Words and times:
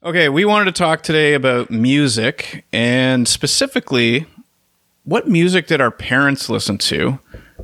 Okay, 0.00 0.28
we 0.28 0.44
wanted 0.44 0.66
to 0.66 0.78
talk 0.78 1.02
today 1.02 1.34
about 1.34 1.72
music 1.72 2.64
and 2.72 3.26
specifically 3.26 4.26
what 5.02 5.26
music 5.26 5.66
did 5.66 5.80
our 5.80 5.90
parents 5.90 6.48
listen 6.48 6.78
to 6.78 7.18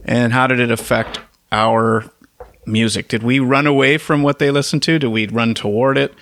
and 0.05 0.33
how 0.33 0.49
did 0.49 0.59
it 0.59 0.69
affect 0.69 1.21
our 1.53 2.11
music? 2.67 3.07
Did 3.07 3.23
we 3.23 3.39
run 3.39 3.69
away 3.69 3.99
from 3.99 4.25
what 4.25 4.41
they 4.41 4.51
listened 4.51 4.83
to? 4.83 4.99
Did 4.99 5.11
we 5.11 5.29
run 5.29 5.55
toward 5.55 5.97
it? 5.97 6.13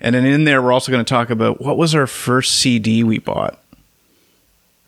And 0.00 0.16
then 0.16 0.26
in 0.26 0.42
there, 0.42 0.60
we're 0.60 0.72
also 0.72 0.90
going 0.90 1.04
to 1.04 1.08
talk 1.08 1.30
about 1.30 1.60
what 1.60 1.78
was 1.78 1.94
our 1.94 2.08
first 2.08 2.56
CD 2.56 3.04
we 3.04 3.18
bought. 3.20 3.56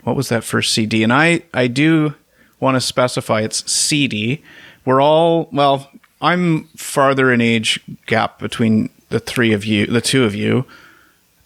What 0.02 0.16
was 0.16 0.29
that 0.30 0.43
first 0.43 0.72
CD? 0.72 1.04
And 1.04 1.12
I, 1.12 1.43
I 1.54 1.68
do 1.68 2.16
want 2.59 2.75
to 2.75 2.80
specify 2.80 3.43
it's 3.43 3.70
CD. 3.70 4.43
We're 4.84 5.00
all, 5.00 5.48
well, 5.52 5.88
I'm 6.20 6.64
farther 6.77 7.32
in 7.32 7.41
age 7.41 7.79
gap 8.06 8.41
between 8.41 8.91
the 9.15 9.21
three 9.21 9.53
of 9.53 9.65
you, 9.65 9.87
the 9.87 10.01
two 10.01 10.25
of 10.25 10.34
you. 10.34 10.66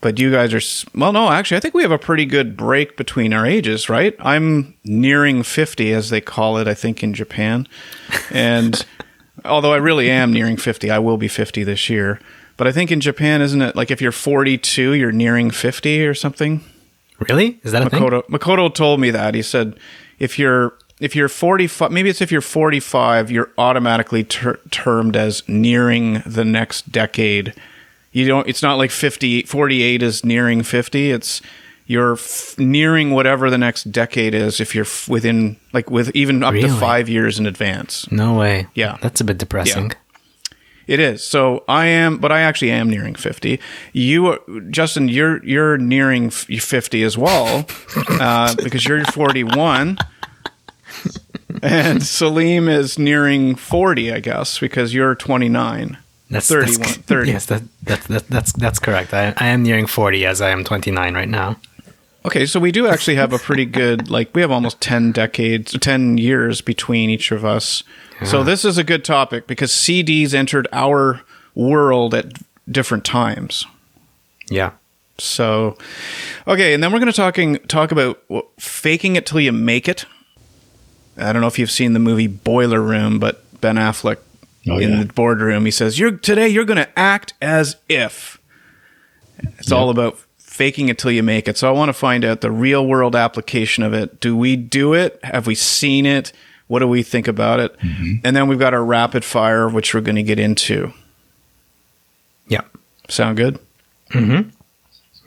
But 0.01 0.19
you 0.19 0.31
guys 0.31 0.55
are, 0.55 0.89
well, 0.99 1.13
no, 1.13 1.31
actually, 1.31 1.59
I 1.59 1.61
think 1.61 1.75
we 1.75 1.83
have 1.83 1.91
a 1.91 1.99
pretty 1.99 2.25
good 2.25 2.57
break 2.57 2.97
between 2.97 3.35
our 3.35 3.45
ages, 3.45 3.91
right? 3.91 4.17
I'm 4.21 4.75
nearing 4.85 5.43
50, 5.43 5.93
as 5.93 6.09
they 6.09 6.21
call 6.23 6.57
it, 6.57 6.67
I 6.67 6.73
think, 6.73 7.03
in 7.03 7.13
Japan. 7.13 7.69
And 8.31 8.87
although 9.45 9.75
I 9.75 9.77
really 9.77 10.09
am 10.09 10.33
nearing 10.33 10.57
50, 10.57 10.91
I 10.91 10.99
will 10.99 11.19
be 11.19 11.29
50 11.29 11.63
this 11.65 11.91
year. 11.91 12.21
But 12.57 12.67
I 12.67 12.73
think 12.73 12.91
in 12.91 13.01
Japan, 13.01 13.43
isn't 13.43 13.61
it 13.61 13.77
like 13.77 13.91
if 13.91 14.01
you're 14.01 14.13
42, 14.13 14.93
you're 14.93 15.13
nearing 15.13 15.51
50 15.51 16.07
or 16.07 16.15
something? 16.15 16.63
Really? 17.29 17.61
Is 17.65 17.73
that 17.73 17.83
a 17.83 17.91
Makoto, 17.91 18.25
thing? 18.25 18.39
Makoto 18.39 18.73
told 18.73 19.01
me 19.01 19.11
that. 19.11 19.35
He 19.35 19.43
said 19.43 19.79
if 20.19 20.39
you're 20.39 20.79
if 21.01 21.15
you're 21.17 21.29
45, 21.29 21.91
maybe 21.93 22.09
it's 22.11 22.21
if 22.21 22.33
you're 22.33 22.41
45, 22.41 23.31
you're 23.31 23.51
automatically 23.59 24.25
ter- 24.25 24.59
termed 24.71 25.17
as 25.17 25.49
nearing 25.49 26.23
the 26.27 26.45
next 26.45 26.91
decade. 26.93 27.55
You 28.13 28.27
don't. 28.27 28.49
It's 28.49 28.63
not 28.63 28.79
like 28.79 28.91
50, 28.91 29.43
48 29.43 30.03
is 30.03 30.25
nearing 30.25 30.63
50. 30.63 31.11
It's 31.11 31.41
you're 31.87 32.15
f- 32.15 32.55
nearing 32.59 33.13
whatever 33.13 33.49
the 33.49 33.59
next 33.59 33.85
decade 33.93 34.35
is 34.35 34.61
if 34.61 34.75
you're 34.75 34.85
f- 34.85 35.09
within 35.09 35.57
like 35.73 35.91
with 35.91 36.15
even 36.15 36.43
up 36.43 36.53
to 36.55 36.69
five 36.81 37.09
years 37.09 37.39
in 37.39 37.47
advance. 37.47 38.11
No 38.11 38.35
way. 38.35 38.67
Yeah. 38.75 38.97
That's 39.01 39.21
a 39.21 39.25
bit 39.25 39.39
depressing. 39.39 39.93
It 40.87 41.01
is. 41.01 41.23
So 41.23 41.65
I 41.69 41.87
am, 41.87 42.17
but 42.17 42.33
I 42.33 42.41
actually 42.41 42.71
am 42.71 42.89
nearing 42.89 43.15
50. 43.15 43.61
You, 43.93 44.27
are- 44.29 44.41
Justin, 44.71 45.09
you're 45.09 45.45
you're 45.45 45.77
nearing 45.77 46.27
f- 46.29 46.47
50 46.47 47.03
as 47.03 47.17
well, 47.19 47.67
uh, 48.09 48.55
because 48.57 48.87
you're 48.87 49.05
41, 49.05 49.99
and 51.63 52.03
Salim 52.03 52.69
is 52.69 52.99
nearing 52.99 53.55
40, 53.55 54.13
I 54.13 54.21
guess, 54.21 54.59
because 54.59 54.95
you're 54.95 55.15
29. 55.15 55.99
That's 56.31 56.49
31, 56.49 56.81
That's, 56.81 56.97
30. 56.97 57.31
Yes, 57.31 57.47
that, 57.47 57.63
that, 57.85 58.01
that, 58.03 58.29
that's 58.29 58.53
that's 58.53 58.79
correct. 58.79 59.15
I, 59.15 59.33
I 59.39 59.47
am 59.47 59.63
nearing 59.63 59.87
40 59.87 60.27
as 60.27 60.43
I 60.43 60.51
am 60.51 60.63
29 60.63 61.15
right 61.15 61.29
now. 61.29 61.57
Okay, 62.27 62.45
so 62.45 62.61
we 62.61 62.73
do 62.73 62.87
actually 62.87 63.15
have 63.15 63.33
a 63.33 63.39
pretty 63.39 63.65
good, 63.65 64.11
like, 64.11 64.35
we 64.35 64.43
have 64.43 64.51
almost 64.51 64.81
10 64.83 65.13
decades, 65.13 65.75
10 65.79 66.19
years 66.19 66.61
between 66.61 67.09
each 67.09 67.31
of 67.33 67.45
us. 67.45 67.83
So 68.25 68.43
this 68.43 68.65
is 68.65 68.77
a 68.77 68.85
good 68.85 69.05
topic 69.05 69.47
because 69.47 69.71
CDs 69.71 70.35
entered 70.35 70.67
our 70.73 71.23
world 71.55 72.15
at 72.15 72.33
different 72.71 73.05
times. 73.05 73.65
Yeah. 74.51 74.73
So, 75.19 75.79
okay, 76.47 76.75
and 76.75 76.83
then 76.83 76.93
we're 76.93 76.99
going 76.99 77.13
to 77.13 77.17
talking 77.17 77.57
talk 77.69 77.93
about 77.93 78.21
faking 78.59 79.17
it 79.17 79.25
till 79.25 79.41
you 79.41 79.53
make 79.53 79.89
it. 79.89 80.05
I 81.19 81.33
don't 81.33 81.43
know 81.43 81.49
if 81.49 81.59
you've 81.59 81.71
seen 81.71 81.93
the 81.93 81.99
movie 81.99 82.27
Boiler 82.27 82.81
Room, 82.81 83.19
but 83.19 83.43
Ben 83.61 83.77
Affleck 83.77 84.19
Oh, 84.71 84.77
in 84.79 84.91
yeah. 84.91 85.03
the 85.05 85.13
boardroom, 85.13 85.65
he 85.65 85.71
says, 85.71 85.99
"You're 85.99 86.11
today. 86.11 86.49
You're 86.49 86.65
going 86.67 86.77
to 86.79 86.99
act 86.99 87.33
as 87.41 87.77
if." 87.89 88.39
It's 89.59 89.73
all 89.73 89.89
about 89.89 90.19
faking 90.39 90.89
it 90.89 90.99
till 90.99 91.13
you 91.13 91.23
make 91.23 91.47
it. 91.49 91.57
So 91.57 91.69
I 91.69 91.73
want 91.73 91.89
to 91.89 91.93
find 91.95 92.25
out 92.25 92.41
the 92.41 92.51
real 92.51 92.85
world 92.87 93.15
application 93.15 93.83
of 93.85 93.95
it. 93.95 94.21
Do 94.21 94.37
we 94.37 94.57
do 94.57 94.93
it? 94.95 95.19
Have 95.23 95.47
we 95.47 95.55
seen 95.55 96.05
it? 96.05 96.33
What 96.67 96.81
do 96.81 96.89
we 96.89 97.03
think 97.03 97.29
about 97.29 97.61
it? 97.61 97.79
Mm-hmm. 97.79 98.27
And 98.27 98.37
then 98.37 98.49
we've 98.49 98.59
got 98.59 98.75
our 98.75 98.85
rapid 98.85 99.25
fire, 99.25 99.69
which 99.69 99.95
we're 99.95 100.01
going 100.01 100.17
to 100.17 100.23
get 100.23 100.39
into. 100.41 100.93
Yeah. 102.49 102.63
Sound 103.09 103.37
good? 103.37 103.59
Mm-hmm. 104.11 104.51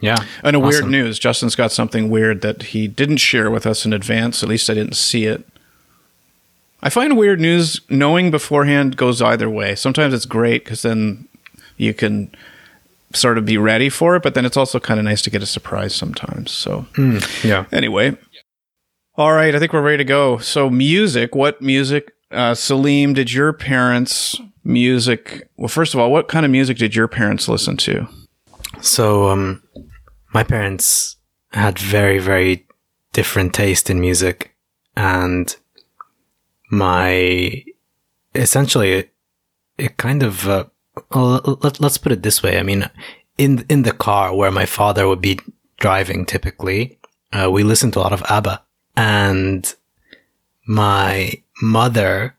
Yeah. 0.00 0.18
And 0.44 0.54
a 0.54 0.60
weird 0.60 0.86
news. 0.88 1.18
Justin's 1.18 1.56
got 1.56 1.72
something 1.72 2.10
weird 2.10 2.42
that 2.42 2.62
he 2.64 2.86
didn't 2.86 3.16
share 3.16 3.50
with 3.50 3.66
us 3.66 3.86
in 3.86 3.92
advance. 3.92 4.42
At 4.42 4.48
least 4.48 4.68
I 4.68 4.74
didn't 4.74 4.96
see 4.96 5.24
it. 5.24 5.44
I 6.82 6.90
find 6.90 7.16
weird 7.16 7.40
news 7.40 7.80
knowing 7.88 8.30
beforehand 8.30 8.96
goes 8.96 9.22
either 9.22 9.48
way. 9.48 9.74
Sometimes 9.74 10.12
it's 10.14 10.26
great 10.26 10.64
because 10.64 10.82
then 10.82 11.28
you 11.76 11.94
can 11.94 12.34
sort 13.14 13.38
of 13.38 13.44
be 13.44 13.56
ready 13.58 13.88
for 13.88 14.16
it, 14.16 14.22
but 14.22 14.34
then 14.34 14.44
it's 14.44 14.56
also 14.56 14.80
kind 14.80 14.98
of 14.98 15.04
nice 15.04 15.22
to 15.22 15.30
get 15.30 15.42
a 15.42 15.46
surprise 15.46 15.94
sometimes. 15.94 16.50
So, 16.50 16.86
Yeah. 17.44 17.66
anyway. 17.70 18.16
All 19.16 19.32
right, 19.32 19.54
I 19.54 19.58
think 19.58 19.72
we're 19.72 19.82
ready 19.82 19.98
to 19.98 20.04
go. 20.04 20.38
So, 20.38 20.70
music. 20.70 21.34
What 21.34 21.60
music? 21.60 22.12
Uh, 22.30 22.54
Salim, 22.54 23.12
did 23.12 23.30
your 23.32 23.52
parents' 23.52 24.40
music? 24.64 25.48
Well, 25.58 25.68
first 25.68 25.92
of 25.92 26.00
all, 26.00 26.10
what 26.10 26.28
kind 26.28 26.46
of 26.46 26.50
music 26.50 26.78
did 26.78 26.94
your 26.96 27.06
parents 27.08 27.46
listen 27.48 27.76
to? 27.78 28.08
So, 28.80 29.28
um, 29.28 29.62
my 30.32 30.42
parents 30.42 31.16
had 31.52 31.78
very, 31.78 32.18
very 32.18 32.66
different 33.12 33.52
taste 33.52 33.90
in 33.90 34.00
music, 34.00 34.54
and 34.96 35.54
my 36.72 37.62
essentially 38.34 38.92
it, 38.92 39.14
it 39.76 39.96
kind 39.98 40.22
of 40.22 40.48
uh, 40.48 40.64
well, 41.14 41.58
let, 41.62 41.80
let's 41.80 41.98
put 41.98 42.12
it 42.12 42.22
this 42.22 42.42
way. 42.42 42.58
I 42.58 42.62
mean, 42.62 42.90
in 43.38 43.64
in 43.68 43.82
the 43.82 43.92
car 43.92 44.34
where 44.34 44.50
my 44.50 44.66
father 44.66 45.06
would 45.06 45.20
be 45.20 45.38
driving, 45.78 46.24
typically, 46.24 46.98
uh, 47.32 47.50
we 47.50 47.62
listened 47.62 47.92
to 47.92 48.00
a 48.00 48.02
lot 48.02 48.12
of 48.12 48.22
ABBA, 48.28 48.62
and 48.96 49.74
my 50.66 51.42
mother, 51.60 52.34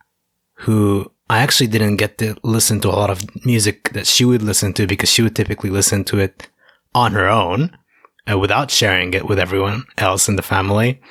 who 0.66 1.12
I 1.30 1.40
actually 1.40 1.68
didn't 1.68 1.98
get 1.98 2.18
to 2.18 2.36
listen 2.44 2.82
to 2.82 2.90
a 2.90 2.98
lot 2.98 3.12
of 3.12 3.46
music 3.46 3.94
that 3.94 4.08
she 4.08 4.26
would 4.26 4.42
listen 4.42 4.74
to 4.74 4.88
because 4.88 5.10
she 5.10 5.22
would 5.22 5.36
typically 5.36 5.70
listen 5.70 6.04
to 6.06 6.20
it 6.20 6.50
on 6.96 7.14
her 7.14 7.28
own 7.28 7.78
uh, 8.30 8.38
without 8.38 8.72
sharing 8.72 9.14
it 9.14 9.28
with 9.28 9.38
everyone 9.38 9.84
else 9.98 10.28
in 10.28 10.38
the 10.38 10.42
family. 10.42 11.02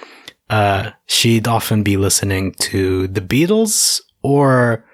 Uh, 0.50 0.90
she'd 1.06 1.48
often 1.48 1.82
be 1.82 1.96
listening 1.96 2.52
to 2.52 3.08
the 3.08 3.20
Beatles 3.20 4.00
or 4.22 4.84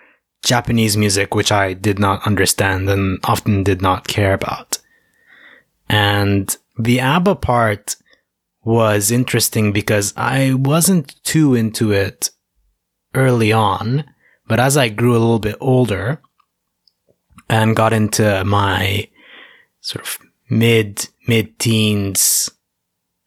Japanese 0.45 0.97
music, 0.97 1.35
which 1.35 1.51
I 1.51 1.73
did 1.73 1.99
not 1.99 2.27
understand 2.27 2.89
and 2.89 3.19
often 3.25 3.65
did 3.65 3.83
not 3.83 4.07
care 4.07 4.35
about. 4.35 4.79
And 5.89 6.57
the 6.79 7.01
ABBA 7.01 7.37
part 7.37 7.97
was 8.63 9.11
interesting 9.11 9.73
because 9.73 10.13
I 10.17 10.55
wasn't 10.55 11.23
too 11.25 11.55
into 11.55 11.93
it 11.93 12.31
early 13.15 13.53
on, 13.53 14.05
but 14.47 14.61
as 14.61 14.77
I 14.77 14.89
grew 14.89 15.13
a 15.13 15.19
little 15.19 15.39
bit 15.39 15.57
older 15.61 16.21
and 17.49 17.75
got 17.75 17.93
into 17.93 18.45
my 18.45 19.09
sort 19.81 20.07
of 20.07 20.19
mid 20.51 21.09
mid 21.27 21.59
teens, 21.59 22.51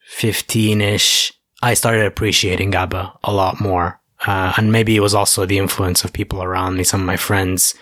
fifteen 0.06 0.82
ish, 0.82 1.34
I 1.62 1.74
started 1.74 2.06
appreciating 2.06 2.74
ABBA 2.74 3.20
a 3.24 3.34
lot 3.34 3.60
more. 3.60 4.00
Uh, 4.26 4.54
and 4.58 4.72
maybe 4.72 4.96
it 4.96 5.00
was 5.00 5.16
also 5.16 5.46
the 5.46 5.58
influence 5.58 6.04
of 6.04 6.14
people 6.14 6.44
around 6.44 6.78
me. 6.78 6.84
Some 6.84 7.02
of 7.02 7.08
my 7.08 7.18
friends 7.18 7.74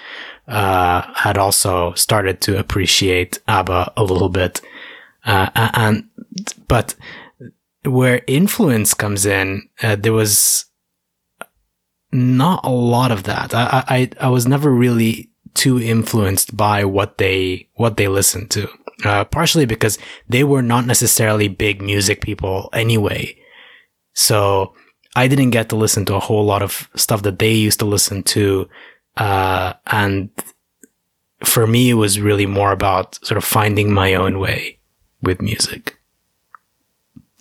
uh, 0.47 1.01
had 1.13 1.38
also 1.38 1.94
started 1.94 2.41
to 2.41 2.57
appreciate 2.57 3.40
ABBA 3.47 3.94
a 3.97 4.03
little 4.03 4.29
bit. 4.29 4.62
Uh, 5.25 5.50
and 5.56 6.09
but 6.67 6.95
where 7.84 8.22
influence 8.28 8.94
comes 8.94 9.25
in, 9.25 9.69
uh, 9.84 9.96
there 9.96 10.13
was 10.13 10.66
not 12.11 12.61
a 12.63 12.69
lot 12.69 13.11
of 13.11 13.23
that. 13.23 13.53
I, 13.53 13.84
I, 13.88 14.09
I 14.19 14.29
was 14.29 14.47
never 14.47 14.72
really 14.72 15.29
too 15.53 15.79
influenced 15.79 16.56
by 16.56 16.85
what 16.85 17.17
they, 17.17 17.67
what 17.75 17.97
they 17.97 18.08
listened 18.08 18.49
to. 18.52 18.70
Uh, 19.05 19.23
partially 19.23 19.66
because 19.66 19.97
they 20.28 20.43
were 20.43 20.61
not 20.61 20.85
necessarily 20.85 21.47
big 21.47 21.82
music 21.82 22.22
people 22.22 22.70
anyway. 22.73 23.34
So 24.20 24.74
I 25.16 25.28
didn't 25.28 25.52
get 25.52 25.70
to 25.70 25.78
listen 25.78 26.06
to 26.06 26.16
a 26.16 26.20
whole 26.20 26.44
lot 26.44 26.62
of 26.62 26.90
stuff 26.96 27.24
that 27.24 27.40
they 27.40 27.54
used 27.54 27.80
to 27.80 27.86
listen 27.86 28.22
to. 28.24 28.68
Uh, 29.16 29.74
and 29.88 30.30
for 31.44 31.66
me, 31.66 31.90
it 31.90 31.94
was 31.94 32.20
really 32.20 32.46
more 32.46 32.74
about 32.74 33.16
sort 33.26 33.38
of 33.38 33.46
finding 33.46 33.94
my 33.94 34.14
own 34.14 34.40
way 34.40 34.80
with 35.22 35.42
music. 35.42 35.98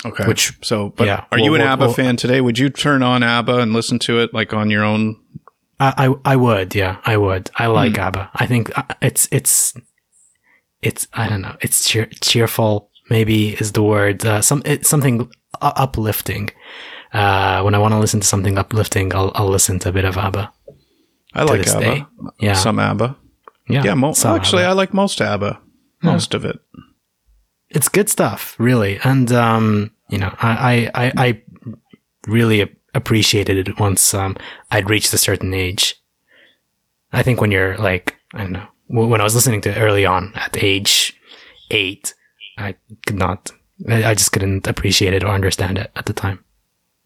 Okay. 0.05 0.25
Which- 0.27 0.57
so, 0.63 0.91
but 0.91 1.09
yeah, 1.09 1.25
are 1.33 1.39
you 1.41 1.55
an 1.55 1.61
well, 1.61 1.73
ABBA 1.73 1.85
well- 1.87 1.95
fan 1.95 2.17
today? 2.17 2.41
Would 2.41 2.59
you 2.61 2.71
turn 2.71 3.03
on 3.03 3.25
ABBA 3.25 3.59
and 3.59 3.73
listen 3.73 3.99
to 4.01 4.21
it 4.21 4.33
like 4.33 4.55
on 4.55 4.71
your 4.71 4.85
own? 4.85 5.17
I, 5.81 6.07
I, 6.07 6.33
I 6.33 6.37
would, 6.37 6.75
yeah, 6.75 6.99
I 7.05 7.17
would. 7.17 7.51
I 7.57 7.67
like 7.67 7.99
ABBA. 7.99 8.31
I 8.35 8.47
think 8.47 8.77
uh, 8.79 8.83
it's, 9.03 9.29
it's, 9.31 9.75
it's, 10.83 11.07
I 11.13 11.29
don't 11.29 11.41
know, 11.43 11.57
it's 11.61 11.89
cheer, 11.89 12.07
cheerful, 12.21 12.91
maybe 13.11 13.55
is 13.55 13.73
the 13.73 13.83
word. 13.83 14.25
Uh, 14.25 14.43
some, 14.43 14.63
it's 14.65 14.89
something 14.89 15.31
uplifting. 15.61 16.51
Uh, 17.13 17.63
when 17.63 17.75
I 17.75 17.79
want 17.79 17.93
to 17.93 17.99
listen 17.99 18.21
to 18.21 18.27
something 18.27 18.59
uplifting, 18.59 19.15
I'll, 19.15 19.33
I'll 19.35 19.49
listen 19.49 19.79
to 19.81 19.89
a 19.89 19.93
bit 19.93 20.05
of 20.05 20.17
ABBA. 20.17 20.53
I 21.35 21.43
like 21.45 21.67
ABBA. 21.67 21.81
day. 21.81 22.05
Yeah. 22.41 22.55
Some 22.55 22.79
ABBA. 22.79 23.17
Yeah. 23.69 23.85
Yeah. 23.85 23.95
Mo- 23.95 24.11
actually, 24.25 24.63
ABBA. 24.63 24.71
I 24.71 24.73
like 24.73 24.95
most 24.95 25.21
ABBA. 25.21 25.61
Most 26.03 26.35
of 26.35 26.45
it. 26.45 26.59
it's 27.71 27.89
good 27.89 28.09
stuff, 28.09 28.55
really. 28.59 28.99
And 29.05 29.33
um, 29.33 29.91
you 30.09 30.19
know, 30.19 30.35
I 30.41 30.91
I, 30.95 31.13
I 31.17 31.43
really 32.27 32.75
appreciated 32.95 33.69
it 33.69 33.79
once 33.81 34.15
um, 34.15 34.37
I'd 34.71 34.89
reached 34.91 35.13
a 35.13 35.19
certain 35.19 35.53
age. 35.55 35.97
I 37.13 37.23
think 37.23 37.41
when 37.41 37.51
you're 37.51 37.77
like 37.79 38.15
I 38.35 38.39
don't 38.39 38.53
know 38.53 38.67
when 38.87 39.21
I 39.21 39.25
was 39.25 39.35
listening 39.35 39.61
to 39.63 39.79
early 39.79 40.07
on 40.07 40.33
at 40.35 40.63
age 40.63 41.19
eight, 41.71 42.15
I 42.57 42.77
could 43.07 43.19
not. 43.19 43.51
I 43.87 44.15
just 44.15 44.33
couldn't 44.33 44.67
appreciate 44.67 45.15
it 45.15 45.23
or 45.23 45.29
understand 45.29 45.79
it 45.79 45.91
at 45.95 46.07
the 46.07 46.13
time. 46.13 46.45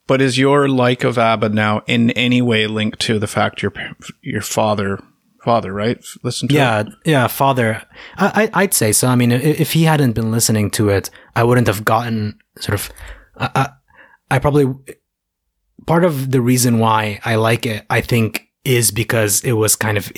But 0.07 0.21
is 0.21 0.39
your 0.39 0.69
like 0.69 1.05
of 1.05 1.19
ABBA 1.19 1.51
now 1.51 1.83
in 1.87 2.11
any 2.13 2.43
way 2.43 2.67
linked 2.67 3.01
to 3.01 3.19
the 3.19 3.27
fact 3.27 3.63
your 3.63 3.73
your 4.21 4.43
father 4.43 5.03
father 5.45 5.73
right 5.73 5.99
listen 6.23 6.47
to 6.49 6.55
yeah 6.55 6.81
it? 6.81 6.87
yeah 7.05 7.27
father 7.27 7.83
I, 8.17 8.49
I 8.55 8.63
would 8.63 8.75
say 8.75 8.93
so 8.93 9.09
I 9.09 9.17
mean 9.17 9.33
if 9.33 9.73
he 9.73 9.85
hadn't 9.85 10.13
been 10.13 10.31
listening 10.31 10.71
to 10.73 10.89
it 10.89 11.11
I 11.35 11.43
wouldn't 11.43 11.67
have 11.67 11.85
gotten 11.85 12.39
sort 12.61 12.79
of 12.79 12.93
I, 13.37 13.51
I, 13.55 13.69
I 14.37 14.39
probably 14.39 14.73
part 15.87 16.05
of 16.05 16.31
the 16.31 16.41
reason 16.41 16.79
why 16.79 17.21
I 17.25 17.35
like 17.35 17.67
it 17.67 17.85
I 17.91 18.03
think 18.03 18.49
is 18.65 18.93
because 18.93 19.43
it 19.43 19.53
was 19.53 19.75
kind 19.75 19.99
of 19.99 20.13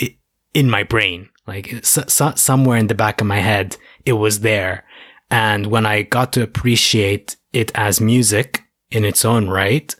in 0.52 0.68
my 0.68 0.82
brain 0.82 1.30
like 1.46 1.80
so, 1.82 2.04
so, 2.06 2.34
somewhere 2.34 2.76
in 2.76 2.88
the 2.88 2.94
back 2.94 3.22
of 3.22 3.26
my 3.26 3.40
head 3.40 3.78
it 4.04 4.14
was 4.14 4.40
there 4.40 4.84
and 5.34 5.66
when 5.66 5.84
I 5.84 6.02
got 6.02 6.32
to 6.34 6.42
appreciate 6.42 7.36
it 7.52 7.72
as 7.74 8.00
music 8.00 8.62
in 8.92 9.04
its 9.04 9.24
own 9.24 9.48
right 9.48 9.92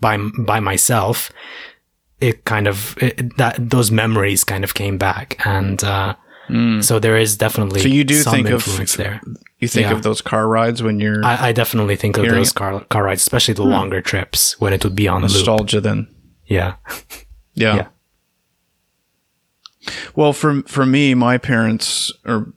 by 0.00 0.16
by 0.38 0.60
myself 0.60 1.32
it 2.20 2.44
kind 2.44 2.68
of 2.68 2.96
it, 3.02 3.36
that 3.36 3.56
those 3.58 3.90
memories 3.90 4.44
kind 4.44 4.62
of 4.62 4.74
came 4.74 4.96
back 4.96 5.44
and 5.44 5.82
uh, 5.82 6.14
mm. 6.48 6.82
so 6.84 7.00
there 7.00 7.16
is 7.16 7.36
definitely 7.36 7.80
so 7.80 7.88
you 7.88 8.04
do 8.04 8.22
think 8.22 8.48
of 8.48 8.64
there 8.96 9.20
you 9.58 9.66
think 9.66 9.88
yeah. 9.88 9.92
of 9.92 10.02
those 10.02 10.20
car 10.20 10.46
rides 10.46 10.82
when 10.82 11.00
you're 11.00 11.24
I, 11.24 11.48
I 11.48 11.52
definitely 11.52 11.96
think 11.96 12.16
of 12.16 12.24
those 12.28 12.52
car 12.52 12.84
car 12.84 13.02
rides 13.02 13.22
especially 13.22 13.54
the 13.54 13.64
hmm. 13.64 13.70
longer 13.70 14.00
trips 14.00 14.58
when 14.60 14.72
it 14.72 14.84
would 14.84 14.94
be 14.94 15.08
on 15.08 15.22
nostalgia 15.22 15.78
loop. 15.78 15.84
then 15.84 16.08
yeah. 16.46 16.76
yeah 17.54 17.74
yeah 17.74 17.88
well 20.14 20.32
for 20.32 20.62
for 20.62 20.86
me 20.86 21.14
my 21.14 21.38
parents 21.38 22.12
or 22.24 22.52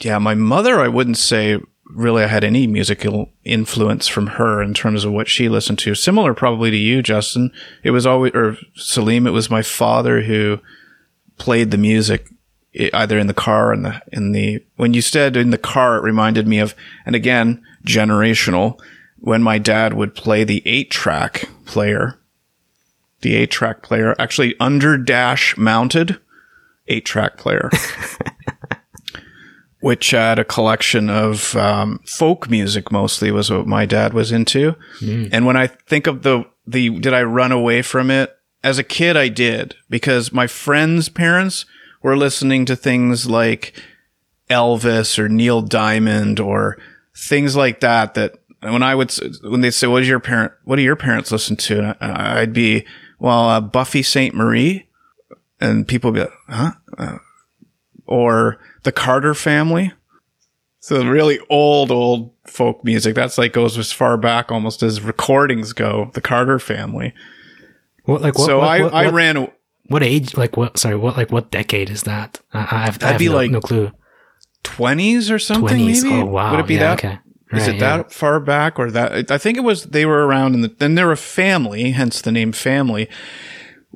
yeah 0.00 0.18
my 0.18 0.34
mother 0.34 0.80
I 0.80 0.88
wouldn't 0.88 1.18
say 1.18 1.58
really 1.88 2.22
I 2.22 2.28
had 2.28 2.44
any 2.44 2.66
musical 2.66 3.30
influence 3.44 4.06
from 4.06 4.26
her 4.28 4.62
in 4.62 4.74
terms 4.74 5.04
of 5.04 5.12
what 5.12 5.28
she 5.28 5.48
listened 5.48 5.78
to. 5.80 5.94
Similar 5.94 6.34
probably 6.34 6.70
to 6.70 6.76
you, 6.76 7.02
Justin. 7.02 7.50
It 7.82 7.90
was 7.90 8.06
always, 8.06 8.32
or 8.34 8.56
Salim, 8.74 9.26
it 9.26 9.32
was 9.32 9.50
my 9.50 9.62
father 9.62 10.22
who 10.22 10.60
played 11.38 11.70
the 11.70 11.78
music 11.78 12.28
either 12.92 13.18
in 13.18 13.26
the 13.26 13.34
car 13.34 13.72
and 13.72 13.84
the, 13.84 14.02
in 14.12 14.32
the, 14.32 14.64
when 14.76 14.94
you 14.94 15.00
said 15.00 15.36
in 15.36 15.50
the 15.50 15.58
car, 15.58 15.96
it 15.96 16.02
reminded 16.02 16.46
me 16.46 16.58
of, 16.58 16.74
and 17.06 17.16
again, 17.16 17.62
generational, 17.86 18.78
when 19.18 19.42
my 19.42 19.58
dad 19.58 19.94
would 19.94 20.14
play 20.14 20.44
the 20.44 20.62
eight 20.66 20.90
track 20.90 21.48
player, 21.64 22.20
the 23.22 23.34
eight 23.34 23.50
track 23.50 23.82
player, 23.82 24.14
actually 24.18 24.54
under 24.60 24.96
dash 24.96 25.56
mounted 25.56 26.20
eight 26.86 27.04
track 27.04 27.36
player. 27.38 27.70
which 29.80 30.10
had 30.10 30.38
a 30.38 30.44
collection 30.44 31.08
of 31.08 31.54
um, 31.56 32.00
folk 32.04 32.50
music 32.50 32.90
mostly 32.90 33.30
was 33.30 33.50
what 33.50 33.66
my 33.66 33.86
dad 33.86 34.12
was 34.12 34.32
into. 34.32 34.74
Mm. 35.00 35.28
And 35.32 35.46
when 35.46 35.56
I 35.56 35.66
think 35.66 36.06
of 36.06 36.22
the 36.22 36.44
the 36.66 36.90
did 36.98 37.14
I 37.14 37.22
run 37.22 37.52
away 37.52 37.82
from 37.82 38.10
it 38.10 38.36
as 38.62 38.78
a 38.78 38.84
kid? 38.84 39.16
I 39.16 39.28
did 39.28 39.74
because 39.88 40.32
my 40.32 40.46
friends' 40.46 41.08
parents 41.08 41.64
were 42.02 42.16
listening 42.16 42.64
to 42.66 42.76
things 42.76 43.28
like 43.28 43.74
Elvis 44.50 45.18
or 45.18 45.28
Neil 45.28 45.62
Diamond 45.62 46.40
or 46.40 46.78
things 47.16 47.56
like 47.56 47.80
that. 47.80 48.14
That 48.14 48.34
when 48.60 48.82
I 48.82 48.94
would 48.94 49.12
when 49.42 49.60
they 49.60 49.70
say, 49.70 49.86
"What 49.86 50.02
is 50.02 50.08
your 50.08 50.20
parent? 50.20 50.52
What 50.64 50.76
do 50.76 50.82
your 50.82 50.96
parents 50.96 51.30
listen 51.30 51.56
to?" 51.56 51.96
I'd 52.00 52.52
be, 52.52 52.84
"Well, 53.18 53.48
uh, 53.48 53.60
Buffy 53.60 54.02
Sainte-Marie," 54.02 54.88
and 55.60 55.86
people 55.86 56.10
would 56.10 56.16
be 56.16 56.20
like, 56.22 56.32
"Huh." 56.48 56.72
Uh, 56.96 57.18
or 58.06 58.58
the 58.82 58.92
Carter 58.92 59.34
family. 59.34 59.92
So 60.80 61.04
really 61.04 61.38
old, 61.50 61.90
old 61.90 62.32
folk 62.46 62.84
music. 62.84 63.14
That's 63.14 63.36
like 63.36 63.52
goes 63.52 63.76
as 63.76 63.92
far 63.92 64.16
back 64.16 64.50
almost 64.50 64.82
as 64.82 65.00
recordings 65.00 65.72
go. 65.72 66.10
The 66.14 66.20
Carter 66.20 66.58
family. 66.58 67.12
What 68.04 68.22
like 68.22 68.38
what, 68.38 68.46
so 68.46 68.58
what, 68.58 68.68
I 68.68 68.82
what, 68.82 68.94
I 68.94 69.08
ran. 69.10 69.50
What 69.88 70.02
age? 70.02 70.36
Like 70.36 70.56
what? 70.56 70.78
Sorry, 70.78 70.96
what 70.96 71.16
like 71.16 71.30
what 71.30 71.50
decade 71.50 71.90
is 71.90 72.04
that? 72.04 72.40
I, 72.52 72.60
I 72.60 72.84
have, 72.84 73.02
I 73.02 73.08
have 73.08 73.18
be 73.18 73.28
no, 73.28 73.34
like 73.34 73.50
no 73.50 73.60
clue. 73.60 73.90
Twenties 74.62 75.30
or 75.30 75.38
something. 75.38 75.78
20s. 75.78 76.02
Maybe. 76.04 76.14
Oh 76.14 76.24
wow. 76.26 76.52
Would 76.52 76.60
it 76.60 76.66
be 76.66 76.74
yeah, 76.74 76.94
that? 76.94 76.98
Okay. 76.98 77.18
Is 77.52 77.66
it 77.66 77.76
yeah. 77.76 77.98
that 77.98 78.12
far 78.12 78.40
back 78.40 78.78
or 78.78 78.90
that? 78.90 79.30
I 79.30 79.38
think 79.38 79.56
it 79.56 79.62
was. 79.62 79.84
They 79.84 80.06
were 80.06 80.26
around 80.26 80.54
in 80.54 80.60
the. 80.60 80.68
Then 80.68 80.94
they're 80.94 81.12
a 81.12 81.16
family, 81.16 81.90
hence 81.92 82.20
the 82.20 82.32
name 82.32 82.52
family. 82.52 83.08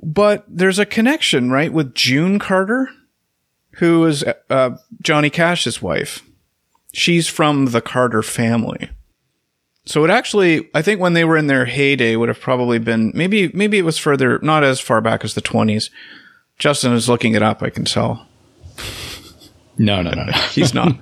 But 0.01 0.43
there's 0.47 0.79
a 0.79 0.85
connection, 0.85 1.51
right, 1.51 1.71
with 1.71 1.93
June 1.93 2.39
Carter 2.39 2.89
who 3.75 4.05
is 4.05 4.23
uh, 4.49 4.77
Johnny 5.01 5.29
Cash's 5.29 5.81
wife. 5.81 6.21
She's 6.93 7.27
from 7.27 7.67
the 7.67 7.81
Carter 7.81 8.21
family. 8.21 8.89
So 9.85 10.03
it 10.05 10.09
actually, 10.09 10.69
I 10.73 10.81
think 10.81 11.01
when 11.01 11.13
they 11.13 11.25
were 11.25 11.35
in 11.35 11.47
their 11.47 11.65
heyday, 11.65 12.15
would 12.15 12.29
have 12.29 12.39
probably 12.39 12.79
been 12.79 13.11
maybe 13.13 13.49
maybe 13.49 13.77
it 13.77 13.83
was 13.83 13.97
further, 13.97 14.39
not 14.41 14.63
as 14.63 14.79
far 14.79 15.01
back 15.01 15.25
as 15.25 15.33
the 15.33 15.41
twenties. 15.41 15.89
Justin 16.57 16.93
is 16.93 17.09
looking 17.09 17.33
it 17.33 17.43
up. 17.43 17.61
I 17.61 17.69
can 17.69 17.83
tell. 17.83 18.25
No, 19.77 20.01
no, 20.01 20.11
no, 20.11 20.23
no. 20.23 20.31
He's 20.51 20.73
not. 20.73 20.95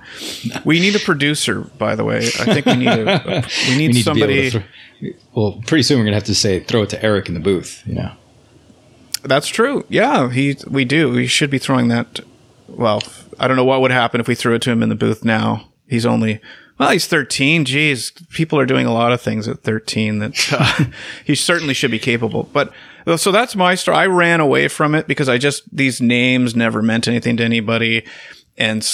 no. 0.46 0.60
We 0.64 0.80
need 0.80 0.96
a 0.96 0.98
producer, 0.98 1.60
by 1.78 1.94
the 1.94 2.04
way. 2.04 2.18
I 2.18 2.54
think 2.54 2.66
we 2.66 2.76
need 2.76 2.88
a, 2.88 3.38
a 3.38 3.44
we 3.68 3.76
need, 3.76 3.88
we 3.88 3.88
need 3.88 4.02
somebody. 4.04 4.50
Throw, 4.50 4.62
well, 5.34 5.62
pretty 5.66 5.82
soon 5.82 5.98
we're 5.98 6.04
gonna 6.04 6.16
have 6.16 6.24
to 6.24 6.34
say 6.34 6.60
throw 6.60 6.82
it 6.82 6.90
to 6.90 7.04
Eric 7.04 7.28
in 7.28 7.34
the 7.34 7.40
booth. 7.40 7.82
You 7.86 7.96
know. 7.96 8.12
That's 9.22 9.46
true. 9.46 9.84
Yeah, 9.88 10.30
he 10.30 10.56
we 10.68 10.84
do. 10.84 11.10
We 11.10 11.28
should 11.28 11.50
be 11.50 11.58
throwing 11.58 11.88
that 11.88 12.20
well, 12.76 13.02
I 13.38 13.48
don't 13.48 13.56
know 13.56 13.64
what 13.64 13.80
would 13.80 13.90
happen 13.90 14.20
if 14.20 14.28
we 14.28 14.34
threw 14.34 14.54
it 14.54 14.62
to 14.62 14.70
him 14.70 14.82
in 14.82 14.88
the 14.88 14.94
booth 14.94 15.24
now. 15.24 15.68
He's 15.86 16.06
only, 16.06 16.40
well, 16.78 16.90
he's 16.90 17.06
13. 17.06 17.64
Geez, 17.64 18.10
people 18.30 18.58
are 18.58 18.66
doing 18.66 18.86
a 18.86 18.92
lot 18.92 19.12
of 19.12 19.20
things 19.20 19.46
at 19.48 19.62
13 19.62 20.18
that 20.20 20.52
uh, 20.52 20.84
he 21.24 21.34
certainly 21.34 21.74
should 21.74 21.90
be 21.90 21.98
capable. 21.98 22.48
But 22.52 22.72
so 23.16 23.32
that's 23.32 23.56
my 23.56 23.74
story. 23.74 23.96
I 23.96 24.06
ran 24.06 24.40
away 24.40 24.68
from 24.68 24.94
it 24.94 25.06
because 25.06 25.28
I 25.28 25.38
just, 25.38 25.64
these 25.74 26.00
names 26.00 26.56
never 26.56 26.82
meant 26.82 27.08
anything 27.08 27.36
to 27.38 27.44
anybody. 27.44 28.06
And, 28.56 28.88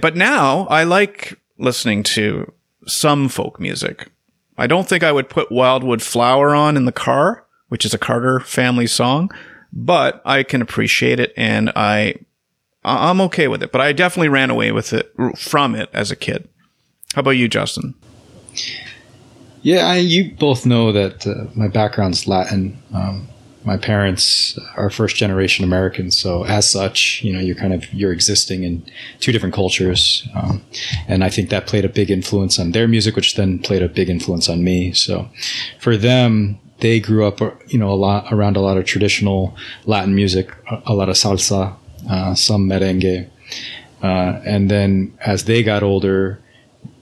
but 0.00 0.16
now 0.16 0.66
I 0.66 0.84
like 0.84 1.38
listening 1.58 2.02
to 2.02 2.52
some 2.86 3.28
folk 3.28 3.60
music. 3.60 4.10
I 4.58 4.66
don't 4.66 4.88
think 4.88 5.02
I 5.02 5.12
would 5.12 5.28
put 5.28 5.52
Wildwood 5.52 6.02
Flower 6.02 6.54
on 6.54 6.76
in 6.76 6.86
the 6.86 6.92
car, 6.92 7.46
which 7.68 7.84
is 7.84 7.92
a 7.92 7.98
Carter 7.98 8.40
family 8.40 8.86
song, 8.86 9.30
but 9.72 10.22
I 10.24 10.42
can 10.42 10.62
appreciate 10.62 11.20
it 11.20 11.32
and 11.36 11.70
I 11.76 12.14
I'm 12.86 13.20
okay 13.22 13.48
with 13.48 13.62
it, 13.62 13.72
but 13.72 13.80
I 13.80 13.92
definitely 13.92 14.28
ran 14.28 14.48
away 14.48 14.70
with 14.70 14.92
it 14.92 15.12
from 15.36 15.74
it 15.74 15.90
as 15.92 16.10
a 16.10 16.16
kid. 16.16 16.48
How 17.14 17.20
about 17.20 17.30
you, 17.30 17.48
Justin? 17.48 17.94
Yeah, 19.62 19.86
I, 19.86 19.96
you 19.96 20.32
both 20.36 20.64
know 20.64 20.92
that 20.92 21.26
uh, 21.26 21.50
my 21.56 21.66
background's 21.66 22.28
Latin. 22.28 22.78
Um, 22.94 23.28
my 23.64 23.76
parents 23.76 24.56
are 24.76 24.90
first 24.90 25.16
generation 25.16 25.64
Americans, 25.64 26.16
so 26.16 26.44
as 26.44 26.70
such, 26.70 27.20
you 27.24 27.32
know, 27.32 27.40
you're 27.40 27.56
kind 27.56 27.74
of 27.74 27.92
you're 27.92 28.12
existing 28.12 28.62
in 28.62 28.86
two 29.18 29.32
different 29.32 29.56
cultures, 29.56 30.28
um, 30.36 30.62
and 31.08 31.24
I 31.24 31.30
think 31.30 31.50
that 31.50 31.66
played 31.66 31.84
a 31.84 31.88
big 31.88 32.08
influence 32.12 32.60
on 32.60 32.70
their 32.70 32.86
music, 32.86 33.16
which 33.16 33.34
then 33.34 33.58
played 33.58 33.82
a 33.82 33.88
big 33.88 34.08
influence 34.08 34.48
on 34.48 34.62
me. 34.62 34.92
So, 34.92 35.28
for 35.80 35.96
them, 35.96 36.60
they 36.78 37.00
grew 37.00 37.26
up, 37.26 37.40
you 37.66 37.78
know, 37.78 37.90
a 37.90 37.98
lot 37.98 38.32
around 38.32 38.56
a 38.56 38.60
lot 38.60 38.76
of 38.76 38.84
traditional 38.84 39.56
Latin 39.84 40.14
music, 40.14 40.52
a 40.86 40.94
lot 40.94 41.08
of 41.08 41.16
salsa, 41.16 41.74
uh, 42.08 42.34
some 42.34 42.68
merengue. 42.68 43.28
Uh, 44.02 44.40
and 44.44 44.70
then 44.70 45.16
as 45.24 45.44
they 45.44 45.62
got 45.62 45.82
older, 45.82 46.40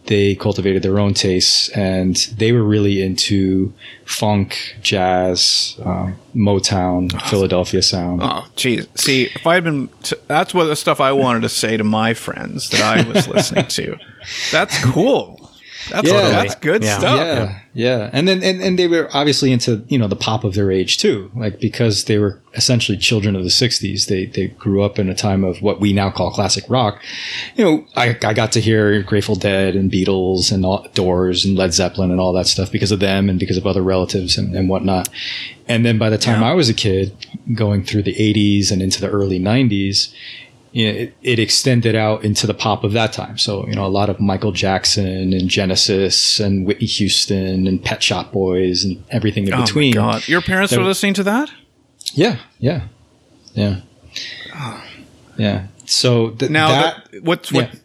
they 0.07 0.35
cultivated 0.35 0.83
their 0.83 0.99
own 0.99 1.15
tastes 1.15 1.71
and 1.71 2.17
they 2.37 2.53
were 2.53 2.63
really 2.63 3.03
into 3.03 3.73
funk, 4.05 4.77
jazz, 4.83 5.79
um, 5.83 6.17
Motown, 6.35 7.11
oh. 7.15 7.29
Philadelphia 7.31 7.83
sound. 7.83 8.21
Oh, 8.23 8.47
geez. 8.55 8.87
See, 8.95 9.25
if 9.25 9.47
I 9.47 9.55
had 9.55 9.65
been, 9.65 9.89
t- 10.03 10.17
that's 10.27 10.53
what 10.53 10.65
the 10.65 10.77
stuff 10.77 11.01
I 11.01 11.13
wanted 11.13 11.41
to 11.41 11.49
say 11.49 11.77
to 11.77 11.85
my 11.85 12.13
friends 12.13 12.69
that 12.71 12.83
I 12.83 13.09
was 13.09 13.27
listening 13.29 13.67
to. 13.67 13.97
That's 14.53 14.83
cool. 14.85 15.44
That's, 15.91 16.09
yeah. 16.09 16.31
that's 16.31 16.55
good 16.57 16.83
yeah. 16.83 16.99
stuff. 16.99 17.17
Yeah, 17.17 17.61
yeah. 17.75 18.11
And 18.13 18.27
then 18.27 18.43
and, 18.43 18.63
and 18.63 18.79
they 18.79 18.89
were 18.89 19.09
obviously 19.13 19.53
into, 19.53 19.85
you 19.89 19.99
know, 19.99 20.09
the 20.09 20.17
pop 20.17 20.45
of 20.45 20.55
their 20.55 20.71
age 20.71 20.99
too. 20.99 21.31
Like 21.35 21.61
because 21.61 22.05
they 22.05 22.19
were 22.19 22.41
essentially 22.55 22.97
children 22.97 23.37
of 23.37 23.43
the 23.43 23.51
60s. 23.51 24.07
They 24.07 24.27
they 24.27 24.49
grew 24.49 24.83
up 24.83 24.99
in 24.99 25.09
a 25.09 25.15
time 25.15 25.45
of 25.45 25.61
what 25.63 25.81
we 25.81 25.93
now 25.93 26.11
call 26.11 26.31
classic 26.31 26.65
rock. 26.69 27.03
You 27.57 27.65
know, 27.65 27.87
I, 27.97 28.17
I 28.23 28.35
got 28.35 28.53
to 28.53 28.61
hear 28.61 29.03
Grateful 29.03 29.35
Dead 29.35 29.77
and 29.77 29.91
Beatles 29.91 30.53
and 30.53 30.65
all, 30.65 30.87
Doors 30.95 31.45
and 31.45 31.57
Led 31.57 31.75
Zeppelin 31.75 32.11
and 32.11 32.21
all 32.21 32.33
that 32.33 32.47
stuff 32.47 32.71
because 32.71 32.93
of 32.93 33.01
them 33.01 33.29
and 33.29 33.39
because 33.39 33.57
of 33.57 33.67
other 33.67 33.83
relatives 33.83 34.39
and, 34.39 34.55
and 34.55 34.69
whatnot. 34.69 35.09
And 35.67 35.85
then 35.85 35.99
by 35.99 36.11
the 36.11 36.19
time 36.19 36.43
yeah. 36.43 36.51
I 36.51 36.55
was 36.55 36.69
a 36.69 36.75
kid, 36.75 37.17
going 37.55 37.85
through 37.85 38.03
the 38.03 38.15
80s 38.15 38.71
and 38.71 38.83
into 38.83 39.01
the 39.01 39.11
early 39.11 39.41
90s, 39.41 40.13
you 40.75 40.93
know, 40.93 40.99
it, 40.99 41.17
it, 41.23 41.39
extended 41.39 41.95
out 41.95 42.25
into 42.25 42.49
the 42.49 42.53
pop 42.53 42.83
of 42.83 42.93
that 42.95 43.13
time. 43.13 43.39
So, 43.39 43.65
you 43.69 43.77
know, 43.77 43.87
a 43.87 43.89
lot 43.89 44.11
of 44.11 44.19
Michael 44.19 44.51
Jackson 44.51 45.33
and 45.33 45.49
Genesis 45.49 46.41
and 46.41 46.67
Whitney 46.67 46.89
Houston 46.89 47.69
and 47.69 47.83
Pet 47.83 48.03
Shop 48.03 48.33
Boys 48.33 48.83
and 48.83 49.03
everything 49.09 49.47
in 49.47 49.55
oh 49.55 49.61
between. 49.61 49.95
God. 49.95 50.27
Your 50.27 50.43
parents 50.43 50.73
that, 50.73 50.81
were 50.81 50.85
listening 50.85 51.15
to 51.15 51.23
that? 51.23 51.49
Yeah, 52.15 52.39
yeah, 52.59 52.89
yeah, 53.53 53.83
ah. 54.53 54.85
yeah. 55.37 55.69
So 55.87 56.31
th- 56.31 56.51
now, 56.51 56.69
that, 56.69 57.09
the, 57.13 57.21
what's 57.21 57.53
what, 57.53 57.73
yeah. 57.73 57.81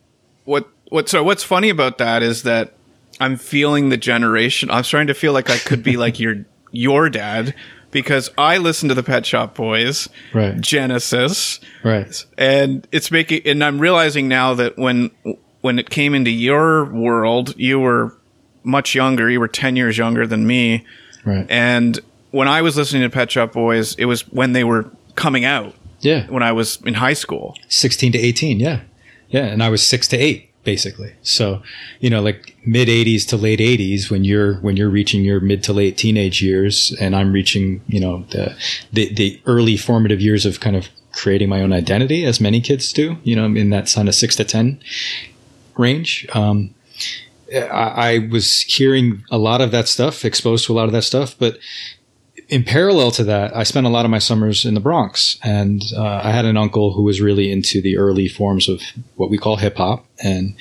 what, 0.45 0.69
what? 0.89 1.09
So, 1.09 1.23
what's 1.23 1.43
funny 1.43 1.69
about 1.69 1.99
that 1.99 2.23
is 2.23 2.41
that 2.41 2.73
I'm 3.19 3.37
feeling 3.37 3.89
the 3.89 3.97
generation. 3.97 4.71
I'm 4.71 4.83
starting 4.83 5.07
to 5.07 5.13
feel 5.13 5.33
like 5.33 5.51
I 5.51 5.59
could 5.59 5.83
be 5.83 5.95
like 5.95 6.19
your 6.19 6.43
your 6.71 7.07
dad 7.11 7.53
because 7.91 8.29
I 8.37 8.57
listen 8.57 8.89
to 8.89 8.95
the 8.95 9.03
Pet 9.03 9.25
Shop 9.25 9.55
Boys, 9.55 10.09
right. 10.33 10.59
Genesis, 10.59 11.59
right, 11.83 12.25
and 12.37 12.87
it's 12.91 13.11
making. 13.11 13.41
And 13.45 13.63
I'm 13.63 13.79
realizing 13.79 14.27
now 14.27 14.53
that 14.55 14.77
when 14.77 15.11
when 15.61 15.79
it 15.79 15.89
came 15.89 16.13
into 16.13 16.31
your 16.31 16.85
world, 16.85 17.53
you 17.57 17.79
were 17.79 18.15
much 18.63 18.95
younger. 18.95 19.29
You 19.29 19.39
were 19.39 19.47
ten 19.47 19.75
years 19.75 19.97
younger 19.97 20.27
than 20.27 20.45
me, 20.45 20.85
right. 21.25 21.45
And 21.49 21.99
when 22.31 22.47
I 22.47 22.61
was 22.61 22.77
listening 22.77 23.03
to 23.03 23.09
Pet 23.09 23.31
Shop 23.31 23.53
Boys, 23.53 23.95
it 23.95 24.05
was 24.05 24.21
when 24.29 24.53
they 24.53 24.63
were 24.63 24.89
coming 25.15 25.45
out. 25.45 25.75
Yeah, 26.01 26.27
when 26.27 26.43
I 26.43 26.51
was 26.53 26.79
in 26.85 26.93
high 26.93 27.13
school, 27.13 27.57
sixteen 27.67 28.11
to 28.13 28.17
eighteen. 28.17 28.59
Yeah, 28.59 28.81
yeah, 29.29 29.45
and 29.45 29.61
I 29.61 29.69
was 29.69 29.85
six 29.85 30.07
to 30.09 30.17
eight 30.17 30.48
basically. 30.63 31.13
So, 31.21 31.61
you 31.99 32.09
know, 32.09 32.21
like 32.21 32.55
mid 32.65 32.87
80s 32.87 33.27
to 33.29 33.37
late 33.37 33.59
80s 33.59 34.09
when 34.09 34.23
you're 34.23 34.55
when 34.55 34.77
you're 34.77 34.89
reaching 34.89 35.23
your 35.23 35.39
mid 35.39 35.63
to 35.63 35.73
late 35.73 35.97
teenage 35.97 36.41
years 36.41 36.95
and 36.99 37.15
I'm 37.15 37.31
reaching, 37.31 37.81
you 37.87 37.99
know, 37.99 38.25
the 38.31 38.55
the, 38.91 39.13
the 39.13 39.41
early 39.45 39.77
formative 39.77 40.21
years 40.21 40.45
of 40.45 40.59
kind 40.59 40.75
of 40.75 40.89
creating 41.11 41.49
my 41.49 41.61
own 41.61 41.73
identity 41.73 42.25
as 42.25 42.39
many 42.39 42.61
kids 42.61 42.93
do, 42.93 43.17
you 43.23 43.35
know, 43.35 43.45
in 43.45 43.69
that 43.71 43.91
kind 43.93 44.07
of 44.07 44.15
6 44.15 44.35
to 44.35 44.43
10 44.43 44.79
range. 45.75 46.27
Um, 46.33 46.73
I 47.51 48.27
was 48.31 48.61
hearing 48.61 49.23
a 49.31 49.37
lot 49.37 49.59
of 49.61 49.71
that 49.71 49.87
stuff, 49.87 50.23
exposed 50.23 50.65
to 50.65 50.73
a 50.73 50.75
lot 50.75 50.85
of 50.85 50.91
that 50.91 51.03
stuff, 51.03 51.35
but 51.37 51.57
in 52.49 52.63
parallel 52.63 53.11
to 53.11 53.23
that, 53.25 53.55
I 53.55 53.63
spent 53.63 53.85
a 53.85 53.89
lot 53.89 54.05
of 54.05 54.11
my 54.11 54.17
summers 54.17 54.65
in 54.65 54.73
the 54.73 54.79
Bronx, 54.79 55.37
and 55.43 55.83
uh, 55.95 56.21
I 56.23 56.31
had 56.31 56.45
an 56.45 56.57
uncle 56.57 56.93
who 56.93 57.03
was 57.03 57.21
really 57.21 57.51
into 57.51 57.81
the 57.81 57.97
early 57.97 58.27
forms 58.27 58.67
of 58.67 58.81
what 59.15 59.29
we 59.29 59.37
call 59.37 59.57
hip 59.57 59.77
hop, 59.77 60.05
and 60.23 60.55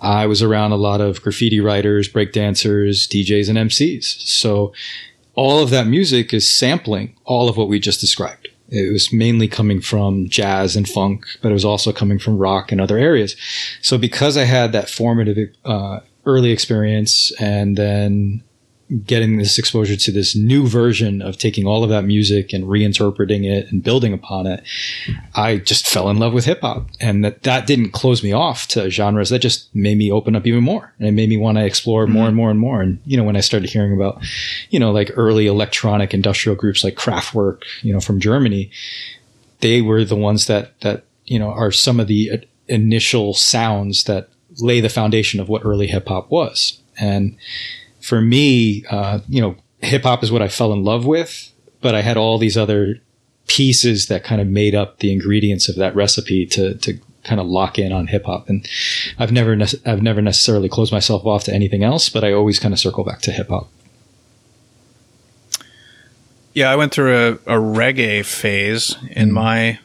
I 0.00 0.26
was 0.26 0.42
around 0.42 0.72
a 0.72 0.76
lot 0.76 1.00
of 1.00 1.22
graffiti 1.22 1.60
writers, 1.60 2.08
breakdancers, 2.08 3.08
DJs, 3.08 3.48
and 3.48 3.58
MCs. 3.70 4.04
So 4.04 4.72
all 5.34 5.60
of 5.60 5.70
that 5.70 5.88
music 5.88 6.32
is 6.32 6.50
sampling 6.50 7.16
all 7.24 7.48
of 7.48 7.56
what 7.56 7.68
we 7.68 7.80
just 7.80 8.00
described. 8.00 8.48
It 8.68 8.92
was 8.92 9.12
mainly 9.12 9.48
coming 9.48 9.80
from 9.80 10.28
jazz 10.28 10.76
and 10.76 10.88
funk, 10.88 11.26
but 11.42 11.50
it 11.50 11.54
was 11.54 11.64
also 11.64 11.92
coming 11.92 12.18
from 12.18 12.38
rock 12.38 12.70
and 12.70 12.80
other 12.80 12.98
areas. 12.98 13.36
So 13.82 13.98
because 13.98 14.36
I 14.36 14.44
had 14.44 14.72
that 14.72 14.88
formative 14.88 15.54
uh, 15.64 16.00
early 16.26 16.50
experience 16.50 17.32
and 17.40 17.76
then 17.76 18.42
getting 19.02 19.38
this 19.38 19.58
exposure 19.58 19.96
to 19.96 20.12
this 20.12 20.36
new 20.36 20.66
version 20.66 21.22
of 21.22 21.38
taking 21.38 21.66
all 21.66 21.82
of 21.82 21.90
that 21.90 22.04
music 22.04 22.52
and 22.52 22.64
reinterpreting 22.64 23.44
it 23.44 23.70
and 23.70 23.82
building 23.82 24.12
upon 24.12 24.46
it, 24.46 24.62
I 25.34 25.56
just 25.58 25.88
fell 25.88 26.08
in 26.10 26.18
love 26.18 26.32
with 26.32 26.44
hip 26.44 26.60
hop. 26.60 26.88
And 27.00 27.24
that, 27.24 27.42
that 27.42 27.66
didn't 27.66 27.90
close 27.90 28.22
me 28.22 28.32
off 28.32 28.68
to 28.68 28.90
genres. 28.90 29.30
That 29.30 29.40
just 29.40 29.74
made 29.74 29.98
me 29.98 30.12
open 30.12 30.36
up 30.36 30.46
even 30.46 30.62
more. 30.62 30.92
And 30.98 31.08
it 31.08 31.12
made 31.12 31.28
me 31.28 31.36
want 31.36 31.58
to 31.58 31.64
explore 31.64 32.06
more 32.06 32.24
and 32.24 32.30
mm-hmm. 32.30 32.36
more 32.36 32.50
and 32.50 32.60
more. 32.60 32.82
And, 32.82 33.00
you 33.04 33.16
know, 33.16 33.24
when 33.24 33.36
I 33.36 33.40
started 33.40 33.70
hearing 33.70 33.94
about, 33.94 34.22
you 34.70 34.78
know, 34.78 34.92
like 34.92 35.10
early 35.16 35.46
electronic 35.46 36.14
industrial 36.14 36.56
groups 36.56 36.84
like 36.84 36.94
Kraftwerk, 36.94 37.62
you 37.82 37.92
know, 37.92 38.00
from 38.00 38.20
Germany, 38.20 38.70
they 39.60 39.80
were 39.80 40.04
the 40.04 40.16
ones 40.16 40.46
that, 40.46 40.78
that, 40.80 41.04
you 41.24 41.38
know, 41.38 41.50
are 41.50 41.72
some 41.72 41.98
of 41.98 42.06
the 42.06 42.46
initial 42.68 43.34
sounds 43.34 44.04
that 44.04 44.28
lay 44.58 44.80
the 44.80 44.88
foundation 44.88 45.40
of 45.40 45.48
what 45.48 45.64
early 45.64 45.86
hip 45.86 46.08
hop 46.08 46.30
was. 46.30 46.80
And, 46.98 47.36
for 48.04 48.20
me, 48.20 48.84
uh, 48.90 49.20
you 49.30 49.40
know, 49.40 49.56
hip 49.78 50.02
hop 50.02 50.22
is 50.22 50.30
what 50.30 50.42
I 50.42 50.48
fell 50.48 50.74
in 50.74 50.84
love 50.84 51.06
with, 51.06 51.50
but 51.80 51.94
I 51.94 52.02
had 52.02 52.18
all 52.18 52.36
these 52.36 52.58
other 52.58 53.00
pieces 53.46 54.08
that 54.08 54.22
kind 54.22 54.42
of 54.42 54.46
made 54.46 54.74
up 54.74 54.98
the 54.98 55.10
ingredients 55.10 55.70
of 55.70 55.76
that 55.76 55.96
recipe 55.96 56.44
to, 56.44 56.74
to 56.74 56.98
kind 57.22 57.40
of 57.40 57.46
lock 57.46 57.78
in 57.78 57.92
on 57.92 58.08
hip 58.08 58.26
hop. 58.26 58.50
And 58.50 58.68
I've 59.18 59.32
never, 59.32 59.56
ne- 59.56 59.80
I've 59.86 60.02
never 60.02 60.20
necessarily 60.20 60.68
closed 60.68 60.92
myself 60.92 61.24
off 61.24 61.44
to 61.44 61.54
anything 61.54 61.82
else, 61.82 62.10
but 62.10 62.24
I 62.24 62.32
always 62.34 62.58
kind 62.58 62.74
of 62.74 62.78
circle 62.78 63.04
back 63.04 63.22
to 63.22 63.32
hip 63.32 63.48
hop. 63.48 63.70
Yeah, 66.52 66.70
I 66.70 66.76
went 66.76 66.92
through 66.92 67.16
a, 67.16 67.32
a 67.56 67.58
reggae 67.58 68.22
phase 68.22 68.96
in 69.10 69.30
mm. 69.30 69.32
my 69.32 69.78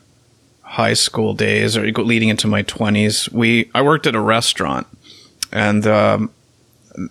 high 0.61 0.93
school 0.93 1.33
days, 1.33 1.77
or 1.77 1.89
leading 1.89 2.27
into 2.27 2.47
my 2.47 2.63
twenties. 2.63 3.31
We 3.31 3.71
I 3.73 3.81
worked 3.81 4.05
at 4.05 4.13
a 4.13 4.21
restaurant, 4.21 4.85
and 5.51 5.87
um, 5.87 6.31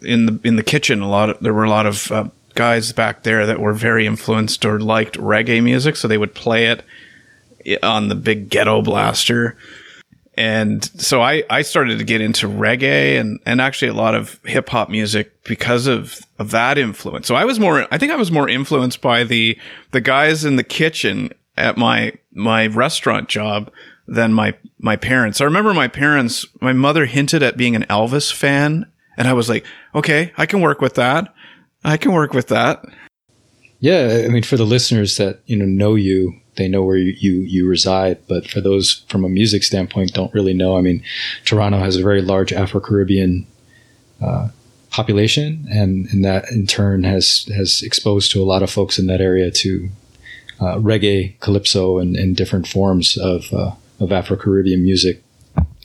in 0.03 0.27
the 0.27 0.41
in 0.45 0.57
the 0.57 0.63
kitchen, 0.63 1.03
a 1.03 1.09
lot 1.09 1.31
of, 1.31 1.41
there 1.41 1.55
were 1.55 1.65
a 1.65 1.71
lot 1.71 1.87
of 1.87 2.11
uh, 2.13 2.29
guys 2.55 2.93
back 2.93 3.23
there 3.23 3.47
that 3.47 3.61
were 3.61 3.73
very 3.73 4.07
influenced 4.07 4.65
or 4.65 4.81
liked 4.81 5.17
reggae 5.19 5.63
music, 5.63 5.97
so 5.97 6.09
they 6.09 6.19
would 6.19 6.35
play 6.35 6.67
it 6.67 6.85
on 7.83 8.09
the 8.09 8.15
big 8.15 8.49
ghetto 8.49 8.83
blaster. 8.83 9.57
And 10.37 10.85
so 11.01 11.21
I, 11.21 11.43
I 11.51 11.63
started 11.63 11.99
to 11.99 12.05
get 12.05 12.21
into 12.21 12.47
reggae 12.47 13.19
and, 13.19 13.41
and 13.45 13.61
actually 13.61 13.89
a 13.89 13.95
lot 13.95 14.15
of 14.15 14.39
hip 14.45 14.69
hop 14.69 14.89
music 14.89 15.43
because 15.43 15.89
of, 15.89 16.21
of 16.39 16.53
that 16.53 16.79
influence. 16.79 17.27
So 17.27 17.35
I 17.35 17.45
was 17.45 17.59
more, 17.59 17.89
I 17.91 17.99
think 17.99 18.13
I 18.13 18.17
was 18.17 18.31
more 18.31 18.49
influenced 18.49 19.01
by 19.01 19.25
the, 19.25 19.59
the 19.91 20.01
guys 20.01 20.45
in 20.45 20.55
the 20.55 20.63
kitchen 20.63 21.33
at 21.57 21.77
my, 21.77 22.13
my 22.33 22.69
restaurant 22.69 23.29
job 23.29 23.73
than 24.07 24.33
my, 24.33 24.55
my 24.79 24.95
parents. 24.95 25.41
I 25.41 25.45
remember 25.45 25.75
my 25.75 25.89
parents, 25.89 26.47
my 26.61 26.73
mother 26.73 27.07
hinted 27.07 27.43
at 27.43 27.57
being 27.57 27.75
an 27.75 27.83
Elvis 27.91 28.33
fan 28.33 28.87
and 29.19 29.29
I 29.29 29.35
was 29.35 29.49
like, 29.49 29.67
okay, 29.95 30.33
I 30.39 30.47
can 30.47 30.61
work 30.63 30.81
with 30.81 30.95
that. 30.95 31.35
I 31.85 31.97
can 31.97 32.13
work 32.13 32.33
with 32.33 32.49
that. 32.49 32.85
Yeah, 33.81 34.23
I 34.25 34.29
mean, 34.29 34.43
for 34.43 34.57
the 34.57 34.65
listeners 34.65 35.17
that 35.19 35.41
you 35.47 35.57
know 35.57 35.65
know 35.65 35.95
you, 35.95 36.41
they 36.57 36.69
know 36.69 36.83
where 36.83 36.97
you, 36.97 37.15
you, 37.19 37.41
you 37.41 37.69
reside. 37.69 38.19
But 38.29 38.49
for 38.49 38.61
those 38.61 39.05
from 39.09 39.25
a 39.25 39.29
music 39.29 39.63
standpoint, 39.63 40.15
don't 40.15 40.33
really 40.33 40.55
know. 40.55 40.79
I 40.79 40.81
mean, 40.81 41.03
Toronto 41.45 41.79
has 41.79 41.97
a 41.97 42.03
very 42.03 42.23
large 42.23 42.53
Afro 42.53 42.81
Caribbean 42.81 43.47
uh, 44.23 44.49
population, 44.91 45.67
and, 45.71 46.07
and 46.07 46.25
that 46.25 46.51
in 46.51 46.67
turn 46.67 47.05
has 47.05 47.49
has 47.55 47.83
exposed 47.83 48.33
to 48.33 48.43
a 48.43 48.47
lot 48.47 48.63
of 48.63 48.71
folks 48.71 48.99
in 48.99 49.07
that 49.09 49.21
area 49.21 49.51
to 49.51 49.91
uh, 50.61 50.77
reggae, 50.77 51.39
calypso, 51.41 51.99
and, 51.99 52.17
and 52.17 52.37
different 52.37 52.67
forms 52.67 53.17
of 53.17 53.53
uh, 53.53 53.73
of 54.01 54.13
Afro 54.13 54.37
Caribbean 54.37 54.83
music 54.83 55.23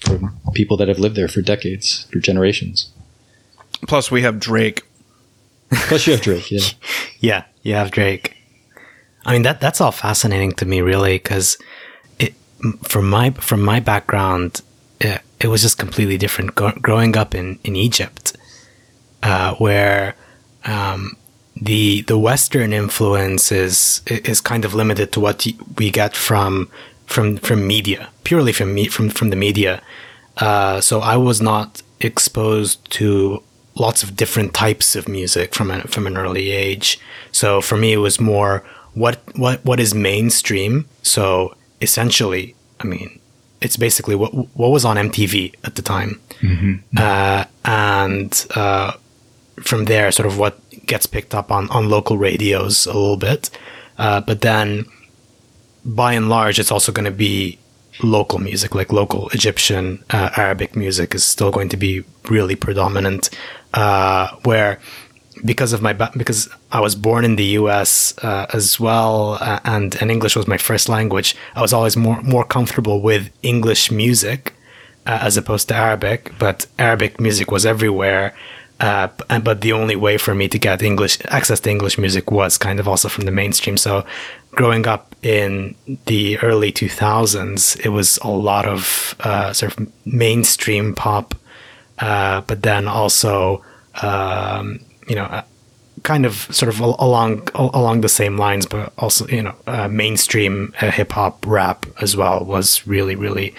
from 0.05 0.39
people 0.53 0.77
that 0.77 0.87
have 0.87 0.99
lived 0.99 1.15
there 1.15 1.27
for 1.27 1.41
decades, 1.41 2.05
for 2.11 2.19
generations. 2.19 2.92
Plus, 3.87 4.11
we 4.11 4.21
have 4.21 4.39
Drake. 4.39 4.83
Plus, 5.71 6.07
you 6.07 6.13
have 6.13 6.21
Drake. 6.21 6.51
Yeah, 6.51 6.69
yeah, 7.19 7.43
you 7.61 7.75
have 7.75 7.91
Drake. 7.91 8.35
I 9.25 9.33
mean 9.33 9.43
that 9.43 9.61
that's 9.61 9.79
all 9.79 9.91
fascinating 9.91 10.51
to 10.53 10.65
me, 10.65 10.81
really, 10.81 11.15
because 11.15 11.57
it 12.19 12.33
from 12.83 13.09
my 13.09 13.31
from 13.31 13.61
my 13.61 13.79
background, 13.79 14.61
it, 14.99 15.21
it 15.39 15.47
was 15.47 15.61
just 15.61 15.77
completely 15.77 16.17
different. 16.17 16.55
Go, 16.55 16.71
growing 16.81 17.15
up 17.15 17.33
in 17.33 17.59
in 17.63 17.75
Egypt, 17.75 18.35
uh, 19.21 19.55
where 19.55 20.15
um, 20.65 21.15
the 21.55 22.01
the 22.01 22.17
Western 22.17 22.73
influence 22.73 23.51
is 23.51 24.01
is 24.07 24.41
kind 24.41 24.65
of 24.65 24.73
limited 24.73 25.11
to 25.13 25.19
what 25.19 25.45
we 25.77 25.89
get 25.89 26.15
from 26.15 26.69
from 27.05 27.37
from 27.37 27.65
media, 27.65 28.09
purely 28.23 28.51
from 28.51 28.73
me 28.73 28.87
from 28.87 29.09
from 29.09 29.29
the 29.29 29.35
media. 29.35 29.81
Uh, 30.37 30.81
so 30.81 30.99
I 30.99 31.15
was 31.15 31.41
not 31.41 31.81
exposed 32.01 32.89
to 32.91 33.43
lots 33.75 34.03
of 34.03 34.15
different 34.15 34.53
types 34.53 34.95
of 34.95 35.07
music 35.07 35.53
from 35.55 35.71
a, 35.71 35.81
from 35.83 36.07
an 36.07 36.17
early 36.17 36.51
age. 36.51 36.99
So 37.31 37.61
for 37.61 37.77
me, 37.77 37.93
it 37.93 37.97
was 37.97 38.19
more 38.19 38.63
what 38.93 39.19
what 39.35 39.63
what 39.65 39.79
is 39.79 39.93
mainstream. 39.93 40.87
So 41.01 41.55
essentially, 41.81 42.55
I 42.79 42.85
mean, 42.85 43.19
it's 43.61 43.77
basically 43.77 44.15
what 44.15 44.33
what 44.33 44.71
was 44.71 44.85
on 44.85 44.97
MTV 44.97 45.55
at 45.63 45.75
the 45.75 45.81
time, 45.81 46.19
mm-hmm. 46.41 46.75
uh, 46.97 47.45
and 47.65 48.45
uh, 48.55 48.93
from 49.61 49.85
there, 49.85 50.11
sort 50.11 50.27
of 50.27 50.37
what 50.37 50.59
gets 50.85 51.05
picked 51.05 51.33
up 51.33 51.51
on 51.51 51.69
on 51.69 51.89
local 51.89 52.17
radios 52.17 52.85
a 52.85 52.93
little 52.93 53.17
bit. 53.17 53.49
Uh, 53.97 54.21
but 54.21 54.41
then, 54.41 54.85
by 55.85 56.13
and 56.13 56.29
large, 56.29 56.59
it's 56.59 56.71
also 56.71 56.91
going 56.91 57.05
to 57.05 57.11
be 57.11 57.57
local 58.01 58.39
music, 58.39 58.73
like 58.73 58.91
local 58.91 59.29
Egyptian 59.29 60.03
uh, 60.09 60.31
Arabic 60.35 60.75
music, 60.75 61.13
is 61.13 61.23
still 61.23 61.51
going 61.51 61.69
to 61.69 61.77
be 61.77 62.03
really 62.29 62.55
predominant 62.55 63.29
uh, 63.73 64.35
where 64.43 64.79
because 65.43 65.73
of 65.73 65.81
my 65.81 65.93
because 65.93 66.49
I 66.71 66.79
was 66.79 66.95
born 66.95 67.25
in 67.25 67.35
the 67.35 67.45
U.S. 67.61 68.13
Uh, 68.23 68.45
as 68.53 68.79
well, 68.79 69.37
uh, 69.41 69.59
and 69.65 69.95
and 70.01 70.11
English 70.11 70.35
was 70.35 70.47
my 70.47 70.57
first 70.57 70.89
language. 70.89 71.35
I 71.55 71.61
was 71.61 71.73
always 71.73 71.97
more 71.97 72.21
more 72.21 72.45
comfortable 72.45 73.01
with 73.01 73.29
English 73.41 73.91
music 73.91 74.53
uh, 75.05 75.19
as 75.21 75.37
opposed 75.37 75.67
to 75.69 75.75
Arabic. 75.75 76.31
But 76.39 76.67
Arabic 76.79 77.19
music 77.19 77.51
was 77.51 77.65
everywhere, 77.65 78.33
Uh, 78.79 79.07
but 79.43 79.61
the 79.61 79.71
only 79.71 79.95
way 79.95 80.17
for 80.17 80.35
me 80.35 80.47
to 80.47 80.59
get 80.59 80.81
English 80.81 81.17
access 81.29 81.59
to 81.61 81.69
English 81.69 81.97
music 81.97 82.31
was 82.31 82.57
kind 82.57 82.79
of 82.79 82.87
also 82.87 83.07
from 83.07 83.25
the 83.25 83.31
mainstream. 83.31 83.77
So, 83.77 84.03
growing 84.51 84.87
up 84.87 85.15
in 85.21 85.75
the 86.05 86.37
early 86.39 86.71
2000s, 86.71 87.79
it 87.85 87.89
was 87.89 88.19
a 88.21 88.29
lot 88.29 88.65
of 88.65 89.15
uh, 89.21 89.53
sort 89.53 89.77
of 89.77 89.87
mainstream 90.05 90.95
pop, 90.95 91.35
uh, 91.99 92.41
but 92.41 92.61
then 92.63 92.87
also, 92.87 93.63
um, 94.01 94.79
you 95.07 95.15
know, 95.15 95.25
uh, 95.25 95.43
kind 96.03 96.25
of 96.25 96.33
sort 96.51 96.69
of 96.69 96.79
along 96.79 97.47
along 97.55 98.01
the 98.01 98.09
same 98.09 98.37
lines, 98.37 98.65
but 98.65 98.91
also 98.97 99.27
you 99.27 99.43
know, 99.43 99.55
uh, 99.67 99.87
mainstream 99.87 100.73
uh, 100.81 100.91
hip 100.91 101.11
hop 101.13 101.45
rap 101.45 101.85
as 102.01 102.15
well 102.15 102.43
was 102.43 102.85
really 102.85 103.15
really 103.15 103.53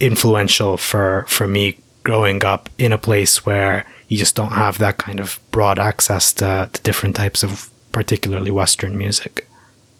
influential 0.00 0.76
for 0.76 1.24
for 1.28 1.46
me 1.46 1.78
growing 2.02 2.44
up 2.44 2.68
in 2.78 2.92
a 2.92 2.98
place 2.98 3.44
where 3.44 3.86
you 4.08 4.16
just 4.16 4.34
don't 4.34 4.52
have 4.52 4.78
that 4.78 4.98
kind 4.98 5.20
of 5.20 5.38
broad 5.50 5.78
access 5.78 6.32
to, 6.32 6.68
to 6.72 6.82
different 6.82 7.14
types 7.14 7.42
of 7.42 7.70
particularly 7.92 8.50
Western 8.50 8.96
music. 8.96 9.46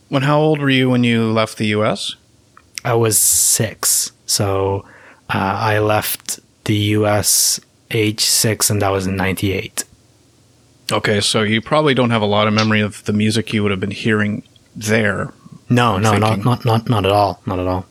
When 0.09 0.23
how 0.23 0.41
old 0.41 0.61
were 0.61 0.71
you 0.71 0.91
when 0.91 1.05
you 1.05 1.31
left 1.31 1.59
the 1.59 1.69
U.S.? 1.69 2.17
I 2.85 2.95
was 2.95 3.19
six, 3.19 4.11
so 4.27 4.85
uh, 5.29 5.57
I 5.61 5.79
left 5.79 6.41
the 6.71 6.77
U.S. 7.01 7.59
age 7.91 8.21
six, 8.21 8.71
and 8.71 8.81
that 8.81 8.91
was 8.91 9.09
in 9.09 9.17
'98. 9.17 9.83
Okay, 10.93 11.21
so 11.21 11.43
you 11.43 11.61
probably 11.61 11.95
don't 11.95 12.11
have 12.11 12.23
a 12.23 12.27
lot 12.27 12.47
of 12.47 12.55
memory 12.55 12.81
of 12.81 13.03
the 13.07 13.13
music 13.13 13.53
you 13.53 13.65
would 13.65 13.73
have 13.73 13.81
been 13.81 13.91
hearing 13.91 14.45
there. 14.77 15.33
No, 15.69 15.99
no, 15.99 16.17
not, 16.17 16.45
not 16.45 16.65
not 16.65 16.89
not 16.89 17.05
at 17.05 17.11
all, 17.11 17.43
not 17.45 17.59
at 17.59 17.67
all. 17.67 17.87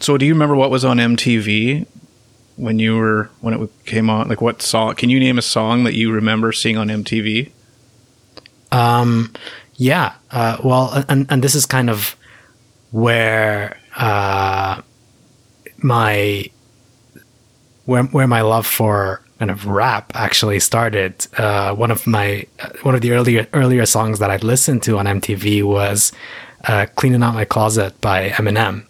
So 0.00 0.18
do 0.18 0.26
you 0.26 0.32
remember 0.32 0.56
what 0.56 0.68
was 0.68 0.84
on 0.84 0.96
MTV 0.96 1.86
when 2.56 2.80
you 2.80 2.96
were 2.96 3.30
when 3.40 3.54
it 3.54 3.70
came 3.86 4.10
on? 4.10 4.28
Like 4.28 4.40
what 4.40 4.62
song? 4.62 4.96
Can 4.96 5.10
you 5.10 5.20
name 5.20 5.38
a 5.38 5.42
song 5.42 5.84
that 5.84 5.94
you 5.94 6.10
remember 6.10 6.50
seeing 6.50 6.76
on 6.76 6.88
MTV? 6.88 7.52
Um, 8.72 9.32
yeah. 9.76 10.14
Uh, 10.32 10.56
well, 10.64 11.04
and 11.08 11.24
and 11.30 11.40
this 11.40 11.54
is 11.54 11.66
kind 11.66 11.88
of 11.88 12.16
where 12.90 13.78
uh, 13.96 14.82
my 15.76 16.50
where 17.88 18.02
where 18.04 18.26
my 18.26 18.42
love 18.42 18.66
for 18.66 19.22
kind 19.38 19.50
of 19.50 19.66
rap 19.66 20.12
actually 20.14 20.60
started. 20.60 21.26
Uh, 21.38 21.74
one 21.74 21.90
of 21.90 22.06
my 22.06 22.46
one 22.82 22.94
of 22.94 23.00
the 23.00 23.12
earlier 23.12 23.46
earlier 23.54 23.86
songs 23.86 24.18
that 24.18 24.30
I'd 24.30 24.44
listened 24.44 24.82
to 24.82 24.98
on 24.98 25.06
MTV 25.06 25.62
was 25.62 26.12
uh, 26.64 26.84
"Cleaning 26.96 27.22
Out 27.22 27.32
My 27.32 27.46
Closet" 27.46 27.98
by 28.02 28.28
Eminem, 28.28 28.84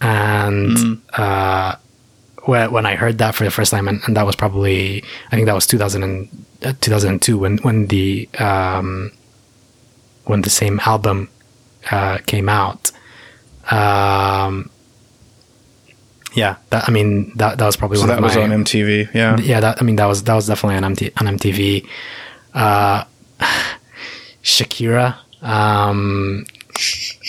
and 0.00 1.00
uh, 1.12 1.76
when 2.46 2.72
when 2.72 2.84
I 2.84 2.96
heard 2.96 3.18
that 3.18 3.36
for 3.36 3.44
the 3.44 3.52
first 3.52 3.70
time, 3.70 3.86
and, 3.86 4.00
and 4.08 4.16
that 4.16 4.26
was 4.26 4.34
probably 4.34 5.04
I 5.30 5.36
think 5.36 5.46
that 5.46 5.54
was 5.54 5.68
2000 5.68 6.02
and, 6.02 6.28
uh, 6.64 6.72
2002 6.80 7.38
when 7.38 7.58
when 7.58 7.86
the 7.86 8.28
um, 8.40 9.12
when 10.24 10.42
the 10.42 10.50
same 10.50 10.80
album 10.84 11.28
uh, 11.92 12.18
came 12.26 12.48
out. 12.48 12.90
Um, 13.70 14.71
yeah, 16.34 16.56
that, 16.70 16.88
I 16.88 16.92
mean 16.92 17.32
that 17.36 17.58
that 17.58 17.66
was 17.66 17.76
probably 17.76 17.96
So 17.96 18.02
one 18.02 18.08
that 18.08 18.18
of 18.18 18.24
was 18.24 18.36
my, 18.36 18.42
on 18.42 18.50
MTV. 18.50 19.12
Yeah. 19.14 19.36
yeah, 19.38 19.60
that 19.60 19.80
I 19.80 19.84
mean 19.84 19.96
that 19.96 20.06
was 20.06 20.24
that 20.24 20.34
was 20.34 20.46
definitely 20.46 20.76
on, 20.76 20.84
MT, 20.84 21.10
on 21.18 21.26
MTV. 21.38 21.86
Uh, 22.54 23.04
Shakira 24.42 25.16
um, 25.42 26.44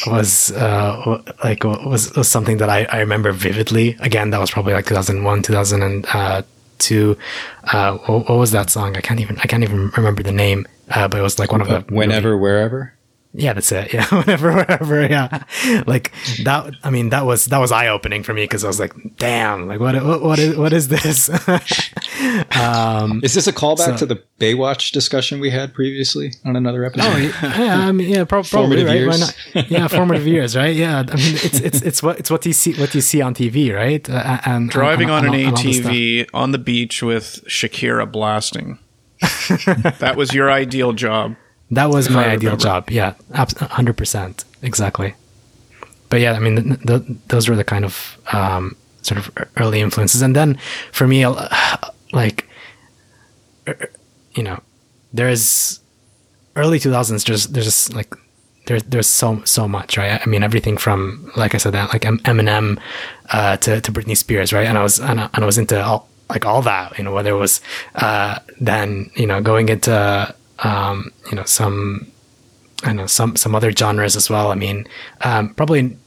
was 0.07 0.51
uh, 0.51 1.21
like 1.43 1.63
was, 1.63 2.15
was 2.15 2.27
something 2.29 2.57
that 2.57 2.69
I, 2.69 2.85
I 2.85 2.99
remember 2.99 3.31
vividly. 3.31 3.97
Again, 3.99 4.29
that 4.31 4.39
was 4.39 4.51
probably 4.51 4.73
like 4.73 4.85
2001, 4.85 5.41
2002. 5.43 7.17
Uh, 7.63 7.97
what, 7.97 8.29
what 8.29 8.37
was 8.37 8.51
that 8.51 8.69
song? 8.69 8.97
I 8.97 9.01
can't 9.01 9.19
even 9.19 9.37
I 9.39 9.47
can't 9.47 9.63
even 9.63 9.89
remember 9.91 10.23
the 10.23 10.31
name. 10.31 10.67
Uh, 10.89 11.07
but 11.07 11.19
it 11.19 11.23
was 11.23 11.39
like 11.39 11.51
one 11.51 11.61
of 11.61 11.67
the 11.67 11.81
Whenever, 11.93 12.37
wherever. 12.37 12.93
Yeah, 13.33 13.53
that's 13.53 13.71
it. 13.71 13.91
Yeah, 13.93 14.05
whenever, 14.15 14.51
wherever. 14.53 15.01
Yeah, 15.07 15.43
like 15.87 16.11
that. 16.43 16.73
I 16.83 16.89
mean, 16.89 17.09
that 17.09 17.25
was 17.25 17.45
that 17.47 17.57
was 17.59 17.71
eye 17.71 17.87
opening 17.87 18.23
for 18.23 18.33
me 18.33 18.43
because 18.43 18.63
I 18.63 18.67
was 18.67 18.79
like, 18.79 18.93
"Damn! 19.17 19.67
Like, 19.67 19.79
what? 19.79 19.95
What, 20.03 20.21
what 20.21 20.39
is? 20.39 20.55
What 20.55 20.73
is 20.73 20.87
this?" 20.89 21.29
um, 22.55 23.21
Is 23.23 23.33
this 23.33 23.47
a 23.47 23.53
callback 23.53 23.97
So- 23.97 23.97
to 23.97 24.05
the 24.05 24.23
Baywatch 24.39 24.91
discussion 24.91 25.39
we 25.39 25.49
had 25.49 25.73
previously 25.73 26.33
on 26.45 26.55
another 26.55 26.83
episode? 26.85 27.05
oh, 27.07 27.17
yeah, 27.57 27.87
I 27.87 27.91
mean, 27.91 28.09
yeah, 28.09 28.23
prob- 28.25 28.45
probably 28.45 28.83
Formative 28.83 28.87
right. 28.87 28.93
Why 29.07 29.15
years. 29.15 29.35
not? 29.55 29.71
Yeah, 29.71 29.87
formative 29.87 30.27
years, 30.27 30.55
right? 30.55 30.75
Yeah, 30.75 30.99
I 30.99 31.15
mean, 31.15 31.35
it's 31.35 31.59
it's 31.59 31.81
it's 31.81 32.03
what 32.03 32.19
it's 32.19 32.29
what 32.29 32.45
you 32.45 32.53
see 32.53 32.73
what 32.73 32.93
you 32.93 33.01
see 33.01 33.21
on 33.21 33.33
TV, 33.33 33.73
right? 33.73 34.07
Uh, 34.09 34.39
and 34.45 34.69
Driving 34.69 35.09
and- 35.09 35.27
on 35.27 35.33
an 35.33 35.39
and 35.41 35.57
all- 35.57 35.65
and 35.65 35.85
all. 35.85 35.91
ATV 35.91 36.27
on 36.33 36.51
the 36.51 36.57
beach 36.59 37.01
with 37.01 37.43
Shakira 37.47 38.11
blasting. 38.11 38.79
that 39.99 40.15
was 40.17 40.33
your 40.33 40.51
ideal 40.51 40.91
job. 40.91 41.35
That 41.73 41.89
was 41.89 42.09
my 42.09 42.25
ideal 42.27 42.57
job. 42.57 42.89
Yeah, 42.89 43.13
hundred 43.33 43.97
percent, 43.97 44.45
exactly. 44.61 45.15
But 46.09 46.21
yeah, 46.21 46.33
I 46.33 46.39
mean, 46.39 46.55
th- 46.55 46.81
th- 46.85 47.17
those 47.27 47.49
were 47.49 47.55
the 47.55 47.63
kind 47.63 47.83
of 47.85 48.17
um, 48.31 48.75
sort 49.01 49.17
of 49.17 49.31
early 49.57 49.81
influences, 49.81 50.21
and 50.21 50.35
then 50.35 50.59
for 50.91 51.07
me, 51.07 51.25
like, 52.13 52.47
er, 53.67 53.89
you 54.35 54.43
know, 54.43 54.61
there's 55.11 55.79
early 56.55 56.79
two 56.79 56.91
thousands. 56.91 57.23
There's 57.23 57.47
there's 57.47 57.65
just 57.65 57.93
like 57.93 58.13
there's 58.67 58.83
there's 58.83 59.07
so 59.07 59.41
so 59.45 59.67
much, 59.67 59.97
right? 59.97 60.21
I 60.21 60.29
mean, 60.29 60.43
everything 60.43 60.77
from 60.77 61.31
like 61.35 61.55
I 61.55 61.57
said, 61.57 61.73
that 61.73 61.91
like 61.93 62.03
Eminem 62.03 62.79
uh, 63.31 63.57
to 63.57 63.81
to 63.81 63.91
Britney 63.91 64.15
Spears, 64.15 64.53
right? 64.53 64.67
And 64.67 64.77
I 64.77 64.83
was 64.83 64.99
and 64.99 65.19
I, 65.19 65.29
and 65.33 65.43
I 65.43 65.45
was 65.45 65.57
into 65.57 65.83
all 65.83 66.07
like 66.29 66.45
all 66.45 66.61
that, 66.61 66.97
you 66.97 67.03
know, 67.03 67.13
whether 67.13 67.31
it 67.31 67.39
was 67.39 67.61
uh, 67.95 68.39
then 68.59 69.09
you 69.15 69.27
know 69.27 69.41
going 69.41 69.69
into 69.69 70.35
um, 70.63 71.11
you 71.29 71.35
know 71.35 71.43
some 71.45 72.07
I 72.83 72.87
don't 72.87 72.97
know 72.97 73.07
some 73.07 73.35
some 73.35 73.55
other 73.55 73.71
genres 73.71 74.15
as 74.15 74.29
well. 74.29 74.51
I 74.51 74.55
mean, 74.55 74.87
um, 75.21 75.53
probably 75.53 75.97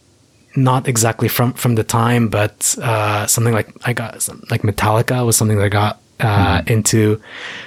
not 0.56 0.88
exactly 0.88 1.28
from 1.28 1.52
from 1.52 1.74
the 1.74 1.84
time, 1.84 2.28
but 2.28 2.74
uh, 2.82 3.26
something 3.26 3.54
like 3.54 3.68
I 3.84 3.92
got 3.92 4.22
some, 4.22 4.42
like 4.50 4.62
Metallica 4.62 5.24
was 5.24 5.36
something 5.36 5.58
that 5.58 5.64
I 5.64 5.68
got 5.68 6.00
uh, 6.20 6.62
into 6.66 7.20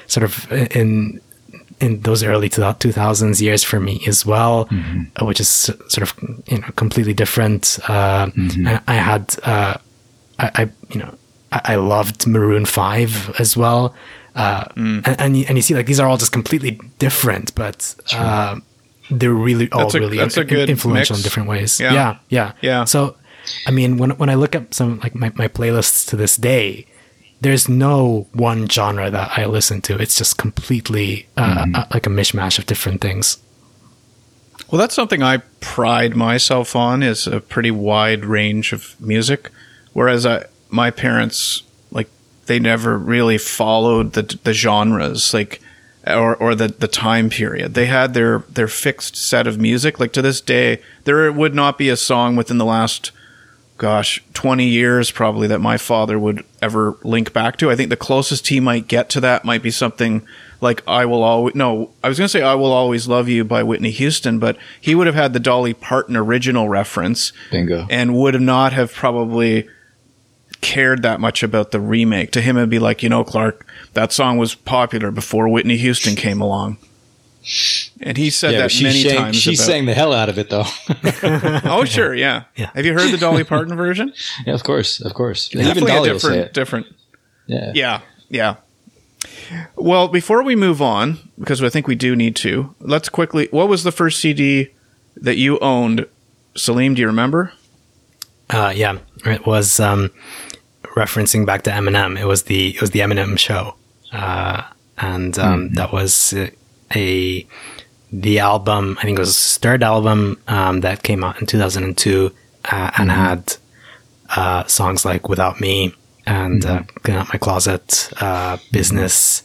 sort 0.08 0.24
of 0.24 0.52
in 0.52 1.22
in 1.80 2.02
those 2.02 2.24
early 2.24 2.50
two 2.50 2.92
thousands 2.92 3.42
years 3.42 3.64
for 3.64 3.80
me 3.80 4.02
as 4.08 4.26
well, 4.26 4.68
uh, 5.16 5.26
which 5.26 5.40
is 5.40 5.48
sort 5.48 5.98
of 6.02 6.14
you 6.48 6.60
know 6.60 6.68
completely 6.76 7.14
different. 7.14 7.80
Uh, 7.88 8.30
I, 8.66 8.82
I 8.88 8.94
had 8.96 9.36
uh, 9.44 9.78
I, 10.40 10.52
I 10.56 10.70
you 10.90 11.00
know 11.00 11.16
I, 11.52 11.62
I 11.66 11.76
loved 11.76 12.28
Maroon 12.28 12.66
Five 12.66 13.32
as 13.40 13.56
well. 13.56 13.94
Uh, 14.40 14.64
and, 14.78 15.08
and 15.20 15.38
you, 15.38 15.46
and 15.50 15.58
you 15.58 15.62
see 15.62 15.74
like 15.76 15.86
these 15.86 16.00
are 16.00 16.08
all 16.08 16.18
just 16.18 16.32
completely 16.32 16.80
different, 16.98 17.54
but 17.56 17.94
uh, 18.14 18.58
they're 19.12 19.34
really 19.34 19.70
all 19.72 19.94
a- 19.94 20.00
really 20.00 20.18
that's 20.18 20.38
a 20.38 20.42
influential 20.42 21.16
mix. 21.16 21.20
in 21.20 21.24
different 21.24 21.50
ways. 21.50 21.80
Yeah. 21.80 21.94
yeah, 21.94 22.18
yeah, 22.30 22.52
Yeah. 22.62 22.86
So, 22.86 23.18
I 23.68 23.72
mean, 23.72 23.98
when 23.98 24.12
when 24.12 24.30
I 24.30 24.36
look 24.36 24.56
at 24.56 24.74
some 24.74 25.00
like 25.00 25.14
my, 25.14 25.32
my 25.36 25.48
playlists 25.50 26.08
to 26.10 26.16
this 26.16 26.38
day, 26.38 26.86
there's 27.42 27.68
no 27.68 28.28
one 28.34 28.68
genre 28.70 29.10
that 29.12 29.38
I 29.38 29.46
listen 29.46 29.82
to. 29.82 29.98
It's 30.02 30.18
just 30.18 30.38
completely 30.38 31.28
uh, 31.36 31.66
uh, 31.76 31.86
like 31.94 32.08
a 32.08 32.10
mishmash 32.10 32.60
of 32.60 32.66
different 32.66 33.02
things. 33.02 33.38
Well, 34.72 34.80
that's 34.80 34.96
something 34.96 35.24
I 35.24 35.38
pride 35.62 36.16
myself 36.16 36.76
on 36.76 37.02
is 37.04 37.28
a 37.28 37.40
pretty 37.40 37.72
wide 37.72 38.24
range 38.24 38.72
of 38.72 38.96
music. 39.02 39.50
Whereas 39.94 40.26
I, 40.26 40.46
my 40.70 40.92
parents, 40.92 41.64
they 42.50 42.60
never 42.60 42.98
really 42.98 43.38
followed 43.38 44.14
the 44.14 44.24
the 44.44 44.54
genres, 44.54 45.36
like, 45.36 45.62
or 46.06 46.36
or 46.36 46.56
the 46.56 46.68
the 46.68 46.88
time 46.88 47.30
period. 47.30 47.76
They 47.76 47.86
had 47.86 48.16
their 48.16 48.40
their 48.50 48.68
fixed 48.68 49.16
set 49.16 49.46
of 49.46 49.60
music. 49.60 50.00
Like 50.00 50.12
to 50.14 50.22
this 50.24 50.42
day, 50.42 50.82
there 51.04 51.32
would 51.32 51.54
not 51.54 51.78
be 51.78 51.90
a 51.90 51.96
song 51.96 52.36
within 52.36 52.58
the 52.58 52.66
last, 52.66 53.12
gosh, 53.78 54.24
twenty 54.34 54.68
years 54.68 55.12
probably 55.12 55.46
that 55.48 55.60
my 55.60 55.78
father 55.78 56.18
would 56.18 56.44
ever 56.60 56.98
link 57.04 57.34
back 57.34 57.56
to. 57.58 57.70
I 57.70 57.76
think 57.76 57.92
the 57.92 57.96
closest 57.96 58.48
he 58.48 58.60
might 58.60 58.88
get 58.88 59.10
to 59.12 59.22
that 59.22 59.46
might 59.46 59.62
be 59.62 59.72
something 59.72 60.26
like 60.60 60.82
I 60.88 61.06
will 61.06 61.22
always 61.22 61.54
no, 61.54 61.92
I 62.04 62.10
was 62.10 62.18
going 62.18 62.26
to 62.26 62.32
say 62.32 62.42
I 62.42 62.56
will 62.56 62.72
always 62.72 63.08
love 63.08 63.30
you 63.30 63.44
by 63.44 63.62
Whitney 63.62 63.92
Houston, 63.92 64.40
but 64.40 64.58
he 64.82 64.96
would 64.96 65.06
have 65.06 65.16
had 65.16 65.34
the 65.34 65.40
Dolly 65.40 65.76
Parton 65.76 66.18
original 66.18 66.68
reference 66.68 67.32
Bingo. 67.52 67.86
and 67.92 68.16
would 68.16 68.42
not 68.42 68.74
have 68.74 68.92
probably 68.92 69.70
cared 70.62 71.02
that 71.04 71.20
much 71.20 71.44
about 71.44 71.72
the 71.72 71.80
remake. 71.80 72.32
To 72.32 72.42
him 72.42 72.58
it'd 72.58 72.70
be 72.70 72.80
like, 72.80 73.02
you 73.04 73.10
know, 73.10 73.24
Clark, 73.24 73.66
that 73.94 74.12
song 74.12 74.38
was 74.38 74.56
popular 74.56 75.12
before 75.12 75.48
Whitney 75.48 75.78
Houston 75.78 76.16
came 76.16 76.42
along. 76.42 76.78
And 78.02 78.18
he 78.18 78.30
said 78.30 78.52
yeah, 78.52 78.58
that 78.60 78.64
but 78.66 78.72
she 78.72 78.84
many 78.84 79.02
sang, 79.02 79.18
times. 79.18 79.36
she 79.38 79.52
about- 79.52 79.64
sang 79.66 79.86
the 79.86 79.94
hell 79.94 80.14
out 80.14 80.28
of 80.30 80.38
it, 80.38 80.50
though. 80.50 80.66
Oh, 81.64 81.86
sure, 81.86 82.14
yeah. 82.14 82.44
Yeah. 82.56 82.70
Have 82.76 82.86
you 82.86 82.94
heard 82.94 83.12
the 83.12 83.18
Dolly 83.18 83.44
Parton 83.44 83.76
version? 83.78 84.14
yeah, 84.46 84.54
of 84.54 84.64
course, 84.64 85.00
of 85.00 85.14
course. 85.14 85.48
Definitely 85.50 85.72
Even 85.72 85.86
Dolly 85.88 86.10
a 86.10 86.14
will 86.14 86.20
say 86.20 86.28
different, 86.30 86.48
it. 86.48 86.54
different. 86.54 86.88
Yeah. 87.48 87.72
Yeah, 87.74 88.02
yeah. 88.30 88.56
Well, 89.76 90.08
before 90.10 90.44
we 90.44 90.56
move 90.56 90.82
on, 90.82 91.18
because 91.40 91.64
I 91.64 91.70
think 91.70 91.88
we 91.88 91.96
do 91.96 92.16
need 92.16 92.36
to, 92.38 92.76
let's 92.80 93.10
quickly. 93.10 93.48
What 93.52 93.68
was 93.68 93.84
the 93.84 93.92
first 93.92 94.20
CD 94.20 94.70
that 95.16 95.38
you 95.38 95.58
owned, 95.60 96.06
Salim? 96.56 96.94
Do 96.94 97.02
you 97.02 97.08
remember? 97.08 97.52
Uh, 98.50 98.72
yeah, 98.76 98.98
it 99.26 99.46
was 99.46 99.80
um, 99.80 100.12
referencing 100.96 101.46
back 101.46 101.64
to 101.64 101.72
Eminem. 101.72 102.20
It 102.20 102.26
was 102.26 102.44
the 102.44 102.76
it 102.76 102.82
was 102.82 102.92
the 102.92 103.00
Eminem 103.00 103.38
show, 103.38 103.76
uh, 104.12 104.64
and 104.98 105.38
um, 105.40 105.70
that 105.74 105.92
was 105.92 106.34
a 106.96 107.48
the 108.12 108.40
album. 108.40 108.98
I 109.00 109.04
think 109.04 109.18
it 109.18 109.22
was 109.22 109.36
his 109.36 109.58
third 109.58 109.84
album 109.84 110.42
um, 110.48 110.82
that 110.82 111.04
came 111.04 111.24
out 111.24 111.40
in 111.40 111.48
2002 111.48 112.32
uh, 112.66 112.92
and 112.98 113.12
had 113.12 113.56
uh, 114.36 114.66
songs 114.66 115.06
like 115.06 115.30
"Without 115.30 115.60
Me" 115.62 115.94
and 116.26 116.66
uh, 116.66 116.84
"Clean 117.04 117.18
Out 117.18 117.28
My 117.34 117.40
Closet," 117.40 118.12
uh, 118.22 118.58
"Business." 118.72 119.44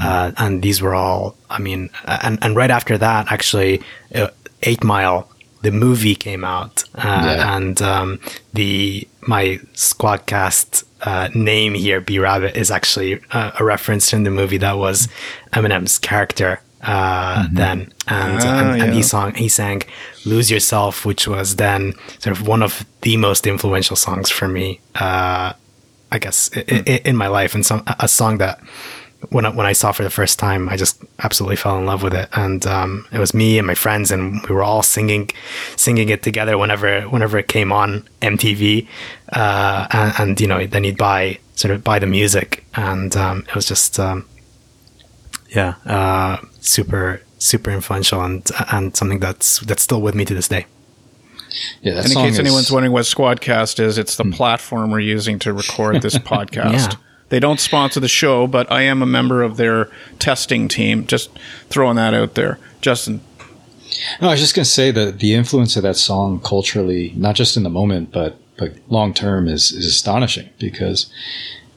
Uh, 0.00 0.32
and 0.38 0.60
these 0.60 0.82
were 0.82 0.94
all, 0.94 1.36
I 1.48 1.60
mean, 1.60 1.90
and, 2.04 2.36
and 2.42 2.56
right 2.56 2.70
after 2.70 2.98
that, 2.98 3.30
actually, 3.30 3.80
uh, 4.12 4.26
Eight 4.64 4.82
Mile, 4.82 5.30
the 5.62 5.70
movie 5.72 6.14
came 6.14 6.44
out, 6.44 6.84
uh, 6.94 7.22
Yeah. 7.24 7.56
and 7.56 7.80
um, 7.82 8.20
the 8.52 9.06
my 9.26 9.58
squadcast 9.74 10.84
uh, 11.02 11.28
name 11.34 11.74
here, 11.74 12.00
B 12.00 12.18
Rabbit, 12.18 12.56
is 12.56 12.70
actually 12.70 13.20
uh, 13.32 13.50
a 13.58 13.64
reference 13.64 14.12
in 14.12 14.24
the 14.24 14.30
movie 14.30 14.58
that 14.58 14.76
was 14.78 15.08
Eminem's 15.52 15.98
character 15.98 16.60
uh, 16.82 17.46
then, 17.52 17.92
and, 18.06 18.38
Ah, 18.40 18.58
and, 18.72 18.82
and 18.82 18.92
he 18.92 18.98
yeah. 19.00 19.04
song 19.04 19.34
he 19.34 19.48
sang 19.48 19.82
"Lose 20.24 20.48
Yourself," 20.50 21.04
which 21.04 21.26
was 21.26 21.56
then 21.56 21.92
sort 22.20 22.36
of 22.38 22.46
one 22.46 22.62
of 22.62 22.84
the 23.02 23.16
most 23.16 23.46
influential 23.46 23.96
songs 23.96 24.30
for 24.30 24.46
me. 24.48 24.80
Uh, 24.94 25.52
I 26.10 26.18
guess 26.18 26.50
i 26.56 26.60
i 26.60 27.00
in 27.04 27.16
my 27.16 27.26
life, 27.26 27.54
and 27.54 27.66
some 27.66 27.82
a 27.98 28.08
song 28.08 28.38
that 28.38 28.60
when 29.30 29.44
I, 29.44 29.50
when 29.50 29.66
I 29.66 29.72
saw 29.72 29.92
for 29.92 30.04
the 30.04 30.10
first 30.10 30.38
time, 30.38 30.68
I 30.68 30.76
just 30.76 31.02
absolutely 31.22 31.56
fell 31.56 31.76
in 31.78 31.86
love 31.86 32.02
with 32.02 32.14
it. 32.14 32.28
And 32.34 32.64
um, 32.66 33.06
it 33.12 33.18
was 33.18 33.34
me 33.34 33.58
and 33.58 33.66
my 33.66 33.74
friends, 33.74 34.10
and 34.10 34.40
we 34.46 34.54
were 34.54 34.62
all 34.62 34.82
singing 34.82 35.30
singing 35.76 36.08
it 36.08 36.22
together 36.22 36.56
whenever 36.56 37.02
whenever 37.02 37.36
it 37.38 37.48
came 37.48 37.72
on 37.72 38.08
MTV. 38.22 38.86
Uh, 39.32 39.86
and, 39.90 40.12
and 40.18 40.40
you 40.40 40.46
know, 40.46 40.66
then 40.66 40.84
you'd 40.84 40.96
buy 40.98 41.38
sort 41.56 41.72
of 41.74 41.82
buy 41.82 41.98
the 41.98 42.06
music, 42.06 42.64
and 42.74 43.16
um, 43.16 43.44
it 43.48 43.54
was 43.54 43.66
just 43.66 43.98
um, 43.98 44.24
yeah, 45.54 45.74
uh, 45.86 46.38
super 46.60 47.22
super 47.38 47.70
influential 47.70 48.22
and 48.22 48.48
and 48.72 48.96
something 48.96 49.18
that's 49.20 49.58
that's 49.60 49.82
still 49.82 50.00
with 50.00 50.14
me 50.14 50.24
to 50.24 50.34
this 50.34 50.48
day. 50.48 50.66
Yeah, 51.82 51.94
that 51.94 52.04
And 52.04 52.12
in 52.12 52.18
case 52.18 52.32
is- 52.34 52.38
anyone's 52.38 52.70
wondering 52.70 52.92
what 52.92 53.04
Squadcast 53.04 53.80
is, 53.80 53.96
it's 53.98 54.16
the 54.16 54.24
platform 54.24 54.90
we're 54.90 55.00
using 55.00 55.38
to 55.40 55.52
record 55.52 56.02
this 56.02 56.16
podcast. 56.18 56.92
Yeah. 56.92 56.98
They 57.28 57.40
don't 57.40 57.60
sponsor 57.60 58.00
the 58.00 58.08
show, 58.08 58.46
but 58.46 58.70
I 58.72 58.82
am 58.82 59.02
a 59.02 59.06
member 59.06 59.42
of 59.42 59.56
their 59.56 59.90
testing 60.18 60.68
team. 60.68 61.06
Just 61.06 61.30
throwing 61.68 61.96
that 61.96 62.14
out 62.14 62.34
there. 62.34 62.58
Justin, 62.80 63.20
No, 64.20 64.28
I 64.28 64.32
was 64.32 64.40
just 64.40 64.54
gonna 64.54 64.64
say 64.64 64.90
that 64.90 65.18
the 65.18 65.34
influence 65.34 65.76
of 65.76 65.82
that 65.82 65.96
song 65.96 66.40
culturally, 66.40 67.12
not 67.16 67.34
just 67.36 67.56
in 67.56 67.62
the 67.62 67.70
moment, 67.70 68.12
but 68.12 68.38
but 68.56 68.74
long 68.88 69.14
term, 69.14 69.46
is 69.48 69.72
is 69.72 69.86
astonishing. 69.86 70.48
Because, 70.58 71.06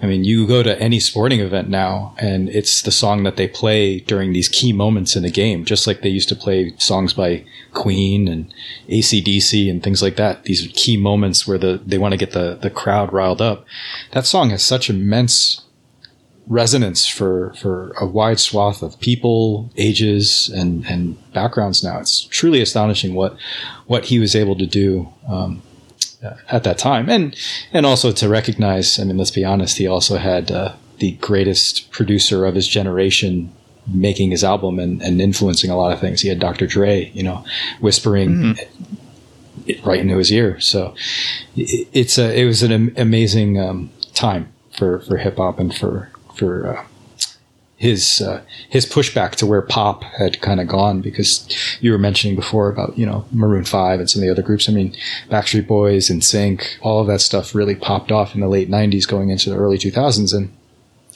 I 0.01 0.07
mean, 0.07 0.23
you 0.23 0.47
go 0.47 0.63
to 0.63 0.79
any 0.81 0.99
sporting 0.99 1.41
event 1.41 1.69
now, 1.69 2.15
and 2.17 2.49
it's 2.49 2.81
the 2.81 2.91
song 2.91 3.23
that 3.23 3.37
they 3.37 3.47
play 3.47 3.99
during 3.99 4.33
these 4.33 4.49
key 4.49 4.73
moments 4.73 5.15
in 5.15 5.21
the 5.21 5.29
game, 5.29 5.63
just 5.63 5.85
like 5.85 6.01
they 6.01 6.09
used 6.09 6.29
to 6.29 6.35
play 6.35 6.73
songs 6.77 7.13
by 7.13 7.45
Queen 7.73 8.27
and 8.27 8.51
AC/DC 8.89 9.69
and 9.69 9.83
things 9.83 10.01
like 10.01 10.15
that. 10.15 10.43
These 10.45 10.69
key 10.73 10.97
moments 10.97 11.47
where 11.47 11.59
the 11.59 11.79
they 11.85 11.99
want 11.99 12.13
to 12.13 12.17
get 12.17 12.31
the 12.31 12.57
the 12.59 12.71
crowd 12.71 13.13
riled 13.13 13.41
up. 13.41 13.65
That 14.11 14.25
song 14.25 14.49
has 14.49 14.63
such 14.63 14.89
immense 14.89 15.61
resonance 16.47 17.05
for 17.07 17.53
for 17.53 17.93
a 18.01 18.05
wide 18.05 18.39
swath 18.39 18.81
of 18.81 18.99
people, 18.99 19.69
ages, 19.77 20.49
and 20.49 20.83
and 20.87 21.31
backgrounds. 21.31 21.83
Now 21.83 21.99
it's 21.99 22.25
truly 22.25 22.59
astonishing 22.59 23.13
what 23.13 23.37
what 23.85 24.05
he 24.05 24.17
was 24.17 24.35
able 24.35 24.55
to 24.55 24.65
do 24.65 25.13
um, 25.27 25.61
at 26.49 26.63
that 26.63 26.77
time, 26.77 27.09
and 27.09 27.35
and 27.73 27.85
also 27.85 28.11
to 28.11 28.29
recognize. 28.29 28.99
I 28.99 29.03
mean, 29.03 29.17
let's 29.17 29.31
be 29.31 29.45
honest. 29.45 29.77
He 29.77 29.87
also 29.87 30.17
had 30.17 30.51
uh, 30.51 30.73
the 30.97 31.13
greatest 31.13 31.91
producer 31.91 32.45
of 32.45 32.55
his 32.55 32.67
generation 32.67 33.51
making 33.91 34.31
his 34.31 34.43
album 34.43 34.79
and, 34.79 35.01
and 35.01 35.19
influencing 35.19 35.71
a 35.71 35.75
lot 35.75 35.91
of 35.91 35.99
things. 35.99 36.21
He 36.21 36.29
had 36.29 36.39
Dr. 36.39 36.67
Dre, 36.67 37.09
you 37.13 37.23
know, 37.23 37.43
whispering 37.79 38.55
it 39.65 39.83
right 39.85 39.99
into 39.99 40.17
his 40.17 40.31
ear. 40.31 40.59
So 40.59 40.93
it, 41.55 41.87
it's 41.91 42.17
a 42.17 42.39
it 42.39 42.45
was 42.45 42.63
an 42.63 42.71
am- 42.71 42.93
amazing 42.97 43.59
um, 43.59 43.89
time 44.13 44.51
for 44.77 44.99
for 45.01 45.17
hip 45.17 45.37
hop 45.37 45.59
and 45.59 45.73
for 45.75 46.09
for 46.35 46.77
uh, 46.77 46.85
his 47.81 48.21
uh, 48.21 48.43
his 48.69 48.85
pushback 48.85 49.31
to 49.31 49.47
where 49.47 49.63
pop 49.63 50.03
had 50.03 50.39
kind 50.39 50.61
of 50.61 50.67
gone 50.67 51.01
because 51.01 51.49
you 51.81 51.91
were 51.91 51.97
mentioning 51.97 52.35
before 52.35 52.69
about 52.69 52.95
you 52.95 53.07
know 53.07 53.25
Maroon 53.31 53.65
Five 53.65 53.99
and 53.99 54.07
some 54.07 54.21
of 54.21 54.27
the 54.27 54.31
other 54.31 54.43
groups. 54.43 54.69
I 54.69 54.71
mean, 54.71 54.95
Backstreet 55.31 55.65
Boys 55.65 56.09
NSYNC, 56.09 56.77
all 56.81 57.01
of 57.01 57.07
that 57.07 57.21
stuff 57.21 57.55
really 57.55 57.73
popped 57.73 58.11
off 58.11 58.35
in 58.35 58.41
the 58.41 58.47
late 58.47 58.69
'90s, 58.69 59.07
going 59.07 59.31
into 59.31 59.49
the 59.49 59.57
early 59.57 59.79
2000s, 59.79 60.31
and 60.31 60.55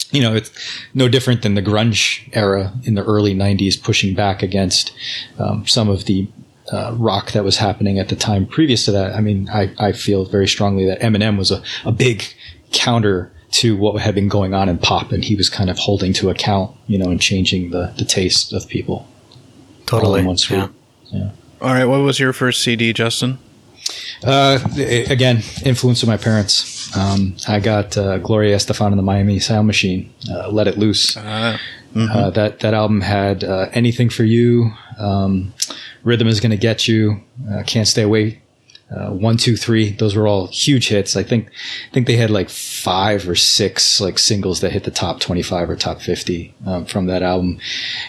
you 0.09 0.21
know, 0.21 0.33
it's 0.33 0.49
no 0.95 1.07
different 1.07 1.43
than 1.43 1.53
the 1.53 1.61
grunge 1.61 2.27
era 2.33 2.73
in 2.83 2.95
the 2.95 3.03
early 3.03 3.35
90s, 3.35 3.81
pushing 3.81 4.15
back 4.15 4.41
against 4.41 4.91
um, 5.37 5.67
some 5.67 5.87
of 5.87 6.05
the 6.05 6.27
uh, 6.73 6.95
rock 6.97 7.33
that 7.33 7.43
was 7.43 7.57
happening 7.57 7.99
at 7.99 8.09
the 8.09 8.15
time 8.15 8.47
previous 8.47 8.85
to 8.85 8.91
that. 8.91 9.13
I 9.13 9.21
mean, 9.21 9.47
I, 9.49 9.71
I 9.77 9.91
feel 9.91 10.25
very 10.25 10.47
strongly 10.47 10.85
that 10.87 10.99
Eminem 10.99 11.37
was 11.37 11.51
a, 11.51 11.61
a 11.85 11.91
big 11.91 12.23
counter 12.71 13.31
to 13.51 13.75
what 13.77 13.99
had 14.01 14.15
been 14.15 14.27
going 14.27 14.53
on 14.53 14.67
in 14.69 14.77
pop, 14.77 15.11
and 15.11 15.23
he 15.23 15.35
was 15.35 15.49
kind 15.49 15.69
of 15.69 15.77
holding 15.77 16.13
to 16.13 16.29
account, 16.29 16.75
you 16.87 16.97
know, 16.97 17.09
and 17.09 17.21
changing 17.21 17.71
the, 17.71 17.93
the 17.97 18.05
taste 18.05 18.53
of 18.53 18.67
people. 18.67 19.07
Totally. 19.85 20.21
in 20.21 20.25
one. 20.25 20.37
Yeah. 21.11 21.29
all 21.61 21.73
right, 21.73 21.85
what 21.85 21.99
was 21.99 22.19
your 22.19 22.33
first 22.33 22.63
CD, 22.63 22.91
Justin? 22.91 23.37
Uh, 24.23 24.57
a- 24.77 25.05
again, 25.05 25.43
influence 25.63 26.01
of 26.01 26.09
my 26.09 26.17
parents. 26.17 26.95
Um, 26.97 27.35
I 27.47 27.59
got 27.59 27.95
uh, 27.97 28.17
Gloria 28.17 28.55
Estefan 28.55 28.87
and 28.87 28.97
the 28.97 29.03
Miami 29.03 29.37
Sound 29.39 29.67
Machine, 29.67 30.11
uh, 30.29 30.49
Let 30.49 30.67
It 30.67 30.77
Loose. 30.77 31.15
Uh, 31.17 31.57
Uh, 31.97 32.29
that 32.31 32.59
that 32.59 32.73
album 32.73 32.99
had 32.99 33.45
uh, 33.45 33.69
anything 33.71 34.09
for 34.09 34.25
you, 34.25 34.69
um, 34.99 35.53
rhythm 36.03 36.27
is 36.27 36.41
gonna 36.41 36.57
get 36.57 36.89
you, 36.89 37.21
uh, 37.49 37.63
can't 37.65 37.87
stay 37.87 38.01
away, 38.01 38.41
uh, 38.91 39.09
one 39.09 39.37
two 39.37 39.57
three. 39.57 39.91
Those 39.91 40.15
were 40.15 40.27
all 40.27 40.47
huge 40.47 40.89
hits. 40.89 41.15
I 41.15 41.23
think 41.23 41.47
I 41.47 41.93
think 41.93 42.07
they 42.07 42.17
had 42.17 42.29
like 42.29 42.49
five 42.49 43.27
or 43.27 43.35
six 43.35 43.99
like 43.99 44.19
singles 44.19 44.61
that 44.61 44.71
hit 44.71 44.83
the 44.83 44.91
top 44.91 45.19
twenty 45.19 45.41
five 45.41 45.69
or 45.69 45.75
top 45.75 46.01
fifty 46.01 46.53
um, 46.65 46.85
from 46.85 47.07
that 47.07 47.23
album, 47.23 47.59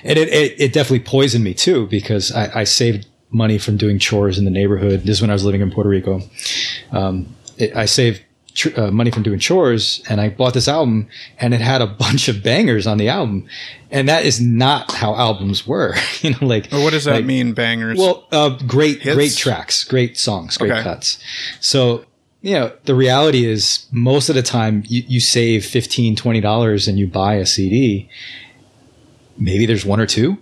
and 0.05 0.19
it, 0.19 0.29
it 0.29 0.61
it 0.61 0.73
definitely 0.73 1.01
poisoned 1.01 1.45
me 1.45 1.55
too 1.55 1.87
because 1.87 2.31
I, 2.33 2.61
I 2.61 2.65
saved 2.65 3.07
money 3.31 3.59
from 3.59 3.77
doing 3.77 3.99
chores 3.99 4.39
in 4.39 4.45
the 4.45 4.51
neighborhood. 4.51 5.01
This 5.01 5.17
is 5.17 5.21
when 5.21 5.31
I 5.31 5.35
was 5.35 5.45
living 5.45 5.61
in 5.61 5.71
Puerto 5.71 5.89
Rico. 5.89 6.21
Um, 6.93 7.35
it, 7.57 7.75
I 7.75 7.87
saved 7.87 8.23
tr- 8.57 8.81
uh, 8.81 8.91
money 8.91 9.11
from 9.13 9.23
doing 9.23 9.39
chores 9.39 10.03
and 10.09 10.21
I 10.21 10.31
bought 10.31 10.55
this 10.55 10.67
album 10.69 11.09
and 11.39 11.55
it 11.55 11.61
had 11.61 11.81
a 11.83 11.87
bunch 12.05 12.29
of 12.29 12.43
bangers 12.43 12.87
on 12.87 12.99
the 12.99 13.09
album. 13.09 13.47
And 13.91 14.09
that 14.09 14.25
is 14.27 14.41
not 14.41 14.91
how 14.93 15.15
albums 15.15 15.67
were, 15.67 15.95
you 16.23 16.31
know, 16.31 16.39
like, 16.47 16.73
or 16.73 16.83
what 16.83 16.91
does 16.93 17.05
that 17.05 17.15
like- 17.17 17.25
mean, 17.25 17.53
bangers? 17.53 17.99
well, 17.99 18.27
uh, 18.33 18.51
great, 18.67 19.03
Hits? 19.03 19.15
great 19.15 19.37
tracks, 19.37 19.85
great 19.85 20.19
songs, 20.19 20.57
great 20.59 20.73
Okay. 20.73 20.83
cuts. 20.83 21.19
So, 21.61 22.05
you 22.43 22.55
know, 22.55 22.73
the 22.85 22.95
reality 22.95 23.45
is 23.45 23.87
most 23.93 24.29
of 24.29 24.35
the 24.35 24.43
time 24.43 24.83
you, 24.89 25.03
you 25.07 25.21
save 25.21 25.63
$15, 25.63 26.17
$20 26.17 26.89
and 26.89 26.99
you 26.99 27.07
buy 27.07 27.35
a 27.35 27.47
CD. 27.47 28.09
Maybe 29.39 29.67
there's 29.67 29.85
one 29.85 30.01
or 30.01 30.07
two 30.07 30.39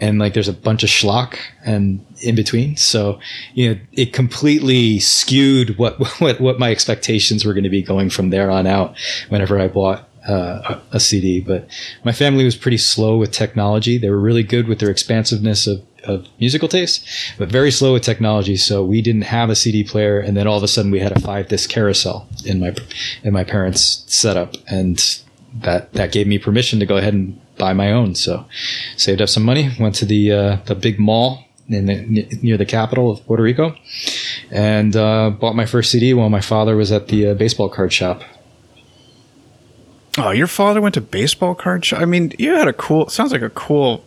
and 0.00 0.18
like 0.18 0.34
there's 0.34 0.48
a 0.48 0.52
bunch 0.52 0.82
of 0.82 0.88
schlock 0.88 1.36
and 1.64 2.04
in 2.22 2.34
between. 2.34 2.76
So, 2.76 3.18
you 3.54 3.74
know, 3.74 3.80
it 3.92 4.12
completely 4.12 4.98
skewed 5.00 5.76
what, 5.78 5.98
what, 6.20 6.40
what 6.40 6.58
my 6.58 6.70
expectations 6.70 7.44
were 7.44 7.54
going 7.54 7.64
to 7.64 7.70
be 7.70 7.82
going 7.82 8.10
from 8.10 8.30
there 8.30 8.50
on 8.50 8.66
out 8.66 8.96
whenever 9.28 9.58
I 9.58 9.68
bought 9.68 10.08
uh, 10.26 10.80
a 10.92 11.00
CD. 11.00 11.40
But 11.40 11.68
my 12.04 12.12
family 12.12 12.44
was 12.44 12.56
pretty 12.56 12.76
slow 12.76 13.16
with 13.16 13.32
technology. 13.32 13.98
They 13.98 14.10
were 14.10 14.20
really 14.20 14.42
good 14.42 14.68
with 14.68 14.78
their 14.78 14.90
expansiveness 14.90 15.66
of, 15.66 15.82
of 16.04 16.28
musical 16.38 16.68
taste, 16.68 17.06
but 17.38 17.48
very 17.48 17.70
slow 17.70 17.94
with 17.94 18.02
technology. 18.02 18.56
So 18.56 18.84
we 18.84 19.02
didn't 19.02 19.22
have 19.22 19.50
a 19.50 19.56
CD 19.56 19.82
player. 19.82 20.20
And 20.20 20.36
then 20.36 20.46
all 20.46 20.58
of 20.58 20.62
a 20.62 20.68
sudden 20.68 20.90
we 20.90 21.00
had 21.00 21.16
a 21.16 21.20
five 21.20 21.48
disc 21.48 21.70
carousel 21.70 22.28
in 22.44 22.60
my, 22.60 22.74
in 23.24 23.32
my 23.32 23.44
parents' 23.44 24.04
setup. 24.06 24.54
And 24.68 25.22
that, 25.54 25.92
that 25.94 26.12
gave 26.12 26.26
me 26.26 26.38
permission 26.38 26.78
to 26.78 26.86
go 26.86 26.98
ahead 26.98 27.14
and 27.14 27.40
buy 27.58 27.72
my 27.72 27.92
own. 27.92 28.14
So 28.14 28.44
saved 28.96 29.20
up 29.20 29.28
some 29.28 29.42
money, 29.42 29.70
went 29.78 29.94
to 29.96 30.04
the, 30.04 30.32
uh, 30.32 30.56
the 30.66 30.74
big 30.74 30.98
mall 30.98 31.44
in 31.68 31.86
the, 31.86 32.38
near 32.42 32.56
the 32.56 32.64
capital 32.64 33.10
of 33.10 33.24
Puerto 33.26 33.42
Rico 33.42 33.74
and, 34.50 34.96
uh, 34.96 35.30
bought 35.30 35.54
my 35.54 35.66
first 35.66 35.90
CD 35.90 36.14
while 36.14 36.30
my 36.30 36.40
father 36.40 36.76
was 36.76 36.90
at 36.90 37.08
the 37.08 37.28
uh, 37.28 37.34
baseball 37.34 37.68
card 37.68 37.92
shop. 37.92 38.22
oh, 40.16 40.30
your 40.30 40.46
father 40.46 40.80
went 40.80 40.94
to 40.94 41.00
baseball 41.00 41.54
card 41.54 41.84
shop. 41.84 42.00
I 42.00 42.04
mean, 42.06 42.32
you 42.38 42.54
had 42.54 42.68
a 42.68 42.72
cool. 42.72 43.08
Sounds 43.08 43.32
like 43.32 43.42
a 43.42 43.50
cool, 43.50 44.02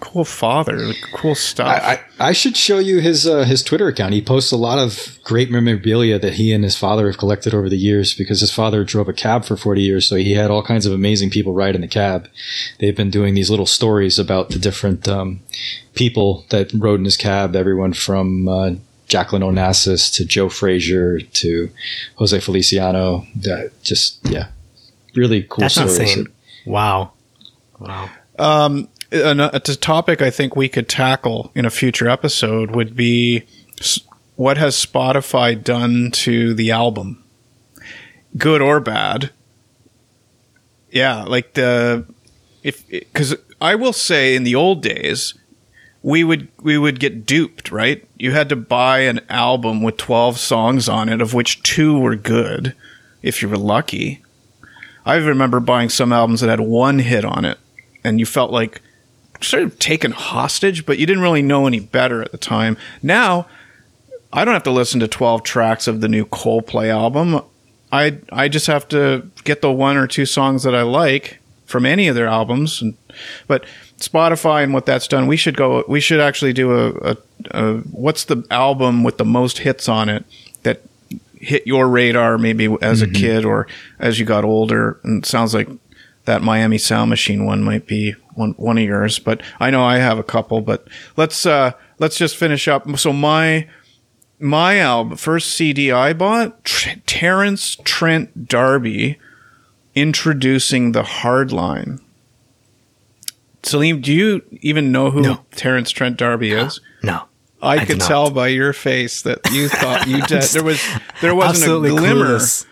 cool 0.00 0.24
father. 0.24 0.76
Like, 0.78 1.02
cool 1.12 1.34
stuff. 1.34 1.68
I, 1.68 2.00
I, 2.18 2.28
I 2.28 2.32
should 2.32 2.56
show 2.56 2.78
you 2.78 2.98
his 3.00 3.26
uh, 3.26 3.44
his 3.44 3.62
Twitter 3.62 3.88
account. 3.88 4.14
He 4.14 4.22
posts 4.22 4.50
a 4.50 4.56
lot 4.56 4.78
of 4.78 5.18
great 5.24 5.50
memorabilia 5.50 6.18
that 6.18 6.34
he 6.34 6.52
and 6.52 6.64
his 6.64 6.76
father 6.76 7.06
have 7.06 7.18
collected 7.18 7.54
over 7.54 7.68
the 7.68 7.76
years 7.76 8.14
because 8.14 8.40
his 8.40 8.50
father 8.50 8.82
drove 8.84 9.08
a 9.08 9.12
cab 9.12 9.44
for 9.44 9.56
40 9.56 9.82
years. 9.82 10.06
So 10.06 10.16
he 10.16 10.32
had 10.32 10.50
all 10.50 10.62
kinds 10.62 10.86
of 10.86 10.92
amazing 10.92 11.30
people 11.30 11.52
ride 11.52 11.74
in 11.74 11.80
the 11.80 11.88
cab. 11.88 12.28
They've 12.78 12.96
been 12.96 13.10
doing 13.10 13.34
these 13.34 13.50
little 13.50 13.66
stories 13.66 14.18
about 14.18 14.50
the 14.50 14.58
different 14.58 15.06
um, 15.06 15.40
people 15.94 16.44
that 16.48 16.72
rode 16.72 16.98
in 16.98 17.04
his 17.04 17.16
cab, 17.16 17.54
everyone 17.54 17.92
from 17.92 18.48
uh, 18.48 18.72
Jacqueline 19.06 19.42
Onassis 19.42 20.12
to 20.14 20.24
Joe 20.24 20.48
Frazier 20.48 21.20
to 21.20 21.70
Jose 22.16 22.40
Feliciano. 22.40 23.26
That 23.36 23.72
just, 23.82 24.18
yeah, 24.24 24.48
really 25.14 25.42
cool 25.42 25.62
That's 25.62 25.74
stories. 25.74 25.98
insane. 25.98 26.26
Wow. 26.66 27.12
Wow. 27.78 28.10
Um, 28.38 28.88
a, 29.12 29.18
a 29.18 29.46
uh, 29.46 29.58
topic 29.58 30.22
I 30.22 30.30
think 30.30 30.56
we 30.56 30.68
could 30.68 30.88
tackle 30.88 31.50
in 31.54 31.64
a 31.64 31.70
future 31.70 32.08
episode 32.08 32.74
would 32.74 32.96
be 32.96 33.44
what 34.36 34.56
has 34.56 34.74
Spotify 34.74 35.62
done 35.62 36.10
to 36.12 36.54
the 36.54 36.70
album, 36.70 37.22
good 38.36 38.62
or 38.62 38.80
bad. 38.80 39.30
Yeah, 40.90 41.24
like 41.24 41.54
the 41.54 42.06
if 42.62 42.88
because 42.88 43.36
I 43.60 43.74
will 43.74 43.92
say 43.92 44.34
in 44.34 44.44
the 44.44 44.54
old 44.54 44.82
days 44.82 45.34
we 46.02 46.24
would 46.24 46.48
we 46.62 46.78
would 46.78 47.00
get 47.00 47.26
duped, 47.26 47.70
right? 47.70 48.06
You 48.16 48.32
had 48.32 48.48
to 48.48 48.56
buy 48.56 49.00
an 49.00 49.20
album 49.28 49.82
with 49.82 49.96
12 49.98 50.38
songs 50.38 50.88
on 50.88 51.08
it 51.08 51.20
of 51.20 51.34
which 51.34 51.62
two 51.62 51.98
were 51.98 52.16
good 52.16 52.74
if 53.22 53.42
you 53.42 53.48
were 53.48 53.58
lucky. 53.58 54.22
I 55.04 55.16
remember 55.16 55.60
buying 55.60 55.88
some 55.88 56.12
albums 56.12 56.40
that 56.40 56.50
had 56.50 56.60
one 56.60 57.00
hit 57.00 57.24
on 57.24 57.44
it 57.44 57.58
and 58.04 58.18
you 58.18 58.26
felt 58.26 58.50
like 58.50 58.80
sort 59.40 59.62
of 59.62 59.78
taken 59.78 60.12
hostage, 60.12 60.86
but 60.86 60.98
you 60.98 61.06
didn't 61.06 61.22
really 61.22 61.42
know 61.42 61.66
any 61.66 61.80
better 61.80 62.22
at 62.22 62.32
the 62.32 62.38
time. 62.38 62.76
Now, 63.02 63.46
I 64.32 64.44
don't 64.44 64.54
have 64.54 64.62
to 64.64 64.70
listen 64.70 65.00
to 65.00 65.08
12 65.08 65.42
tracks 65.42 65.86
of 65.86 66.00
the 66.00 66.08
new 66.08 66.24
Coldplay 66.26 66.88
album. 66.88 67.42
I 67.92 68.18
I 68.30 68.48
just 68.48 68.68
have 68.68 68.86
to 68.88 69.28
get 69.44 69.62
the 69.62 69.72
one 69.72 69.96
or 69.96 70.06
two 70.06 70.26
songs 70.26 70.62
that 70.62 70.74
I 70.74 70.82
like 70.82 71.38
from 71.66 71.86
any 71.86 72.08
of 72.08 72.14
their 72.14 72.28
albums 72.28 72.80
and 72.80 72.94
but 73.46 73.64
Spotify 73.98 74.62
and 74.64 74.72
what 74.72 74.86
that's 74.86 75.06
done, 75.06 75.26
we 75.26 75.36
should 75.36 75.56
go. 75.56 75.84
We 75.86 76.00
should 76.00 76.20
actually 76.20 76.52
do 76.52 76.72
a, 76.72 76.90
a, 76.90 77.16
a, 77.50 77.76
what's 77.78 78.24
the 78.24 78.44
album 78.50 79.04
with 79.04 79.18
the 79.18 79.24
most 79.24 79.58
hits 79.58 79.88
on 79.88 80.08
it 80.08 80.24
that 80.62 80.80
hit 81.34 81.66
your 81.66 81.88
radar 81.88 82.38
maybe 82.38 82.66
as 82.80 83.02
mm-hmm. 83.02 83.10
a 83.10 83.14
kid 83.14 83.44
or 83.44 83.66
as 83.98 84.18
you 84.18 84.24
got 84.24 84.44
older. 84.44 84.98
And 85.04 85.22
it 85.22 85.26
sounds 85.26 85.54
like 85.54 85.68
that 86.24 86.42
Miami 86.42 86.78
Sound 86.78 87.10
Machine 87.10 87.44
one 87.44 87.62
might 87.62 87.86
be 87.86 88.12
one 88.34 88.52
one 88.52 88.78
of 88.78 88.84
yours, 88.84 89.18
but 89.18 89.42
I 89.58 89.70
know 89.70 89.84
I 89.84 89.98
have 89.98 90.18
a 90.18 90.22
couple. 90.22 90.60
But 90.60 90.86
let's 91.16 91.46
uh, 91.46 91.72
let's 91.98 92.16
just 92.16 92.36
finish 92.36 92.68
up. 92.68 92.88
So 92.98 93.12
my 93.12 93.68
my 94.38 94.78
album 94.78 95.16
first 95.16 95.50
CD 95.52 95.92
I 95.92 96.12
bought 96.12 96.64
Terence 97.06 97.76
Trent 97.84 98.48
D'Arby 98.48 99.18
introducing 99.94 100.92
the 100.92 101.02
Hardline 101.02 102.00
Salim, 103.62 104.00
do 104.00 104.12
you 104.12 104.42
even 104.62 104.90
know 104.92 105.10
who 105.10 105.20
no. 105.20 105.44
Terence 105.52 105.90
Trent 105.90 106.16
D'Arby 106.16 106.52
is? 106.52 106.80
No. 107.02 107.24
I, 107.62 107.76
I 107.76 107.84
could 107.84 108.00
tell 108.00 108.30
by 108.30 108.48
your 108.48 108.72
face 108.72 109.22
that 109.22 109.40
you 109.52 109.68
thought 109.68 110.06
you 110.06 110.22
did. 110.26 110.42
there 110.44 110.64
was 110.64 110.82
there 111.20 111.34
wasn't 111.34 111.70
a 111.70 111.88
glimmer, 111.90 112.38
clueless. 112.38 112.66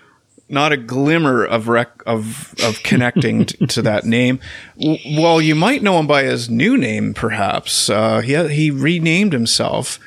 Not 0.49 0.73
a 0.73 0.77
glimmer 0.77 1.45
of 1.45 1.69
rec- 1.69 2.03
of 2.07 2.55
of 2.65 2.83
connecting 2.83 3.47
t- 3.47 3.67
to 3.67 3.83
that 3.83 4.05
name. 4.05 4.41
W- 4.81 5.21
well, 5.21 5.41
you 5.41 5.55
might 5.55 5.83
know 5.83 5.99
him 5.99 6.07
by 6.07 6.23
his 6.25 6.49
new 6.49 6.77
name, 6.77 7.15
perhaps. 7.15 7.89
Uh, 7.91 8.21
he 8.21 8.35
he 8.49 8.71
renamed 8.71 9.33
himself. 9.33 9.99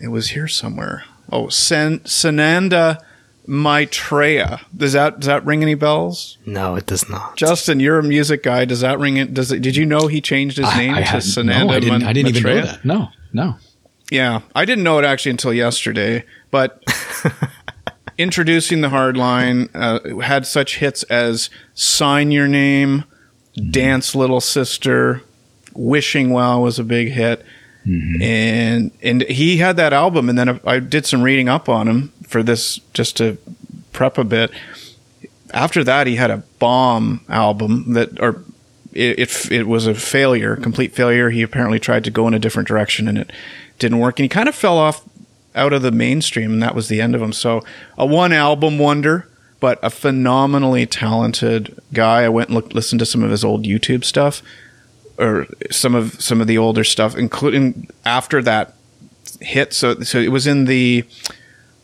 It 0.00 0.08
was 0.08 0.30
here 0.30 0.48
somewhere. 0.48 1.04
Oh, 1.32 1.48
Sen- 1.48 2.00
Sananda 2.00 2.98
Maitreya. 3.46 4.60
Does 4.76 4.92
that 4.92 5.20
does 5.20 5.26
that 5.26 5.44
ring 5.44 5.62
any 5.62 5.74
bells? 5.74 6.36
No, 6.46 6.76
it 6.76 6.86
does 6.86 7.08
not. 7.08 7.36
Justin, 7.36 7.80
you're 7.80 7.98
a 7.98 8.02
music 8.02 8.42
guy. 8.42 8.64
Does 8.64 8.80
that 8.82 8.98
ring 8.98 9.16
it? 9.16 9.32
Does 9.34 9.50
it? 9.50 9.60
Did 9.62 9.74
you 9.74 9.86
know 9.86 10.06
he 10.06 10.20
changed 10.20 10.58
his 10.58 10.72
name 10.76 10.94
I, 10.94 10.98
I 11.00 11.02
to 11.04 11.16
Sananda? 11.16 11.66
No, 11.66 11.70
I 11.70 11.80
didn't, 11.80 12.02
I 12.04 12.12
didn't 12.12 12.36
even 12.36 12.42
know 12.42 12.60
that. 12.66 12.84
No, 12.84 13.08
no. 13.32 13.56
Yeah, 14.10 14.40
I 14.54 14.64
didn't 14.64 14.84
know 14.84 14.98
it 14.98 15.04
actually 15.04 15.32
until 15.32 15.52
yesterday. 15.52 16.24
But 16.50 16.82
introducing 18.18 18.80
the 18.80 18.88
hardline 18.88 19.70
uh, 19.74 20.18
had 20.20 20.46
such 20.46 20.78
hits 20.78 21.04
as 21.04 21.48
"Sign 21.74 22.30
Your 22.30 22.48
Name," 22.48 23.04
mm-hmm. 23.56 23.70
"Dance 23.70 24.14
Little 24.14 24.40
Sister," 24.40 25.22
"Wishing 25.74 26.30
Well" 26.30 26.62
was 26.62 26.78
a 26.78 26.84
big 26.84 27.08
hit. 27.12 27.44
Mm-hmm. 27.86 28.22
And 28.22 28.90
and 29.02 29.22
he 29.22 29.58
had 29.58 29.76
that 29.76 29.92
album, 29.92 30.28
and 30.28 30.38
then 30.38 30.60
I 30.66 30.78
did 30.80 31.06
some 31.06 31.22
reading 31.22 31.48
up 31.48 31.68
on 31.68 31.88
him 31.88 32.12
for 32.26 32.42
this 32.42 32.80
just 32.92 33.16
to 33.16 33.38
prep 33.92 34.18
a 34.18 34.24
bit. 34.24 34.50
After 35.54 35.82
that, 35.84 36.06
he 36.06 36.16
had 36.16 36.30
a 36.30 36.42
bomb 36.58 37.24
album 37.30 37.94
that, 37.94 38.20
or 38.20 38.44
it, 38.92 39.18
it, 39.18 39.52
it 39.52 39.66
was 39.66 39.86
a 39.86 39.94
failure, 39.94 40.56
complete 40.56 40.92
failure. 40.92 41.30
He 41.30 41.40
apparently 41.40 41.78
tried 41.78 42.04
to 42.04 42.10
go 42.10 42.28
in 42.28 42.34
a 42.34 42.38
different 42.38 42.68
direction, 42.68 43.08
and 43.08 43.16
it 43.16 43.32
didn't 43.78 43.98
work. 43.98 44.18
And 44.18 44.24
he 44.24 44.28
kind 44.28 44.48
of 44.48 44.54
fell 44.54 44.76
off 44.76 45.07
out 45.58 45.72
of 45.72 45.82
the 45.82 45.90
mainstream, 45.90 46.54
and 46.54 46.62
that 46.62 46.74
was 46.74 46.88
the 46.88 47.00
end 47.00 47.14
of 47.14 47.20
him. 47.20 47.32
So 47.32 47.62
a 47.96 48.06
one 48.06 48.32
album 48.32 48.78
wonder, 48.78 49.28
but 49.60 49.78
a 49.82 49.90
phenomenally 49.90 50.86
talented 50.86 51.78
guy. 51.92 52.22
I 52.22 52.28
went 52.28 52.48
and 52.48 52.56
looked, 52.56 52.74
listened 52.74 53.00
to 53.00 53.06
some 53.06 53.22
of 53.22 53.30
his 53.30 53.44
old 53.44 53.64
YouTube 53.64 54.04
stuff 54.04 54.42
or 55.18 55.46
some 55.70 55.94
of 55.94 56.20
some 56.22 56.40
of 56.40 56.46
the 56.46 56.56
older 56.56 56.84
stuff, 56.84 57.16
including 57.16 57.88
after 58.04 58.40
that 58.42 58.74
hit. 59.40 59.72
So 59.74 60.00
so 60.00 60.18
it 60.18 60.30
was 60.30 60.46
in 60.46 60.64
the 60.64 61.04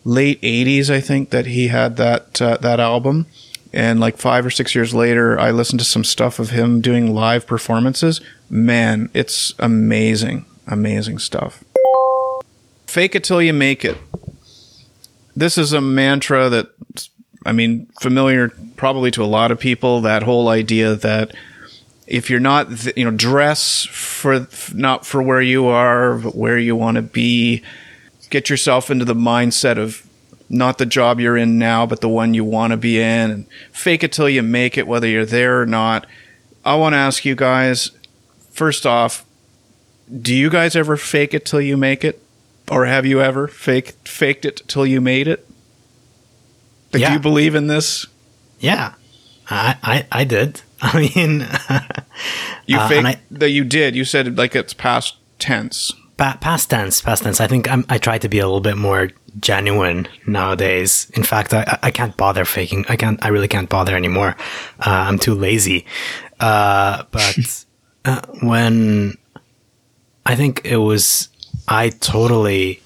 late 0.05 0.41
'80s, 0.41 0.89
I 0.89 1.01
think, 1.01 1.31
that 1.31 1.47
he 1.47 1.69
had 1.69 1.97
that 1.97 2.41
uh, 2.41 2.57
that 2.59 2.81
album. 2.81 3.27
And 3.73 3.99
like 3.99 4.19
five 4.19 4.47
or 4.47 4.51
six 4.51 4.77
years 4.77 4.95
later, 4.95 5.39
I 5.39 5.51
listened 5.51 5.81
to 5.81 5.85
some 5.85 6.05
stuff 6.05 6.39
of 6.39 6.51
him 6.51 6.81
doing 6.81 7.13
live 7.13 7.45
performances. 7.45 8.21
Man, 8.49 9.11
it's 9.15 9.53
amazing, 9.59 10.45
amazing 10.69 11.19
stuff. 11.19 11.65
Fake 12.95 13.17
it 13.17 13.25
till 13.25 13.43
you 13.43 13.53
make 13.53 13.85
it. 13.85 13.99
This 15.35 15.59
is 15.59 15.73
a 15.73 15.81
mantra 15.81 16.49
that, 16.49 16.69
I 17.45 17.51
mean, 17.51 17.87
familiar 18.01 18.51
probably 18.77 19.11
to 19.11 19.25
a 19.25 19.27
lot 19.27 19.51
of 19.51 19.59
people. 19.59 20.01
That 20.03 20.23
whole 20.23 20.49
idea 20.49 20.95
that 20.95 21.35
if 22.07 22.31
you're 22.31 22.39
not, 22.39 22.97
you 22.97 23.05
know, 23.05 23.11
dress 23.11 23.85
for 23.85 24.47
not 24.73 25.05
for 25.05 25.21
where 25.21 25.41
you 25.41 25.67
are, 25.67 26.19
but 26.19 26.37
where 26.37 26.57
you 26.57 26.77
want 26.77 26.95
to 26.95 27.03
be. 27.03 27.65
Get 28.31 28.49
yourself 28.49 28.93
into 28.93 29.05
the 29.05 29.13
mindset 29.13 29.77
of 29.77 30.07
not 30.49 30.79
the 30.79 30.87
job 30.87 31.19
you're 31.19 31.37
in 31.37 31.59
now, 31.59 31.87
but 31.87 32.01
the 32.01 32.09
one 32.09 32.33
you 32.33 32.45
want 32.45 32.71
to 32.71 32.77
be 32.77 33.01
in, 33.01 33.31
and 33.33 33.47
fake 33.73 34.05
it 34.05 34.13
till 34.13 34.29
you 34.29 34.45
make 34.45 34.79
it, 34.79 34.87
whether 34.87 35.09
you're 35.09 35.27
there 35.27 35.61
or 35.61 35.67
not. 35.67 36.07
I 36.65 36.77
want 36.77 36.93
to 36.93 36.99
ask 36.99 37.25
you 37.25 37.35
guys 37.35 37.91
first 38.53 38.87
off, 38.87 39.27
do 40.17 40.33
you 40.33 40.49
guys 40.49 40.77
ever 40.77 40.97
fake 40.97 41.35
it 41.35 41.45
till 41.45 41.61
you 41.61 41.77
make 41.77 42.05
it? 42.05 42.21
Or 42.71 42.87
have 42.87 43.05
you 43.05 43.21
ever 43.21 43.47
faked 43.47 44.09
faked 44.09 44.45
it 44.45 44.63
till 44.67 44.87
you 44.87 45.01
made 45.01 45.29
it? 45.29 45.47
yeah. 46.93 47.09
Do 47.09 47.13
you 47.15 47.21
believe 47.21 47.55
in 47.55 47.67
this? 47.67 48.07
Yeah. 48.61 48.95
I, 49.51 49.77
I, 49.83 50.07
I 50.21 50.25
did. 50.25 50.63
I 50.81 50.99
mean, 51.15 51.41
you 52.67 52.79
uh, 52.79 52.89
faked 52.89 53.21
that 53.31 53.51
you 53.51 53.65
did. 53.65 53.95
You 53.95 54.05
said 54.05 54.39
like 54.39 54.55
it's 54.55 54.75
past 54.75 55.17
tense. 55.39 55.93
Pa- 56.17 56.39
past 56.41 56.71
tense, 56.71 57.01
past 57.01 57.25
tense. 57.25 57.41
I 57.41 57.47
think 57.47 57.71
I'm, 57.71 57.85
i 57.89 57.99
try 57.99 58.19
to 58.19 58.29
be 58.29 58.39
a 58.39 58.47
little 58.47 58.61
bit 58.61 58.77
more 58.77 59.11
genuine 59.41 60.07
nowadays. 60.27 61.11
In 61.15 61.25
fact, 61.25 61.53
I, 61.53 61.79
I 61.83 61.91
can't 61.91 62.17
bother 62.17 62.45
faking. 62.45 62.85
I 62.89 62.97
can't. 62.97 63.23
I 63.25 63.29
really 63.29 63.49
can't 63.49 63.69
bother 63.69 63.97
anymore. 63.97 64.37
Uh, 64.79 65.05
I'm 65.09 65.19
too 65.19 65.35
lazy. 65.35 65.87
Uh, 66.39 67.05
but 67.11 67.65
uh, 68.05 68.21
when 68.43 69.17
I 70.27 70.37
think 70.37 70.63
it 70.65 70.77
was, 70.77 71.29
I 71.69 71.91
totally 71.91 72.83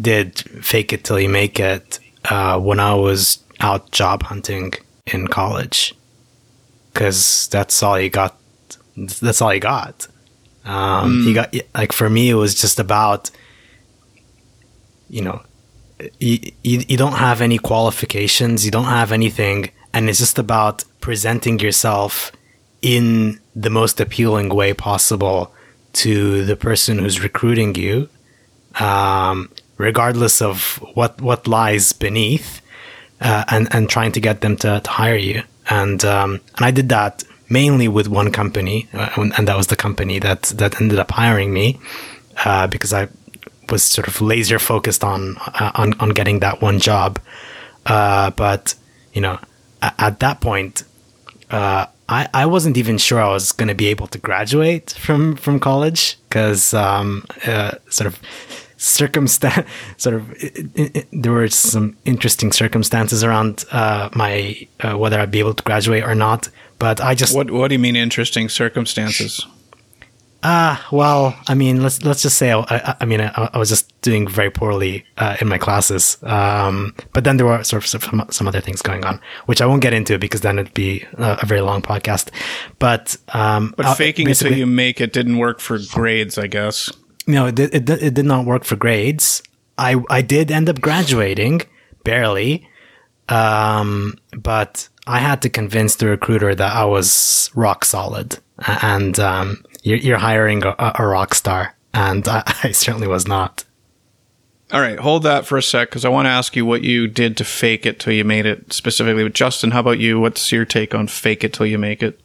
did 0.00 0.38
fake 0.38 0.92
it 0.92 1.04
till 1.04 1.20
you 1.20 1.28
make 1.28 1.60
it 1.60 1.98
uh, 2.24 2.58
when 2.58 2.80
I 2.80 2.94
was 2.94 3.42
out 3.60 3.90
job 3.90 4.22
hunting 4.24 4.72
in 5.06 5.28
college 5.28 5.94
because 6.92 7.48
that's 7.48 7.82
all 7.82 7.98
you 8.00 8.10
got. 8.10 8.36
That's 8.96 9.40
all 9.40 9.54
you 9.54 9.60
got. 9.60 10.06
Um, 10.64 11.22
mm. 11.22 11.24
You 11.24 11.34
got 11.34 11.54
like 11.74 11.92
for 11.92 12.10
me, 12.10 12.30
it 12.30 12.34
was 12.34 12.54
just 12.54 12.78
about 12.78 13.30
you 15.08 15.22
know 15.22 15.42
you, 16.18 16.38
you, 16.62 16.82
you 16.88 16.96
don't 16.96 17.14
have 17.14 17.40
any 17.40 17.58
qualifications, 17.58 18.64
you 18.64 18.70
don't 18.70 18.84
have 18.84 19.12
anything, 19.12 19.70
and 19.92 20.08
it's 20.08 20.18
just 20.18 20.38
about 20.38 20.84
presenting 21.00 21.58
yourself 21.58 22.32
in 22.82 23.40
the 23.54 23.70
most 23.70 24.00
appealing 24.00 24.48
way 24.48 24.72
possible 24.72 25.52
to 25.92 26.44
the 26.44 26.56
person 26.56 26.98
who's 26.98 27.22
recruiting 27.22 27.74
you, 27.74 28.08
um, 28.78 29.50
regardless 29.78 30.40
of 30.42 30.76
what 30.94 31.20
what 31.20 31.46
lies 31.46 31.92
beneath, 31.92 32.60
uh, 33.20 33.44
and 33.48 33.68
and 33.74 33.88
trying 33.88 34.12
to 34.12 34.20
get 34.20 34.40
them 34.40 34.56
to, 34.58 34.80
to 34.80 34.90
hire 34.90 35.16
you 35.16 35.42
and 35.70 36.04
um, 36.04 36.40
and 36.56 36.66
I 36.66 36.70
did 36.72 36.88
that 36.90 37.24
mainly 37.48 37.88
with 37.88 38.08
one 38.08 38.30
company, 38.32 38.88
uh, 38.92 39.10
and 39.16 39.48
that 39.48 39.56
was 39.56 39.68
the 39.68 39.76
company 39.76 40.18
that 40.18 40.42
that 40.42 40.80
ended 40.80 40.98
up 40.98 41.12
hiring 41.12 41.52
me 41.52 41.78
uh, 42.44 42.66
because 42.66 42.92
I 42.92 43.08
was 43.70 43.84
sort 43.84 44.08
of 44.08 44.20
laser 44.20 44.58
focused 44.58 45.04
on 45.04 45.36
uh, 45.38 45.70
on 45.76 45.94
on 46.00 46.10
getting 46.10 46.40
that 46.40 46.60
one 46.60 46.80
job. 46.80 47.20
Uh, 47.86 48.30
but 48.30 48.74
you 49.14 49.20
know, 49.20 49.38
at, 49.80 49.94
at 49.98 50.20
that 50.20 50.40
point, 50.40 50.82
uh, 51.50 51.86
I 52.10 52.28
I 52.34 52.46
wasn't 52.46 52.76
even 52.76 52.98
sure 52.98 53.20
I 53.20 53.28
was 53.28 53.52
going 53.52 53.68
to 53.68 53.74
be 53.74 53.86
able 53.86 54.08
to 54.08 54.18
graduate 54.18 54.90
from 54.98 55.36
from 55.36 55.60
college 55.60 56.18
because 56.28 56.74
um, 56.74 57.24
uh, 57.46 57.72
sort 57.88 58.08
of 58.08 58.20
circumstance 58.76 59.68
sort 59.96 60.16
of 60.16 60.30
it, 60.32 60.66
it, 60.74 61.08
there 61.12 61.32
were 61.32 61.48
some 61.48 61.96
interesting 62.04 62.52
circumstances 62.52 63.22
around 63.22 63.64
uh, 63.70 64.10
my 64.14 64.66
uh, 64.80 64.98
whether 64.98 65.18
I'd 65.20 65.30
be 65.30 65.38
able 65.38 65.54
to 65.54 65.62
graduate 65.62 66.04
or 66.04 66.14
not. 66.14 66.50
But 66.78 67.00
I 67.00 67.14
just 67.14 67.34
what 67.34 67.50
what 67.50 67.68
do 67.68 67.74
you 67.74 67.78
mean 67.78 67.96
interesting 67.96 68.48
circumstances? 68.48 69.46
Ah, 70.42 70.86
well, 70.90 71.34
I 71.48 71.54
mean, 71.54 71.82
let's 71.82 72.02
let's 72.02 72.22
just 72.22 72.38
say 72.38 72.50
I, 72.50 72.60
I, 72.70 72.96
I 73.00 73.04
mean 73.04 73.20
I, 73.20 73.50
I 73.52 73.58
was 73.58 73.68
just 73.68 73.92
doing 74.00 74.26
very 74.26 74.50
poorly 74.50 75.04
uh, 75.18 75.36
in 75.38 75.48
my 75.48 75.58
classes, 75.58 76.16
um, 76.22 76.94
but 77.12 77.24
then 77.24 77.36
there 77.36 77.44
were 77.44 77.62
sort 77.62 77.84
of 77.84 77.88
some, 77.90 78.24
some 78.30 78.48
other 78.48 78.62
things 78.62 78.80
going 78.80 79.04
on, 79.04 79.20
which 79.46 79.60
I 79.60 79.66
won't 79.66 79.82
get 79.82 79.92
into 79.92 80.18
because 80.18 80.40
then 80.40 80.58
it'd 80.58 80.72
be 80.72 81.04
a, 81.18 81.40
a 81.42 81.46
very 81.46 81.60
long 81.60 81.82
podcast. 81.82 82.30
But 82.78 83.18
um, 83.34 83.74
But 83.76 83.84
uh, 83.86 83.94
faking 83.94 84.30
it 84.30 84.34
till 84.36 84.56
you 84.56 84.66
make 84.66 84.98
it 85.00 85.12
didn't 85.12 85.36
work 85.36 85.60
for 85.60 85.78
grades, 85.92 86.38
I 86.38 86.46
guess. 86.46 86.90
no, 87.26 87.46
it 87.46 87.54
did, 87.56 87.74
it, 87.74 87.90
it 87.90 88.14
did 88.14 88.24
not 88.24 88.46
work 88.46 88.64
for 88.64 88.76
grades. 88.76 89.42
I 89.76 89.96
I 90.08 90.22
did 90.22 90.50
end 90.50 90.70
up 90.70 90.80
graduating 90.80 91.62
barely, 92.02 92.66
um, 93.28 94.16
but 94.32 94.88
I 95.06 95.18
had 95.18 95.42
to 95.42 95.50
convince 95.50 95.96
the 95.96 96.06
recruiter 96.06 96.54
that 96.54 96.72
I 96.74 96.84
was 96.86 97.50
rock 97.54 97.84
solid, 97.84 98.38
and 98.82 99.18
um, 99.20 99.62
you're, 99.82 99.98
you're 99.98 100.18
hiring 100.18 100.64
a, 100.64 100.92
a 100.98 101.06
rock 101.06 101.34
star, 101.34 101.76
and 101.92 102.26
I, 102.28 102.42
I 102.64 102.72
certainly 102.72 103.08
was 103.08 103.26
not. 103.26 103.64
All 104.72 104.80
right, 104.80 104.98
hold 105.00 105.24
that 105.24 105.46
for 105.46 105.58
a 105.58 105.62
sec 105.62 105.88
because 105.88 106.04
I 106.04 106.10
want 106.10 106.26
to 106.26 106.30
ask 106.30 106.54
you 106.54 106.64
what 106.64 106.82
you 106.82 107.08
did 107.08 107.36
to 107.38 107.44
fake 107.44 107.86
it 107.86 107.98
till 107.98 108.12
you 108.12 108.24
made 108.24 108.46
it 108.46 108.72
specifically. 108.72 109.24
But 109.24 109.32
Justin, 109.32 109.72
how 109.72 109.80
about 109.80 109.98
you? 109.98 110.20
What's 110.20 110.52
your 110.52 110.64
take 110.64 110.94
on 110.94 111.08
fake 111.08 111.42
it 111.42 111.52
till 111.52 111.66
you 111.66 111.76
make 111.76 112.04
it? 112.04 112.20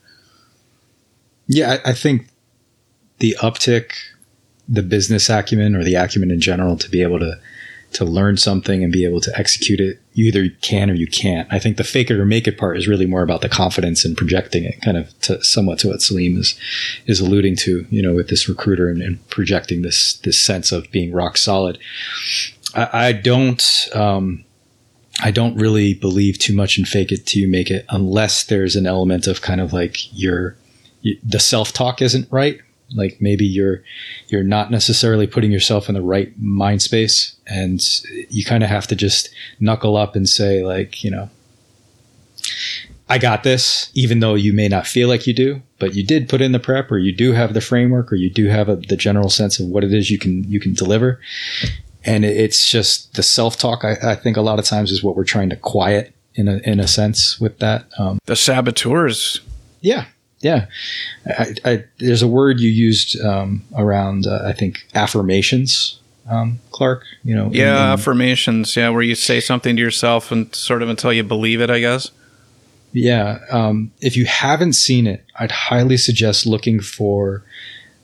Yeah, 1.48 1.78
I, 1.84 1.90
I 1.90 1.94
think 1.94 2.28
the 3.18 3.36
uptick, 3.42 3.94
the 4.70 4.84
business 4.84 5.28
acumen 5.28 5.76
or 5.76 5.84
the 5.84 5.96
acumen 5.96 6.30
in 6.30 6.40
general 6.40 6.78
to 6.78 6.90
be 6.90 7.02
able 7.02 7.20
to 7.20 7.40
to 7.96 8.04
learn 8.06 8.36
something 8.36 8.84
and 8.84 8.92
be 8.92 9.06
able 9.06 9.22
to 9.22 9.32
execute 9.38 9.80
it, 9.80 10.02
you 10.12 10.26
either 10.26 10.50
can 10.62 10.90
or 10.90 10.94
you 10.94 11.08
can't. 11.08 11.48
I 11.52 11.60
think 11.60 11.78
the 11.78 11.84
fake 11.84 12.12
it 12.12 12.20
or 12.20 12.26
make 12.26 12.46
it 12.46 12.58
part 12.58 12.78
is 12.78 12.90
really 12.90 13.06
more 13.06 13.24
about 13.24 13.42
the 13.42 13.48
confidence 13.48 14.04
and 14.04 14.18
projecting 14.18 14.66
it, 14.66 14.82
kind 14.82 14.98
of 14.98 15.18
to 15.22 15.42
somewhat 15.44 15.80
to 15.80 15.88
what 15.88 16.02
Salim 16.02 16.38
is 16.38 16.60
is 17.06 17.22
alluding 17.22 17.56
to, 17.58 17.86
you 17.90 18.02
know, 18.02 18.14
with 18.14 18.28
this 18.28 18.50
recruiter 18.50 18.90
and, 18.90 19.02
and 19.02 19.28
projecting 19.30 19.82
this 19.82 20.18
this 20.18 20.40
sense 20.40 20.74
of 20.74 20.92
being 20.92 21.14
rock 21.14 21.38
solid. 21.38 21.80
I, 22.74 23.08
I 23.08 23.12
don't 23.14 23.88
um, 23.94 24.44
I 25.22 25.32
don't 25.32 25.56
really 25.56 25.94
believe 25.94 26.38
too 26.38 26.54
much 26.54 26.78
in 26.78 26.84
fake 26.84 27.14
it 27.14 27.26
till 27.26 27.44
you 27.44 27.48
make 27.48 27.72
it 27.72 27.86
unless 27.90 28.44
there's 28.44 28.76
an 28.76 28.86
element 28.86 29.26
of 29.26 29.42
kind 29.42 29.62
of 29.62 29.72
like 29.72 29.98
your 30.14 30.58
the 31.24 31.40
self 31.40 31.72
talk 31.72 32.02
isn't 32.02 32.30
right. 32.30 32.60
Like 32.94 33.18
maybe 33.20 33.46
you're 33.46 33.84
you're 34.28 34.44
not 34.44 34.70
necessarily 34.72 35.28
putting 35.28 35.52
yourself 35.52 35.90
in 35.90 35.96
the 35.96 36.02
right 36.02 36.32
mind 36.40 36.82
space, 36.82 37.36
and 37.48 37.82
you 38.30 38.46
kind 38.46 38.64
of 38.64 38.70
have 38.70 38.88
to 38.88 38.96
just 38.96 39.30
knuckle 39.60 39.98
up 39.98 40.16
and 40.16 40.28
say 40.30 40.64
like 40.64 41.04
you 41.04 41.12
know. 41.12 41.30
I 43.08 43.20
got 43.20 43.44
this, 43.44 43.92
even 43.94 44.20
though 44.20 44.34
you 44.34 44.52
may 44.52 44.68
not 44.68 44.88
feel 44.88 45.08
like 45.08 45.28
you 45.28 45.34
do, 45.34 45.62
but 45.78 45.94
you 45.94 46.04
did 46.04 46.28
put 46.28 46.42
in 46.42 46.54
the 46.54 46.60
prep, 46.60 46.92
or 46.92 46.98
you 46.98 47.12
do 47.16 47.34
have 47.34 47.54
the 47.54 47.62
framework, 47.62 48.12
or 48.12 48.16
you 48.16 48.32
do 48.32 48.48
have 48.48 48.68
a, 48.68 48.78
the 48.78 48.98
general 48.98 49.30
sense 49.30 49.60
of 49.60 49.68
what 49.68 49.84
it 49.84 49.94
is 49.94 50.10
you 50.10 50.18
can 50.18 50.44
you 50.46 50.60
can 50.60 50.74
deliver. 50.74 51.20
And 52.04 52.26
it's 52.26 52.68
just 52.70 53.14
the 53.16 53.24
self 53.24 53.58
talk. 53.58 53.84
I, 53.84 53.96
I 54.04 54.16
think 54.16 54.38
a 54.38 54.42
lot 54.42 54.58
of 54.60 54.66
times 54.66 54.92
is 54.92 55.04
what 55.04 55.16
we're 55.16 55.24
trying 55.24 55.50
to 55.52 55.56
quiet 55.56 56.14
in 56.34 56.48
a 56.48 56.58
in 56.64 56.80
a 56.80 56.88
sense 56.88 57.40
with 57.40 57.60
that. 57.60 57.86
Um, 58.00 58.20
The 58.26 58.36
saboteurs. 58.36 59.40
yeah, 59.82 60.06
yeah. 60.46 60.62
I, 61.26 61.46
I, 61.70 61.84
there's 61.98 62.22
a 62.22 62.28
word 62.28 62.60
you 62.60 62.70
used 62.70 63.20
um, 63.22 63.64
around, 63.76 64.28
uh, 64.28 64.42
I 64.46 64.54
think, 64.54 64.86
affirmations, 64.94 66.00
um, 66.30 66.60
Clark. 66.72 67.04
You 67.24 67.36
know, 67.36 67.46
in- 67.48 67.54
Yeah, 67.54 67.86
in- 67.88 67.94
affirmations. 68.00 68.76
Yeah, 68.76 68.90
where 68.90 69.02
you 69.02 69.16
say 69.16 69.40
something 69.40 69.76
to 69.76 69.82
yourself 69.82 70.32
and 70.32 70.54
sort 70.54 70.82
of 70.84 70.90
until 70.90 71.12
you 71.14 71.24
believe 71.24 71.62
it, 71.62 71.70
I 71.70 71.80
guess. 71.80 72.12
yeah. 72.94 73.40
Um, 73.52 73.92
if 74.02 74.16
you 74.18 74.26
haven't 74.26 74.74
seen 74.74 75.08
it, 75.08 75.24
I'd 75.40 75.52
highly 75.70 75.98
suggest 75.98 76.46
looking 76.46 76.80
for 76.82 77.44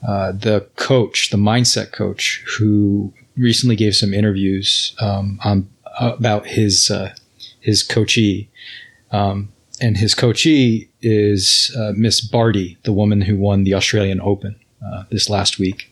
uh, 0.07 0.31
the 0.33 0.67
coach, 0.75 1.29
the 1.29 1.37
mindset 1.37 1.91
coach, 1.91 2.43
who 2.57 3.13
recently 3.37 3.75
gave 3.75 3.95
some 3.95 4.13
interviews 4.13 4.95
um, 4.99 5.39
on 5.43 5.67
about 5.99 6.47
his 6.47 6.89
uh, 6.91 7.13
his 7.59 7.83
coachee. 7.83 8.49
Um, 9.11 9.49
and 9.81 9.97
his 9.97 10.13
coachee 10.13 10.89
is 11.01 11.75
uh, 11.77 11.93
Miss 11.95 12.21
Barty, 12.21 12.77
the 12.83 12.93
woman 12.93 13.21
who 13.21 13.35
won 13.35 13.63
the 13.63 13.73
Australian 13.73 14.21
Open 14.21 14.55
uh, 14.85 15.03
this 15.09 15.27
last 15.27 15.57
week. 15.57 15.91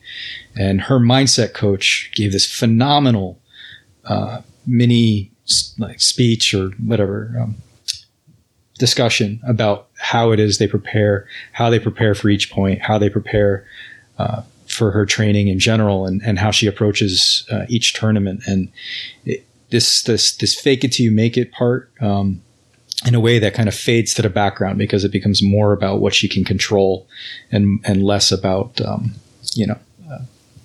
And 0.56 0.82
her 0.82 1.00
mindset 1.00 1.54
coach 1.54 2.12
gave 2.16 2.32
this 2.32 2.50
phenomenal 2.50 3.42
uh, 4.06 4.42
mini 4.66 5.32
like 5.80 6.00
speech 6.00 6.54
or 6.54 6.70
whatever 6.86 7.36
um, 7.42 7.56
discussion 8.78 9.42
about 9.48 9.88
how 9.98 10.32
it 10.32 10.40
is 10.40 10.60
they 10.60 10.68
prepare, 10.68 11.28
how 11.54 11.72
they 11.72 11.80
prepare 11.80 12.14
for 12.14 12.30
each 12.30 12.52
point, 12.52 12.82
how 12.82 13.00
they 13.00 13.10
prepare 13.10 13.66
uh, 14.20 14.44
for 14.68 14.92
her 14.92 15.08
training 15.08 15.48
in 15.48 15.58
general, 15.58 16.06
and, 16.06 16.22
and 16.24 16.38
how 16.38 16.52
she 16.52 16.68
approaches 16.68 17.48
uh, 17.52 17.66
each 17.68 17.94
tournament. 17.94 18.42
And 18.46 18.72
it, 19.26 19.48
this 19.72 20.04
this 20.04 20.36
this 20.38 20.60
fake 20.60 20.84
it 20.84 20.92
till 20.92 21.06
you 21.06 21.12
make 21.12 21.38
it 21.38 21.52
part. 21.52 21.92
Um, 22.00 22.44
in 23.06 23.16
a 23.16 23.20
way 23.20 23.40
that 23.40 23.54
kind 23.54 23.70
of 23.70 23.76
fades 23.76 24.14
to 24.14 24.22
the 24.22 24.30
background 24.30 24.78
because 24.78 25.04
it 25.04 25.12
becomes 25.12 25.42
more 25.42 25.72
about 25.72 26.02
what 26.02 26.14
she 26.14 26.28
can 26.28 26.44
control 26.44 27.08
and 27.52 27.80
and 27.86 28.04
less 28.04 28.32
about 28.32 28.80
um, 28.82 29.14
you 29.54 29.66
know 29.66 29.78
uh, 30.12 30.20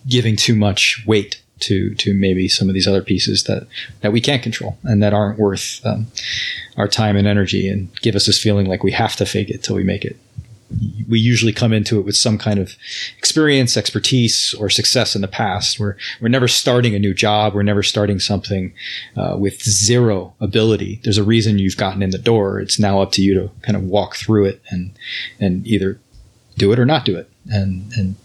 giving 0.08 0.36
too 0.36 0.56
much 0.56 1.02
weight 1.06 1.40
to 1.60 1.94
to 1.94 2.12
maybe 2.12 2.48
some 2.48 2.68
of 2.68 2.74
these 2.74 2.88
other 2.88 3.02
pieces 3.02 3.44
that 3.44 3.66
that 4.00 4.12
we 4.12 4.20
can't 4.20 4.42
control 4.42 4.76
and 4.82 5.02
that 5.02 5.14
aren't 5.14 5.38
worth 5.38 5.80
um, 5.84 6.06
our 6.76 6.88
time 6.88 7.16
and 7.16 7.26
energy 7.26 7.68
and 7.68 7.88
give 8.00 8.16
us 8.16 8.26
this 8.26 8.42
feeling 8.42 8.66
like 8.66 8.82
we 8.82 8.92
have 8.92 9.16
to 9.16 9.24
fake 9.24 9.50
it 9.50 9.62
till 9.62 9.76
we 9.76 9.84
make 9.84 10.04
it. 10.04 10.16
We 11.08 11.18
usually 11.18 11.52
come 11.52 11.72
into 11.72 11.98
it 11.98 12.04
with 12.04 12.16
some 12.16 12.38
kind 12.38 12.58
of 12.58 12.74
experience, 13.18 13.76
expertise, 13.76 14.54
or 14.58 14.70
success 14.70 15.14
in 15.14 15.22
the 15.22 15.28
past. 15.28 15.78
We're 15.78 15.96
we're 16.20 16.28
never 16.28 16.48
starting 16.48 16.94
a 16.94 16.98
new 16.98 17.14
job. 17.14 17.54
We're 17.54 17.62
never 17.62 17.82
starting 17.82 18.18
something 18.18 18.72
uh, 19.16 19.36
with 19.38 19.62
zero 19.62 20.34
ability. 20.40 21.00
There's 21.04 21.18
a 21.18 21.24
reason 21.24 21.58
you've 21.58 21.76
gotten 21.76 22.02
in 22.02 22.10
the 22.10 22.18
door. 22.18 22.60
It's 22.60 22.78
now 22.78 23.00
up 23.00 23.12
to 23.12 23.22
you 23.22 23.34
to 23.34 23.50
kind 23.62 23.76
of 23.76 23.84
walk 23.84 24.16
through 24.16 24.46
it 24.46 24.62
and 24.70 24.92
and 25.38 25.66
either 25.66 26.00
do 26.56 26.72
it 26.72 26.78
or 26.78 26.86
not 26.86 27.04
do 27.04 27.16
it. 27.16 27.30
And 27.50 27.92
and 27.94 28.16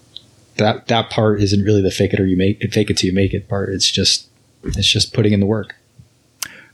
that 0.57 0.87
that 0.87 1.09
part 1.09 1.41
isn't 1.41 1.63
really 1.63 1.81
the 1.81 1.91
fake 1.91 2.13
it 2.13 2.19
or 2.19 2.25
you 2.25 2.37
make 2.37 2.61
it 2.63 2.73
fake 2.73 2.89
it 2.89 2.97
till 2.97 3.09
you 3.09 3.15
make 3.15 3.33
it 3.33 3.49
part. 3.49 3.69
It's 3.69 3.91
just 3.91 4.29
it's 4.63 4.91
just 4.91 5.13
putting 5.13 5.33
in 5.33 5.39
the 5.39 5.45
work. 5.45 5.75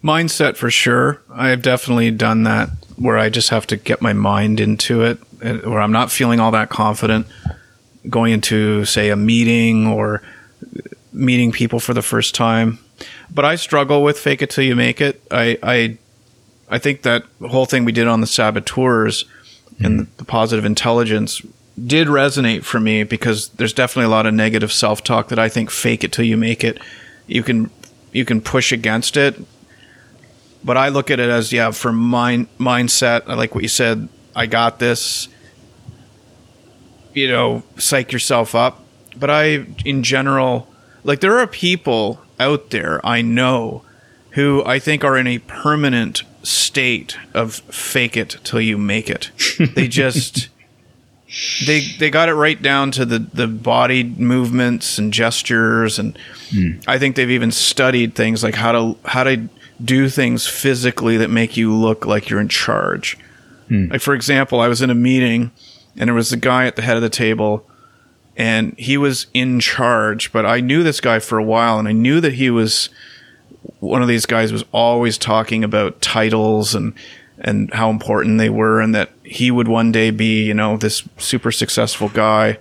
Mindset 0.04 0.56
for 0.56 0.70
sure. 0.70 1.22
I've 1.32 1.62
definitely 1.62 2.12
done 2.12 2.44
that 2.44 2.70
where 2.98 3.18
I 3.18 3.30
just 3.30 3.50
have 3.50 3.68
to 3.68 3.78
get 3.78 4.02
my 4.02 4.14
mind 4.14 4.60
into 4.60 5.04
it, 5.04 5.18
where 5.42 5.80
I'm 5.80 5.92
not 5.92 6.12
feeling 6.12 6.40
all 6.40 6.52
that 6.52 6.70
confident 6.70 7.28
going 8.10 8.34
into, 8.34 8.86
say, 8.86 9.10
a 9.10 9.16
meeting 9.16 9.88
or 9.88 10.22
meeting 11.12 11.52
people 11.52 11.80
for 11.80 11.94
the 11.94 12.02
first 12.02 12.36
time. 12.36 12.80
But 13.30 13.46
I 13.46 13.56
struggle 13.56 14.04
with 14.04 14.20
fake 14.20 14.42
it 14.42 14.50
till 14.50 14.64
you 14.64 14.76
make 14.76 15.02
it. 15.02 15.22
I, 15.32 15.58
I, 15.62 15.98
I 16.70 16.80
think 16.80 17.02
that 17.02 17.24
whole 17.42 17.66
thing 17.66 17.86
we 17.86 17.92
did 17.92 18.08
on 18.08 18.22
the 18.22 18.28
saboteurs 18.28 19.26
and 19.80 20.02
hmm. 20.02 20.12
the 20.18 20.26
positive 20.26 20.66
intelligence 20.66 21.42
did 21.86 22.08
resonate 22.08 22.64
for 22.64 22.80
me 22.80 23.04
because 23.04 23.50
there's 23.50 23.74
definitely 23.74 24.06
a 24.06 24.16
lot 24.16 24.26
of 24.26 24.34
negative 24.34 24.72
self-talk 24.72 25.28
that 25.28 25.40
I 25.40 25.50
think 25.50 25.70
fake 25.70 26.04
it 26.04 26.14
till 26.14 26.26
you 26.26 26.38
make 26.38 26.64
it. 26.64 26.80
You 27.28 27.44
can 27.44 27.70
you 28.14 28.24
can 28.24 28.40
push 28.40 28.72
against 28.72 29.18
it, 29.18 29.36
but 30.66 30.78
I 30.78 30.90
look 30.90 31.12
at 31.12 31.20
it 31.20 31.30
as 31.30 31.54
yeah, 31.54 31.72
for 31.72 31.94
mind 31.94 32.48
mindset. 32.58 33.22
I 33.28 33.36
like 33.36 33.54
what 33.54 33.64
you 33.64 33.70
said. 33.70 34.10
I 34.36 34.48
got 34.48 34.80
this. 34.80 35.30
You 37.14 37.30
know, 37.30 37.64
psych 37.78 38.12
yourself 38.12 38.56
up. 38.56 38.84
But 39.18 39.30
I, 39.30 39.66
in 39.86 40.04
general, 40.04 40.68
like 41.06 41.22
there 41.22 41.38
are 41.40 41.48
people 41.48 42.20
out 42.40 42.72
there 42.72 43.00
I 43.06 43.22
know 43.22 43.84
who 44.32 44.66
I 44.66 44.80
think 44.80 45.06
are 45.06 45.16
in 45.16 45.28
a 45.28 45.40
permanent 45.40 46.24
state 46.44 47.18
of 47.34 47.56
fake 47.56 48.18
it 48.18 48.38
till 48.44 48.60
you 48.60 48.78
make 48.78 49.10
it. 49.10 49.32
They 49.76 49.88
just 49.88 50.50
they 51.66 51.82
they 52.00 52.10
got 52.10 52.30
it 52.30 52.34
right 52.34 52.62
down 52.62 52.92
to 52.92 53.06
the 53.06 53.20
the 53.20 53.48
body 53.48 54.04
movements 54.04 54.98
and 54.98 55.14
gestures 55.14 55.98
and 56.00 56.18
hmm. 56.52 56.80
I 56.88 56.98
think 56.98 57.16
they've 57.16 57.32
even 57.32 57.52
studied 57.52 58.16
things 58.16 58.44
like 58.44 58.56
how 58.56 58.72
to 58.72 58.98
how 59.06 59.24
to 59.24 59.50
do 59.84 60.10
things 60.10 60.48
physically 60.48 61.18
that 61.18 61.30
make 61.30 61.58
you 61.58 61.74
look 61.74 62.06
like 62.06 62.30
you're 62.30 62.40
in 62.40 62.50
charge. 62.50 63.18
Hmm. 63.68 63.88
Like 63.88 64.02
for 64.02 64.14
example, 64.14 64.60
I 64.60 64.68
was 64.68 64.82
in 64.82 64.90
a 64.90 64.96
meeting 64.96 65.52
and 65.98 66.08
there 66.08 66.14
was 66.14 66.32
a 66.32 66.38
guy 66.38 66.66
at 66.66 66.76
the 66.76 66.82
head 66.82 66.96
of 66.96 67.02
the 67.02 67.10
table 67.10 67.66
and 68.38 68.78
he 68.78 68.98
was 68.98 69.28
in 69.34 69.60
charge, 69.60 70.32
but 70.32 70.46
I 70.46 70.60
knew 70.60 70.84
this 70.84 71.00
guy 71.00 71.20
for 71.20 71.38
a 71.38 71.44
while 71.44 71.80
and 71.80 71.88
I 71.88 71.94
knew 71.94 72.20
that 72.22 72.34
he 72.34 72.50
was 72.50 72.90
one 73.80 74.02
of 74.02 74.08
these 74.08 74.26
guys 74.26 74.52
was 74.52 74.66
always 74.72 75.18
talking 75.18 75.64
about 75.64 76.02
titles 76.02 76.76
and 76.76 76.94
and 77.38 77.74
how 77.74 77.90
important 77.90 78.38
they 78.38 78.50
were 78.50 78.80
and 78.80 78.96
that 78.96 79.12
he 79.24 79.52
would 79.52 79.68
one 79.68 79.92
day 79.92 80.10
be, 80.10 80.46
you 80.46 80.54
know, 80.54 80.78
this 80.78 81.04
super 81.18 81.52
successful 81.52 82.08
guy 82.10 82.58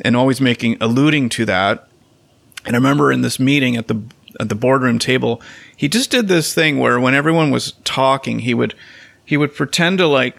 and 0.00 0.16
always 0.16 0.40
making 0.40 0.76
alluding 0.80 1.28
to 1.28 1.44
that. 1.44 1.88
And 2.64 2.74
I 2.74 2.78
remember 2.78 3.12
in 3.12 3.22
this 3.22 3.38
meeting 3.38 3.76
at 3.76 3.86
the 3.86 4.02
at 4.40 4.48
the 4.48 4.54
boardroom 4.54 4.98
table, 4.98 5.40
he 5.76 5.88
just 5.88 6.10
did 6.10 6.26
this 6.28 6.54
thing 6.54 6.78
where 6.78 6.98
when 6.98 7.14
everyone 7.14 7.50
was 7.50 7.72
talking, 7.84 8.40
he 8.40 8.54
would 8.54 8.74
he 9.24 9.36
would 9.36 9.54
pretend 9.54 9.98
to 9.98 10.06
like 10.06 10.36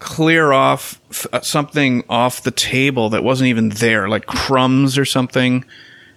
clear 0.00 0.52
off 0.52 1.00
f- 1.10 1.26
uh, 1.32 1.40
something 1.40 2.02
off 2.08 2.42
the 2.42 2.50
table 2.50 3.08
that 3.10 3.22
wasn't 3.24 3.48
even 3.48 3.68
there, 3.70 4.08
like 4.08 4.26
crumbs 4.26 4.98
or 4.98 5.04
something. 5.04 5.64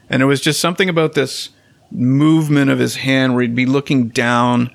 And 0.09 0.21
it 0.21 0.25
was 0.25 0.41
just 0.41 0.59
something 0.59 0.89
about 0.89 1.13
this 1.13 1.49
movement 1.91 2.69
of 2.69 2.79
his 2.79 2.97
hand 2.97 3.33
where 3.33 3.43
he'd 3.43 3.55
be 3.55 3.65
looking 3.65 4.09
down 4.09 4.69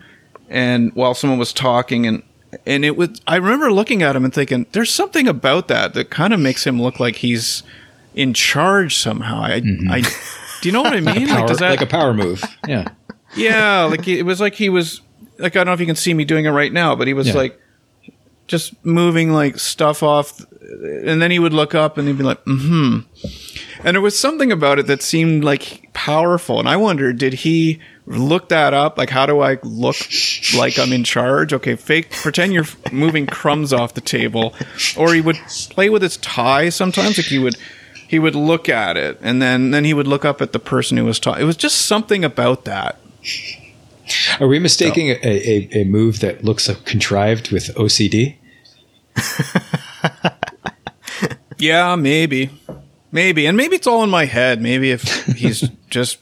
and 0.49 0.95
while 0.95 1.14
someone 1.14 1.39
was 1.39 1.53
talking 1.53 2.07
and 2.07 2.22
and 2.66 2.85
it 2.85 2.97
was 2.97 3.20
I 3.26 3.37
remember 3.37 3.72
looking 3.72 4.03
at 4.03 4.14
him 4.14 4.24
and 4.24 4.33
thinking 4.33 4.66
there's 4.72 4.91
something 4.91 5.26
about 5.26 5.68
that 5.68 5.95
that 5.95 6.11
kind 6.11 6.33
of 6.33 6.41
makes 6.41 6.66
him 6.66 6.80
look 6.80 7.01
like 7.01 7.16
he's 7.16 7.62
in 8.14 8.35
charge 8.35 8.97
somehow. 8.97 9.41
I 9.43 9.62
I 9.91 10.03
do 10.61 10.68
you 10.68 10.72
know 10.72 10.83
what 10.83 10.95
I 10.95 11.01
mean? 11.14 11.28
Power, 11.28 11.41
like 11.41 11.49
does 11.49 11.59
that 11.59 11.70
like 11.70 11.80
a 11.80 11.87
power 11.87 12.12
move. 12.14 12.43
Yeah. 12.68 12.89
Yeah, 13.37 13.85
like 13.85 14.07
it 14.09 14.22
was 14.24 14.41
like 14.41 14.55
he 14.55 14.68
was 14.68 15.01
like 15.39 15.57
I 15.57 15.61
don't 15.61 15.66
know 15.66 15.72
if 15.72 15.80
you 15.80 15.87
can 15.87 15.97
see 15.97 16.14
me 16.14 16.24
doing 16.24 16.45
it 16.47 16.51
right 16.51 16.72
now, 16.72 16.95
but 16.97 17.07
he 17.07 17.14
was 17.14 17.28
Yeah. 17.28 17.35
like 17.35 17.59
just 18.49 18.74
moving 18.85 19.33
like 19.33 19.59
stuff 19.59 20.03
off, 20.03 20.41
and 20.61 21.22
then 21.22 21.30
he 21.30 21.39
would 21.39 21.53
look 21.55 21.74
up 21.74 21.97
and 21.99 22.09
he'd 22.09 22.18
be 22.18 22.24
like, 22.24 22.41
"Hmm." 22.45 23.01
And 23.85 23.95
there 23.97 24.01
was 24.01 24.18
something 24.18 24.53
about 24.53 24.78
it 24.78 24.87
that 24.87 25.03
seemed 25.03 25.43
like 25.45 25.89
powerful, 25.93 26.59
and 26.59 26.68
I 26.68 26.76
wondered, 26.76 27.18
did 27.18 27.33
he 27.35 27.80
look 28.07 28.49
that 28.51 28.74
up? 28.74 28.99
Like, 28.99 29.11
how 29.11 29.26
do 29.26 29.41
I 29.41 29.59
look 29.62 29.97
like 30.57 30.78
I'm 30.78 30.93
in 30.93 31.03
charge? 31.05 31.53
Okay, 31.53 31.76
fake, 31.76 32.11
pretend 32.11 32.53
you're 32.53 32.66
moving 32.93 33.26
crumbs 33.26 33.72
off 33.72 33.95
the 33.95 34.01
table, 34.01 34.55
or 34.97 35.14
he 35.14 35.20
would 35.20 35.37
play 35.70 35.89
with 35.89 36.03
his 36.03 36.16
tie 36.18 36.68
sometimes. 36.68 37.16
Like 37.18 37.26
he 37.26 37.39
would. 37.39 37.57
He 38.07 38.18
would 38.18 38.35
look 38.35 38.68
at 38.68 38.99
it, 38.99 39.18
and 39.22 39.41
then 39.41 39.70
then 39.70 39.85
he 39.85 39.95
would 39.95 40.07
look 40.07 40.22
up 40.26 40.43
at 40.43 40.53
the 40.53 40.59
person 40.59 40.99
who 40.99 41.05
was 41.07 41.18
talking. 41.18 41.43
It 41.43 41.47
was 41.47 41.57
just 41.57 41.87
something 41.87 42.26
about 42.26 42.66
that. 42.66 42.99
Are 44.41 44.47
we 44.49 44.59
mistaking 44.59 45.11
a, 45.11 45.18
a, 45.23 45.68
a 45.81 45.85
move 45.85 46.20
that 46.20 46.45
looks 46.45 46.68
contrived 46.85 47.51
with 47.53 47.75
OCD? 47.77 48.37
Yeah, 51.59 51.95
maybe, 51.95 52.51
maybe, 53.12 53.47
and 53.47 53.57
maybe 53.57 53.77
it's 53.77 53.87
all 53.87 54.03
in 54.03 54.11
my 54.11 54.25
head. 54.25 54.61
Maybe 54.61 54.91
if 54.91 55.03
he's 55.27 55.61
just, 55.91 56.18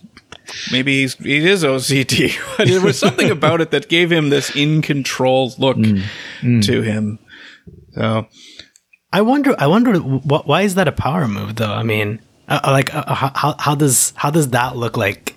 maybe 0.71 1.01
he's 1.01 1.15
he 1.15 1.49
is 1.49 1.65
OCD. 1.65 2.37
But 2.59 2.69
there 2.69 2.83
was 2.83 2.99
something 2.99 3.31
about 3.31 3.63
it 3.63 3.71
that 3.71 3.89
gave 3.89 4.13
him 4.13 4.29
this 4.29 4.55
in 4.55 4.83
control 4.83 5.55
look 5.57 5.79
to 5.81 6.83
him. 6.83 7.19
So 7.95 8.27
I 9.15 9.23
wonder. 9.23 9.55
I 9.59 9.67
wonder 9.67 9.99
wh- 9.99 10.47
why 10.47 10.61
is 10.63 10.75
that 10.75 10.89
a 10.89 10.93
power 10.93 11.27
move, 11.27 11.57
though. 11.57 11.73
I 11.73 11.85
mean, 11.85 12.21
uh, 12.47 12.61
uh, 12.63 12.71
like, 12.71 12.95
uh, 12.95 13.15
how, 13.15 13.33
how 13.35 13.55
how 13.59 13.75
does 13.75 14.13
how 14.17 14.29
does 14.31 14.51
that 14.51 14.77
look 14.77 14.99
like? 14.99 15.37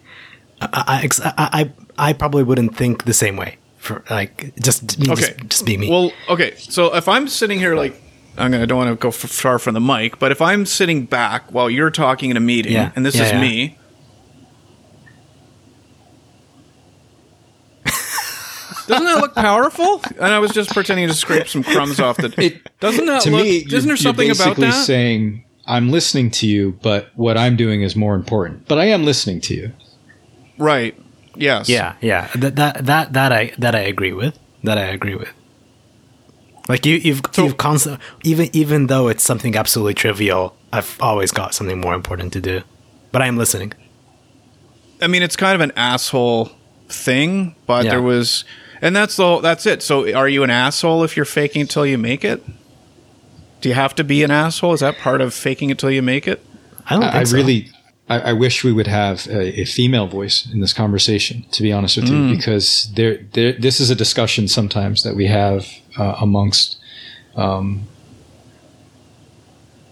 I 0.72 1.08
I, 1.24 1.34
I 1.38 1.72
I 1.98 2.10
I 2.10 2.14
probably 2.14 2.44
wouldn't 2.44 2.76
think 2.78 3.06
the 3.06 3.14
same 3.14 3.36
way. 3.38 3.58
For 3.78 4.04
like, 4.10 4.54
just 4.62 4.98
me, 5.00 5.12
okay, 5.12 5.22
just, 5.38 5.50
just 5.50 5.66
be 5.66 5.76
me. 5.78 5.90
Well, 5.90 6.12
okay, 6.30 6.54
so 6.58 6.96
if 6.96 7.08
I'm 7.08 7.28
sitting 7.28 7.60
here 7.60 7.76
like. 7.76 8.00
I'm 8.36 8.50
gonna, 8.50 8.64
I 8.64 8.66
don't 8.66 8.80
want 8.80 8.90
to 8.90 8.96
go 8.96 9.10
f- 9.10 9.14
far 9.16 9.60
from 9.60 9.76
the 9.76 9.80
mic, 9.80 10.18
but 10.18 10.32
if 10.32 10.42
I'm 10.42 10.66
sitting 10.66 11.06
back 11.06 11.52
while 11.52 11.70
you're 11.70 11.92
talking 11.92 12.32
in 12.32 12.38
a 12.38 12.40
meeting, 12.40 12.72
Yeah, 12.72 12.92
and 12.96 13.06
this 13.06 13.16
yeah, 13.16 13.26
is 13.26 13.32
yeah. 13.32 13.42
me, 13.42 13.78
doesn't 18.88 19.06
that 19.06 19.20
look 19.22 19.36
powerful? 19.36 20.02
And 20.16 20.34
I 20.34 20.40
was 20.40 20.52
just 20.52 20.72
pretending 20.72 21.08
to 21.08 21.14
scrape 21.14 21.48
some 21.48 21.64
crumbs 21.64 22.00
off 22.00 22.18
the. 22.18 22.34
It- 22.38 22.62
doesn't 22.80 23.06
that 23.06 23.22
to 23.22 23.32
look? 23.32 23.44
me, 23.44 23.58
isn't 23.58 23.70
you're, 23.72 23.82
there 23.82 23.98
something 23.98 24.26
you're 24.28 24.36
about 24.36 24.46
basically 24.58 24.68
that? 24.72 24.86
saying 24.86 25.44
I'm 25.68 25.92
listening 25.92 26.32
to 26.32 26.48
you, 26.48 26.78
but 26.82 27.10
what 27.16 27.38
I'm 27.38 27.56
doing 27.56 27.82
is 27.82 27.96
more 27.96 28.16
important. 28.16 28.68
But 28.68 28.80
I 28.80 28.86
am 28.86 29.06
listening 29.06 29.42
to 29.42 29.54
you. 29.56 29.72
Right. 30.64 30.98
Yes. 31.36 31.68
Yeah, 31.70 31.96
yeah. 32.02 32.30
That 32.36 32.56
that 32.56 32.86
that 32.86 33.14
that 33.14 33.32
I 33.32 33.52
that 33.58 33.76
I 33.76 33.80
agree 33.82 34.14
with. 34.14 34.38
That 34.64 34.78
I 34.78 34.84
agree 34.86 35.16
with. 35.16 35.30
Like 36.70 36.86
you, 36.86 36.96
you've 36.96 37.22
you've 37.38 37.58
constant 37.58 38.00
even 38.24 38.50
even 38.54 38.88
though 38.88 39.08
it's 39.10 39.24
something 39.24 39.56
absolutely 39.56 39.96
trivial, 39.96 40.56
I've 40.72 40.96
always 41.02 41.32
got 41.32 41.54
something 41.54 41.82
more 41.82 41.94
important 41.94 42.32
to 42.34 42.42
do. 42.42 42.62
But 43.12 43.22
I 43.22 43.28
am 43.28 43.38
listening. 43.38 43.74
I 45.02 45.08
mean, 45.08 45.22
it's 45.24 45.36
kind 45.36 45.56
of 45.56 45.62
an 45.62 45.74
asshole 45.76 46.52
thing, 46.88 47.56
but 47.68 47.84
Yeah. 47.84 47.92
there 47.92 48.02
was, 48.02 48.46
and 48.82 48.96
that's 48.96 49.18
the 49.18 49.40
that's 49.42 49.66
it. 49.66 49.84
So, 49.84 50.14
are 50.16 50.30
you 50.30 50.44
an 50.44 50.50
asshole 50.50 51.04
if 51.04 51.18
you're 51.18 51.26
faking 51.26 51.64
it 51.64 51.70
till 51.70 51.86
you 51.86 51.98
make 51.98 52.24
it? 52.24 52.42
Do 53.60 53.70
you 53.70 53.76
have 53.76 53.96
to 53.96 54.04
be 54.04 54.24
an 54.24 54.32
asshole? 54.32 54.74
Is 54.74 54.80
that 54.80 54.98
part 55.00 55.20
of 55.20 55.34
faking 55.34 55.70
it 55.70 55.78
till 55.78 55.92
you 55.92 56.02
make 56.02 56.28
it? 56.28 56.46
I 56.86 56.94
don't 56.94 57.02
think 57.04 57.16
I, 57.16 57.20
I 57.22 57.24
so. 57.26 57.38
really, 57.38 57.70
I, 58.10 58.20
I 58.20 58.34
wish 58.34 58.64
we 58.64 58.74
would 58.74 58.88
have 58.88 59.28
a, 59.28 59.62
a 59.62 59.66
female 59.66 60.08
voice 60.08 60.46
in 60.52 60.60
this 60.60 60.74
conversation. 60.74 61.46
To 61.52 61.64
be 61.64 61.72
honest 61.72 61.98
with 61.98 62.10
you, 62.10 62.36
because 62.36 62.92
there, 62.96 63.20
there, 63.34 63.54
this 63.54 63.80
is 63.80 63.90
a 63.90 63.96
discussion 63.96 64.48
sometimes 64.48 65.04
that 65.04 65.16
we 65.16 65.28
have 65.28 65.68
uh, 65.98 66.18
amongst 66.20 66.78
um, 67.36 67.88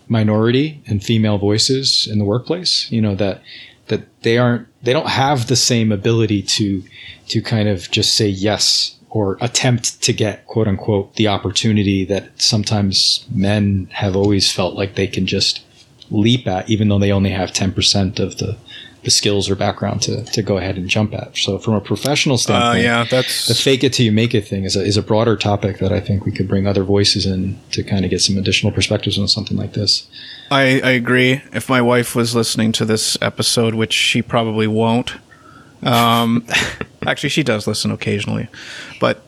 minority 0.07 0.83
and 0.87 1.01
female 1.01 1.37
voices 1.37 2.07
in 2.11 2.19
the 2.19 2.25
workplace. 2.25 2.91
You 2.91 3.01
know 3.01 3.15
that 3.15 3.41
that 3.87 4.21
they 4.23 4.37
aren't, 4.37 4.67
they 4.83 4.93
don't 4.93 5.09
have 5.09 5.47
the 5.47 5.55
same 5.55 5.91
ability 5.91 6.41
to 6.41 6.83
to 7.29 7.41
kind 7.41 7.69
of 7.69 7.89
just 7.91 8.15
say 8.15 8.27
yes 8.27 8.97
or 9.09 9.37
attempt 9.41 10.01
to 10.01 10.13
get 10.13 10.45
quote 10.47 10.67
unquote 10.67 11.15
the 11.15 11.27
opportunity 11.27 12.05
that 12.05 12.41
sometimes 12.41 13.25
men 13.31 13.87
have 13.91 14.15
always 14.15 14.51
felt 14.51 14.75
like 14.75 14.95
they 14.95 15.07
can 15.07 15.25
just 15.25 15.61
leap 16.11 16.47
at, 16.47 16.69
even 16.69 16.89
though 16.89 16.99
they 16.99 17.11
only 17.11 17.29
have 17.31 17.51
10% 17.51 18.19
of 18.19 18.37
the, 18.37 18.57
the 19.03 19.09
skills 19.09 19.49
or 19.49 19.55
background 19.55 20.01
to, 20.03 20.23
to 20.25 20.41
go 20.41 20.57
ahead 20.57 20.77
and 20.77 20.87
jump 20.87 21.13
at. 21.13 21.35
So 21.35 21.57
from 21.57 21.73
a 21.73 21.81
professional 21.81 22.35
Uh, 22.35 22.37
standpoint, 22.37 22.83
yeah, 22.83 23.03
the 23.05 23.55
fake 23.55 23.83
it 23.83 23.93
till 23.93 24.05
you 24.05 24.11
make 24.11 24.35
it 24.35 24.47
thing 24.47 24.65
is 24.65 24.75
a, 24.75 24.83
is 24.83 24.97
a 24.97 25.01
broader 25.01 25.35
topic 25.35 25.79
that 25.79 25.91
I 25.91 25.99
think 25.99 26.25
we 26.25 26.31
could 26.31 26.47
bring 26.47 26.67
other 26.67 26.83
voices 26.83 27.25
in 27.25 27.57
to 27.71 27.83
kind 27.83 28.05
of 28.05 28.11
get 28.11 28.21
some 28.21 28.37
additional 28.37 28.71
perspectives 28.71 29.17
on 29.17 29.27
something 29.27 29.57
like 29.57 29.73
this. 29.73 30.07
I, 30.51 30.81
I 30.81 30.91
agree. 30.91 31.41
If 31.53 31.69
my 31.69 31.81
wife 31.81 32.13
was 32.13 32.35
listening 32.35 32.73
to 32.73 32.85
this 32.85 33.17
episode, 33.21 33.73
which 33.73 33.93
she 33.93 34.21
probably 34.21 34.67
won't, 34.67 35.15
um, 35.81 36.45
actually 37.07 37.29
she 37.29 37.41
does 37.41 37.65
listen 37.65 37.89
occasionally, 37.89 38.49
but 38.99 39.23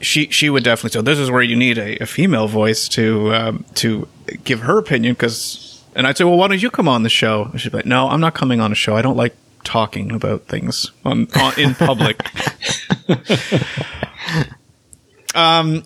she 0.00 0.28
she 0.30 0.50
would 0.50 0.64
definitely. 0.64 0.98
So 0.98 1.02
this 1.02 1.18
is 1.18 1.30
where 1.30 1.42
you 1.42 1.56
need 1.56 1.78
a, 1.78 2.02
a 2.02 2.06
female 2.06 2.48
voice 2.48 2.88
to 2.90 3.34
um, 3.34 3.64
to 3.74 4.08
give 4.44 4.60
her 4.60 4.78
opinion 4.78 5.14
because. 5.14 5.62
And 5.96 6.06
I'd 6.06 6.18
say, 6.18 6.24
well, 6.24 6.36
why 6.36 6.48
don't 6.48 6.62
you 6.62 6.70
come 6.70 6.88
on 6.88 7.02
the 7.02 7.08
show? 7.08 7.44
And 7.44 7.60
she'd 7.60 7.72
be 7.72 7.78
like, 7.78 7.86
no, 7.86 8.08
I'm 8.08 8.20
not 8.20 8.34
coming 8.34 8.60
on 8.60 8.70
a 8.70 8.74
show. 8.74 8.96
I 8.96 9.02
don't 9.02 9.16
like 9.16 9.34
talking 9.64 10.12
about 10.12 10.42
things 10.42 10.92
on, 11.06 11.26
on 11.40 11.58
in 11.58 11.74
public. 11.74 12.20
um, 15.34 15.84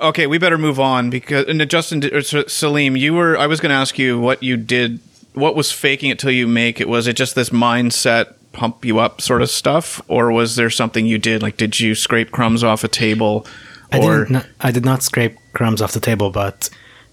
okay, 0.00 0.26
we 0.26 0.38
better 0.38 0.58
move 0.58 0.80
on 0.80 1.10
because 1.10 1.46
and 1.46 1.62
uh, 1.62 1.64
Justin 1.64 2.04
or 2.12 2.22
Salim, 2.22 2.96
you 2.96 3.14
were. 3.14 3.38
I 3.38 3.46
was 3.46 3.60
going 3.60 3.70
to 3.70 3.76
ask 3.76 4.00
you 4.00 4.18
what 4.18 4.42
you 4.42 4.56
did. 4.56 4.98
What 5.34 5.54
was 5.54 5.70
faking 5.70 6.10
it 6.10 6.18
till 6.18 6.32
you 6.32 6.48
make 6.48 6.80
it? 6.80 6.88
Was 6.88 7.06
it 7.06 7.14
just 7.14 7.36
this 7.36 7.50
mindset 7.50 8.34
pump 8.52 8.84
you 8.84 8.98
up 8.98 9.20
sort 9.20 9.42
of 9.42 9.50
stuff, 9.50 10.02
or 10.08 10.32
was 10.32 10.56
there 10.56 10.70
something 10.70 11.06
you 11.06 11.18
did? 11.18 11.40
Like, 11.40 11.56
did 11.56 11.78
you 11.78 11.94
scrape 11.94 12.32
crumbs 12.32 12.64
off 12.64 12.82
a 12.82 12.88
table? 12.88 13.46
I 13.92 14.00
or 14.00 14.24
didn't. 14.24 14.44
I 14.60 14.72
did 14.72 14.84
not 14.84 15.04
scrape 15.04 15.36
crumbs 15.52 15.80
off 15.80 15.92
the 15.92 16.00
table, 16.00 16.30
but 16.30 16.68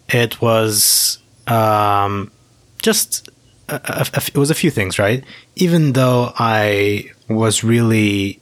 it 0.09 0.41
was 0.41 1.19
um, 1.47 2.31
just 2.81 3.29
a, 3.69 3.75
a- 3.75 4.07
a- 4.17 4.27
it 4.27 4.37
was 4.37 4.49
a 4.51 4.55
few 4.55 4.71
things, 4.71 4.99
right? 4.99 5.23
Even 5.55 5.93
though 5.93 6.33
I 6.37 7.05
was 7.27 7.63
really 7.63 8.39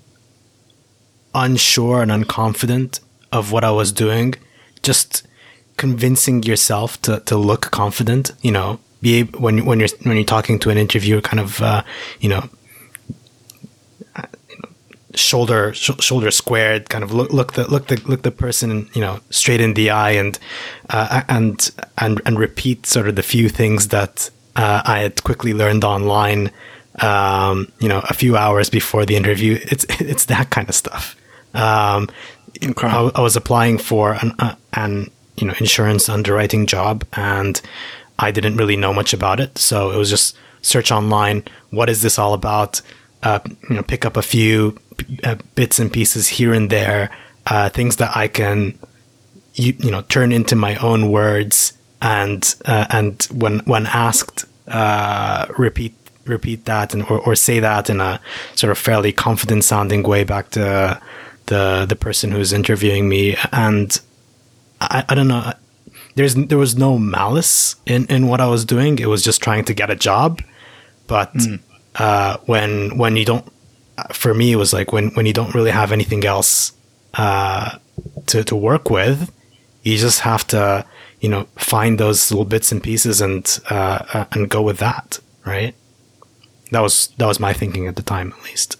unsure 1.33 2.01
and 2.01 2.11
unconfident 2.11 2.99
of 3.31 3.51
what 3.51 3.63
I 3.63 3.71
was 3.71 3.91
doing, 3.91 4.35
just 4.83 5.25
convincing 5.77 6.43
yourself 6.43 7.01
to, 7.03 7.19
to 7.21 7.37
look 7.37 7.71
confident, 7.71 8.31
you 8.41 8.51
know, 8.51 8.79
be 9.01 9.15
able, 9.15 9.39
when 9.39 9.65
when 9.65 9.79
you're 9.79 9.89
when 10.03 10.15
you're 10.15 10.25
talking 10.25 10.59
to 10.59 10.69
an 10.69 10.77
interviewer, 10.77 11.21
kind 11.21 11.39
of 11.39 11.61
uh, 11.61 11.81
you 12.19 12.29
know 12.29 12.47
shoulder 15.16 15.74
sh- 15.74 15.91
shoulder 15.99 16.32
squared 16.32 16.89
kind 16.89 17.03
of 17.03 17.12
look 17.12 17.32
look 17.32 17.53
the 17.53 17.70
look 17.70 17.88
the 17.88 18.01
look 18.05 18.22
the 18.22 18.32
person 18.32 18.89
you 18.93 19.01
know 19.01 19.20
straight 19.30 19.62
in 19.62 19.74
the 19.74 19.89
eye 19.89 20.12
and 20.12 20.39
uh, 20.89 21.22
and 21.28 21.72
and 21.97 22.22
and 22.26 22.39
repeat 22.39 22.86
sort 22.86 23.07
of 23.07 23.16
the 23.16 23.24
few 23.24 23.49
things 23.49 23.89
that 23.89 24.30
uh, 24.55 24.82
I 24.86 24.99
had 24.99 25.24
quickly 25.24 25.53
learned 25.53 25.84
online 25.84 26.51
um, 26.99 27.72
you 27.80 27.88
know 27.88 28.01
a 28.09 28.14
few 28.14 28.38
hours 28.38 28.70
before 28.70 29.05
the 29.05 29.16
interview. 29.16 29.59
It's 29.64 29.86
it's 29.99 30.26
that 30.26 30.49
kind 30.49 30.70
of 30.70 30.76
stuff. 30.76 31.16
Um, 31.53 32.09
I, 32.62 33.12
I 33.16 33.22
was 33.22 33.36
applying 33.36 33.78
for 33.78 34.14
an 34.14 34.34
uh, 34.39 34.55
an 34.74 35.12
you 35.38 35.47
know 35.47 35.53
insurance 35.59 36.09
underwriting 36.09 36.66
job 36.66 37.05
and 37.14 37.62
I 38.20 38.32
didn't 38.32 38.57
really 38.57 38.76
know 38.76 38.93
much 38.93 39.14
about 39.14 39.39
it. 39.39 39.57
So 39.57 39.91
it 39.91 39.97
was 39.97 40.09
just 40.09 40.38
search 40.62 40.91
online 40.91 41.43
what 41.72 41.89
is 41.89 42.01
this 42.01 42.20
all 42.20 42.34
about? 42.34 42.82
Uh, 43.24 43.39
you 43.70 43.76
know 43.76 43.84
pick 43.84 44.05
up 44.05 44.18
a 44.18 44.22
few 44.22 44.78
uh, 45.23 45.35
bits 45.55 45.79
and 45.79 45.91
pieces 45.91 46.27
here 46.27 46.53
and 46.53 46.69
there, 46.69 47.09
uh, 47.47 47.69
things 47.69 47.97
that 47.97 48.15
I 48.15 48.27
can 48.27 48.77
you, 49.53 49.73
you 49.79 49.91
know 49.91 50.01
turn 50.03 50.31
into 50.31 50.55
my 50.55 50.75
own 50.77 51.11
words 51.11 51.73
and 52.01 52.55
uh, 52.65 52.85
and 52.89 53.21
when 53.33 53.59
when 53.59 53.87
asked 53.87 54.45
uh, 54.67 55.45
repeat 55.57 55.95
repeat 56.25 56.65
that 56.65 56.93
and 56.93 57.03
or, 57.03 57.19
or 57.19 57.35
say 57.35 57.59
that 57.59 57.89
in 57.89 57.99
a 57.99 58.19
sort 58.55 58.71
of 58.71 58.77
fairly 58.77 59.11
confident 59.11 59.63
sounding 59.63 60.03
way 60.03 60.23
back 60.23 60.49
to 60.51 60.99
the 61.47 61.85
the 61.87 61.95
person 61.95 62.31
who's 62.31 62.53
interviewing 62.53 63.09
me 63.09 63.35
and 63.51 63.99
I, 64.81 65.05
I 65.07 65.15
don't 65.15 65.27
know. 65.27 65.53
There's 66.15 66.35
there 66.35 66.57
was 66.57 66.75
no 66.75 66.97
malice 66.97 67.75
in 67.85 68.05
in 68.07 68.27
what 68.27 68.41
I 68.41 68.47
was 68.47 68.65
doing. 68.65 68.99
It 68.99 69.07
was 69.07 69.23
just 69.23 69.41
trying 69.41 69.63
to 69.65 69.73
get 69.73 69.89
a 69.89 69.95
job. 69.95 70.41
But 71.07 71.33
uh, 71.95 72.37
when 72.45 72.97
when 72.97 73.15
you 73.15 73.25
don't, 73.25 73.45
for 74.11 74.33
me, 74.33 74.51
it 74.51 74.57
was 74.57 74.73
like 74.73 74.91
when 74.91 75.09
when 75.11 75.25
you 75.25 75.33
don't 75.33 75.53
really 75.53 75.71
have 75.71 75.91
anything 75.91 76.25
else 76.25 76.73
uh, 77.13 77.77
to 78.27 78.43
to 78.43 78.55
work 78.55 78.89
with, 78.89 79.31
you 79.83 79.97
just 79.97 80.21
have 80.21 80.45
to 80.47 80.85
you 81.19 81.29
know 81.29 81.47
find 81.57 81.99
those 81.99 82.31
little 82.31 82.45
bits 82.45 82.71
and 82.71 82.81
pieces 82.81 83.21
and 83.21 83.59
uh, 83.69 83.99
uh, 84.13 84.25
and 84.31 84.49
go 84.49 84.61
with 84.61 84.77
that, 84.77 85.19
right? 85.45 85.75
That 86.71 86.81
was 86.81 87.07
that 87.17 87.27
was 87.27 87.39
my 87.39 87.53
thinking 87.53 87.87
at 87.87 87.95
the 87.95 88.03
time, 88.03 88.33
at 88.37 88.43
least. 88.43 88.77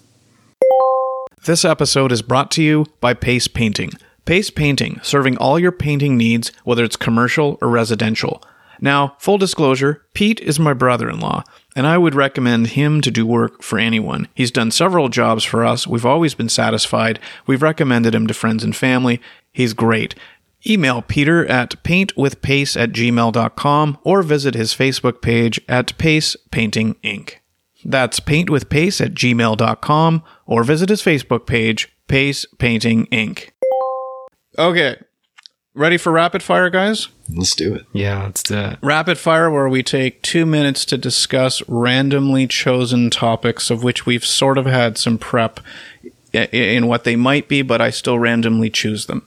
This 1.44 1.64
episode 1.64 2.12
is 2.12 2.22
brought 2.22 2.50
to 2.52 2.62
you 2.62 2.86
by 3.00 3.14
Pace 3.14 3.48
Painting. 3.48 3.90
Pace 4.24 4.50
Painting, 4.50 5.00
serving 5.02 5.36
all 5.38 5.58
your 5.58 5.72
painting 5.72 6.16
needs, 6.16 6.52
whether 6.62 6.84
it's 6.84 6.96
commercial 6.96 7.58
or 7.60 7.68
residential. 7.68 8.40
Now, 8.80 9.16
full 9.18 9.38
disclosure, 9.38 10.04
Pete 10.14 10.40
is 10.40 10.60
my 10.60 10.72
brother 10.72 11.10
in 11.10 11.18
law, 11.18 11.42
and 11.74 11.86
I 11.86 11.98
would 11.98 12.14
recommend 12.14 12.68
him 12.68 13.00
to 13.00 13.10
do 13.10 13.26
work 13.26 13.62
for 13.62 13.78
anyone. 13.78 14.28
He's 14.34 14.50
done 14.50 14.70
several 14.70 15.08
jobs 15.08 15.44
for 15.44 15.64
us. 15.64 15.86
We've 15.86 16.06
always 16.06 16.34
been 16.34 16.48
satisfied. 16.48 17.18
We've 17.46 17.62
recommended 17.62 18.14
him 18.14 18.26
to 18.26 18.34
friends 18.34 18.64
and 18.64 18.74
family. 18.76 19.20
He's 19.52 19.72
great. 19.72 20.14
Email 20.66 21.02
Peter 21.02 21.44
at 21.46 21.82
paintwithpace 21.82 22.80
at 22.80 22.92
gmail.com 22.92 23.98
or 24.04 24.22
visit 24.22 24.54
his 24.54 24.74
Facebook 24.74 25.20
page 25.20 25.60
at 25.68 25.96
Pace 25.98 26.36
Painting 26.50 26.94
Inc. 27.02 27.34
That's 27.84 28.20
paintwithpace 28.20 29.04
at 29.04 29.14
gmail.com 29.14 30.22
or 30.46 30.64
visit 30.64 30.88
his 30.88 31.02
Facebook 31.02 31.46
page, 31.46 31.92
Pace 32.06 32.46
Painting 32.58 33.06
Inc. 33.06 33.50
Okay. 34.56 34.98
Ready 35.74 35.96
for 35.96 36.12
rapid 36.12 36.42
fire, 36.42 36.68
guys? 36.68 37.08
Let's 37.34 37.54
do 37.54 37.74
it. 37.74 37.86
Yeah, 37.94 38.28
it's 38.28 38.42
the 38.42 38.76
Rapid 38.82 39.16
fire, 39.16 39.50
where 39.50 39.70
we 39.70 39.82
take 39.82 40.20
two 40.20 40.44
minutes 40.44 40.84
to 40.86 40.98
discuss 40.98 41.66
randomly 41.66 42.46
chosen 42.46 43.08
topics 43.08 43.70
of 43.70 43.82
which 43.82 44.04
we've 44.04 44.24
sort 44.24 44.58
of 44.58 44.66
had 44.66 44.98
some 44.98 45.16
prep 45.16 45.60
in 46.34 46.86
what 46.86 47.04
they 47.04 47.16
might 47.16 47.48
be, 47.48 47.62
but 47.62 47.80
I 47.80 47.88
still 47.88 48.18
randomly 48.18 48.68
choose 48.68 49.06
them. 49.06 49.26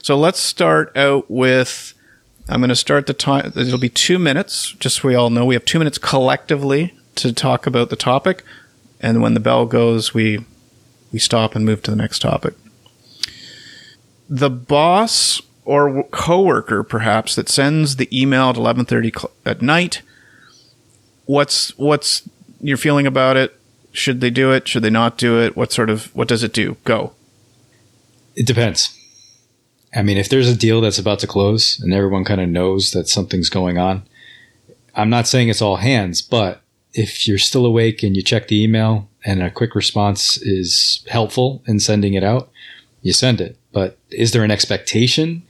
So 0.00 0.16
let's 0.16 0.38
start 0.38 0.96
out 0.96 1.28
with. 1.28 1.94
I'm 2.48 2.60
going 2.60 2.68
to 2.68 2.76
start 2.76 3.06
the 3.06 3.14
time. 3.14 3.52
It'll 3.56 3.78
be 3.78 3.88
two 3.88 4.18
minutes, 4.18 4.72
just 4.72 4.98
so 5.02 5.08
we 5.08 5.14
all 5.16 5.30
know. 5.30 5.44
We 5.44 5.54
have 5.54 5.64
two 5.64 5.78
minutes 5.78 5.98
collectively 5.98 6.94
to 7.16 7.32
talk 7.32 7.66
about 7.66 7.90
the 7.90 7.96
topic, 7.96 8.44
and 9.00 9.20
when 9.22 9.34
the 9.34 9.40
bell 9.40 9.66
goes, 9.66 10.14
we 10.14 10.44
we 11.12 11.18
stop 11.18 11.56
and 11.56 11.64
move 11.64 11.82
to 11.82 11.90
the 11.90 11.96
next 11.96 12.20
topic. 12.20 12.54
The 14.28 14.50
boss 14.50 15.42
or 15.64 16.04
coworker, 16.04 16.82
perhaps, 16.82 17.34
that 17.34 17.48
sends 17.48 17.96
the 17.96 18.08
email 18.18 18.50
at 18.50 18.56
11:30 18.56 19.10
cl- 19.10 19.32
at 19.44 19.62
night. 19.62 20.02
What's 21.26 21.76
what's 21.78 22.28
your 22.60 22.76
feeling 22.76 23.06
about 23.06 23.36
it? 23.36 23.56
Should 23.92 24.20
they 24.20 24.30
do 24.30 24.52
it? 24.52 24.68
Should 24.68 24.82
they 24.82 24.90
not 24.90 25.18
do 25.18 25.40
it? 25.40 25.56
What 25.56 25.72
sort 25.72 25.90
of 25.90 26.14
what 26.14 26.28
does 26.28 26.42
it 26.42 26.52
do? 26.52 26.76
Go. 26.84 27.12
It 28.36 28.46
depends. 28.46 28.96
I 29.94 30.02
mean, 30.02 30.18
if 30.18 30.28
there's 30.28 30.48
a 30.48 30.56
deal 30.56 30.80
that's 30.80 30.98
about 30.98 31.18
to 31.20 31.26
close 31.26 31.80
and 31.80 31.92
everyone 31.92 32.24
kind 32.24 32.40
of 32.40 32.48
knows 32.48 32.92
that 32.92 33.08
something's 33.08 33.48
going 33.48 33.76
on, 33.76 34.04
I'm 34.94 35.10
not 35.10 35.26
saying 35.26 35.48
it's 35.48 35.62
all 35.62 35.76
hands, 35.76 36.22
but 36.22 36.62
if 36.92 37.26
you're 37.26 37.38
still 37.38 37.66
awake 37.66 38.02
and 38.02 38.16
you 38.16 38.22
check 38.22 38.48
the 38.48 38.62
email 38.62 39.08
and 39.24 39.42
a 39.42 39.50
quick 39.50 39.74
response 39.74 40.36
is 40.38 41.04
helpful 41.08 41.62
in 41.66 41.80
sending 41.80 42.14
it 42.14 42.24
out, 42.24 42.50
you 43.02 43.12
send 43.12 43.40
it. 43.40 43.56
But 43.72 43.98
is 44.10 44.32
there 44.32 44.44
an 44.44 44.50
expectation? 44.50 45.42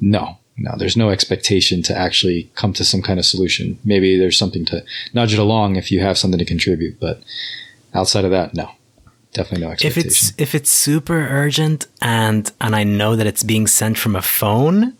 No. 0.00 0.38
No, 0.58 0.74
there's 0.76 0.96
no 0.96 1.08
expectation 1.08 1.82
to 1.84 1.96
actually 1.96 2.50
come 2.54 2.72
to 2.74 2.84
some 2.84 3.00
kind 3.02 3.18
of 3.18 3.24
solution. 3.24 3.78
Maybe 3.84 4.18
there's 4.18 4.38
something 4.38 4.64
to 4.66 4.84
nudge 5.14 5.32
it 5.32 5.38
along 5.38 5.76
if 5.76 5.90
you 5.90 6.00
have 6.00 6.18
something 6.18 6.38
to 6.38 6.44
contribute, 6.44 7.00
but 7.00 7.22
outside 7.94 8.24
of 8.24 8.30
that, 8.32 8.54
no. 8.54 8.70
Definitely 9.32 9.66
no 9.66 9.72
expectation. 9.72 10.00
if 10.00 10.06
it's 10.06 10.32
if 10.36 10.54
it's 10.54 10.68
super 10.68 11.26
urgent 11.26 11.86
and 12.02 12.52
and 12.60 12.76
I 12.76 12.84
know 12.84 13.16
that 13.16 13.26
it's 13.26 13.42
being 13.42 13.66
sent 13.66 13.96
from 13.96 14.14
a 14.14 14.20
phone, 14.20 14.94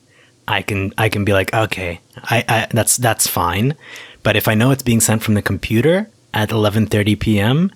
I 0.49 0.63
can 0.63 0.95
I 0.97 1.11
can 1.11 1.27
be 1.27 1.35
like, 1.35 1.53
okay, 1.53 2.01
I, 2.17 2.43
I 2.49 2.67
that's 2.71 2.97
that's 2.97 3.27
fine. 3.27 3.77
But 4.23 4.37
if 4.37 4.49
I 4.49 4.55
know 4.55 4.71
it's 4.71 4.83
being 4.83 5.01
sent 5.01 5.23
from 5.23 5.35
the 5.35 5.43
computer 5.43 6.09
at 6.33 6.49
11:30 6.49 7.21
p.m., 7.21 7.73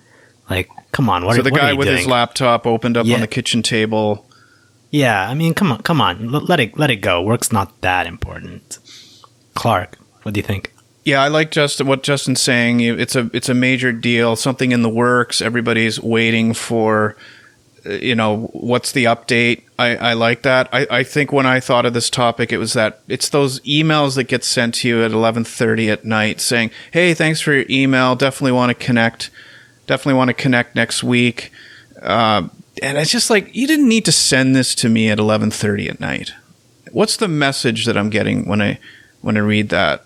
like, 0.49 0.69
come 0.97 1.09
on, 1.09 1.23
what 1.25 1.35
so 1.35 1.39
are, 1.41 1.43
the 1.43 1.51
what 1.51 1.61
guy 1.61 1.73
with 1.73 1.85
doing? 1.87 1.97
his 1.99 2.07
laptop 2.07 2.65
opened 2.65 2.97
up 2.97 3.05
Yeah. 3.05 3.15
on 3.15 3.21
the 3.21 3.27
kitchen 3.27 3.61
table. 3.61 4.25
Yeah, 4.89 5.29
I 5.29 5.33
mean, 5.35 5.53
come 5.53 5.71
on, 5.71 5.81
come 5.83 6.01
on, 6.01 6.33
L- 6.33 6.41
let 6.51 6.59
it 6.59 6.77
let 6.77 6.89
it 6.89 6.97
go. 6.97 7.21
Work's 7.21 7.51
not 7.51 7.79
that 7.81 8.07
important. 8.07 8.79
Clark, 9.53 9.97
what 10.23 10.33
do 10.33 10.39
you 10.39 10.43
think? 10.45 10.71
Yeah, 11.03 11.21
I 11.21 11.27
like 11.29 11.51
Justin. 11.51 11.87
What 11.87 12.03
Justin's 12.03 12.41
saying. 12.41 12.81
It's 12.81 13.15
a 13.15 13.29
it's 13.33 13.49
a 13.49 13.53
major 13.53 13.91
deal. 13.93 14.35
Something 14.35 14.71
in 14.73 14.81
the 14.81 14.89
works. 14.89 15.41
Everybody's 15.41 15.99
waiting 16.01 16.53
for. 16.53 17.15
uh, 17.85 17.91
You 17.93 18.15
know 18.15 18.49
what's 18.53 18.91
the 18.91 19.05
update? 19.05 19.61
I, 19.79 19.95
I 19.95 20.13
like 20.13 20.41
that. 20.41 20.67
I, 20.73 20.87
I 20.99 21.03
think 21.03 21.31
when 21.31 21.45
I 21.45 21.59
thought 21.61 21.85
of 21.85 21.93
this 21.93 22.09
topic, 22.09 22.51
it 22.51 22.57
was 22.57 22.73
that 22.73 22.99
it's 23.07 23.29
those 23.29 23.59
emails 23.61 24.15
that 24.15 24.25
get 24.25 24.43
sent 24.43 24.73
to 24.79 24.87
you 24.89 25.03
at 25.03 25.11
eleven 25.11 25.43
thirty 25.45 25.89
at 25.89 26.03
night 26.03 26.41
saying, 26.41 26.71
"Hey, 26.91 27.13
thanks 27.13 27.39
for 27.39 27.53
your 27.53 27.65
email. 27.69 28.15
Definitely 28.15 28.51
want 28.53 28.69
to 28.77 28.85
connect. 28.85 29.29
Definitely 29.87 30.17
want 30.17 30.29
to 30.29 30.33
connect 30.33 30.75
next 30.75 31.03
week." 31.03 31.51
Uh, 32.01 32.49
and 32.81 32.97
it's 32.97 33.11
just 33.11 33.29
like 33.29 33.55
you 33.55 33.67
didn't 33.67 33.89
need 33.89 34.05
to 34.05 34.11
send 34.11 34.55
this 34.55 34.75
to 34.75 34.89
me 34.89 35.09
at 35.09 35.19
eleven 35.19 35.51
thirty 35.51 35.89
at 35.89 35.99
night. 35.99 36.31
What's 36.91 37.17
the 37.17 37.27
message 37.27 37.85
that 37.85 37.97
I'm 37.97 38.09
getting 38.09 38.47
when 38.47 38.61
I 38.61 38.79
when 39.21 39.37
I 39.37 39.41
read 39.41 39.69
that? 39.69 40.05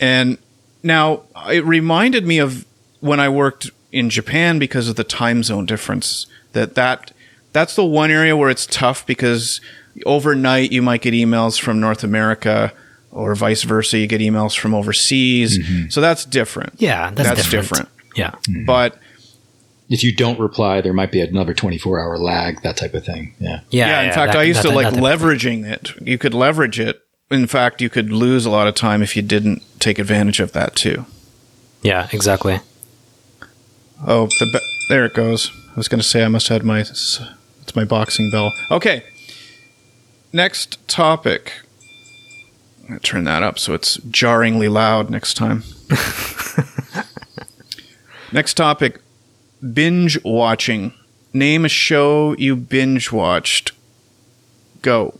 And 0.00 0.38
now 0.82 1.22
it 1.48 1.64
reminded 1.64 2.26
me 2.26 2.38
of 2.38 2.66
when 3.00 3.20
I 3.20 3.28
worked 3.28 3.70
in 3.92 4.10
Japan 4.10 4.58
because 4.58 4.88
of 4.88 4.96
the 4.96 5.04
time 5.04 5.42
zone 5.42 5.66
difference. 5.66 6.26
That 6.52 6.74
that 6.74 7.12
that's 7.52 7.76
the 7.76 7.84
one 7.84 8.10
area 8.10 8.36
where 8.36 8.50
it's 8.50 8.66
tough 8.66 9.06
because 9.06 9.60
overnight 10.06 10.72
you 10.72 10.82
might 10.82 11.02
get 11.02 11.14
emails 11.14 11.60
from 11.60 11.80
North 11.80 12.02
America 12.02 12.72
or 13.10 13.34
vice 13.34 13.62
versa. 13.62 13.98
You 13.98 14.06
get 14.06 14.20
emails 14.20 14.58
from 14.58 14.74
overseas, 14.74 15.58
so 15.92 16.00
that's 16.00 16.24
different. 16.24 16.74
Yeah, 16.78 17.10
that's, 17.10 17.28
That's 17.28 17.50
different. 17.50 17.88
Yeah, 18.16 18.34
But 18.66 18.98
if 19.92 20.02
you 20.02 20.10
don't 20.10 20.40
reply, 20.40 20.80
there 20.80 20.94
might 20.94 21.12
be 21.12 21.20
another 21.20 21.52
24 21.52 22.00
hour 22.00 22.16
lag, 22.16 22.62
that 22.62 22.78
type 22.78 22.94
of 22.94 23.04
thing. 23.04 23.34
Yeah. 23.38 23.60
yeah. 23.68 23.88
yeah, 23.88 24.02
in 24.08 24.12
fact, 24.12 24.32
that- 24.32 24.40
I 24.40 24.44
used 24.44 24.60
that- 24.62 24.68
to 24.70 24.74
like 24.74 24.86
that- 24.86 24.94
that- 24.94 25.02
leveraging 25.02 25.70
it. 25.70 25.90
You 26.00 26.16
could 26.16 26.32
leverage 26.32 26.80
it. 26.80 26.98
In 27.30 27.46
fact, 27.46 27.82
you 27.82 27.90
could 27.90 28.10
lose 28.10 28.46
a 28.46 28.50
lot 28.50 28.66
of 28.66 28.74
time 28.74 29.02
if 29.02 29.14
you 29.16 29.22
didn't 29.22 29.62
take 29.80 29.98
advantage 29.98 30.40
of 30.40 30.52
that 30.52 30.74
too. 30.76 31.04
Yeah, 31.82 32.08
exactly. 32.10 32.60
Oh, 34.06 34.28
the 34.38 34.46
be- 34.50 34.60
there 34.88 35.04
it 35.04 35.12
goes. 35.12 35.50
I 35.72 35.76
was 35.76 35.88
going 35.88 36.00
to 36.00 36.06
say 36.06 36.24
I 36.24 36.28
must 36.28 36.48
have 36.48 36.62
had 36.62 36.66
my 36.66 36.80
it's 36.80 37.20
my 37.76 37.84
boxing 37.84 38.30
bell. 38.30 38.50
Okay. 38.70 39.02
Next 40.32 40.86
topic. 40.88 41.52
I'm 42.82 42.88
going 42.88 43.00
to 43.00 43.06
turn 43.06 43.24
that 43.24 43.42
up 43.42 43.58
so 43.58 43.74
it's 43.74 43.96
jarringly 44.10 44.68
loud 44.68 45.10
next 45.10 45.34
time. 45.34 45.64
next 48.32 48.54
topic 48.54 49.01
binge 49.62 50.22
watching. 50.24 50.92
Name 51.32 51.64
a 51.64 51.68
show 51.68 52.34
you 52.36 52.56
binge 52.56 53.12
watched. 53.12 53.72
Go. 54.82 55.18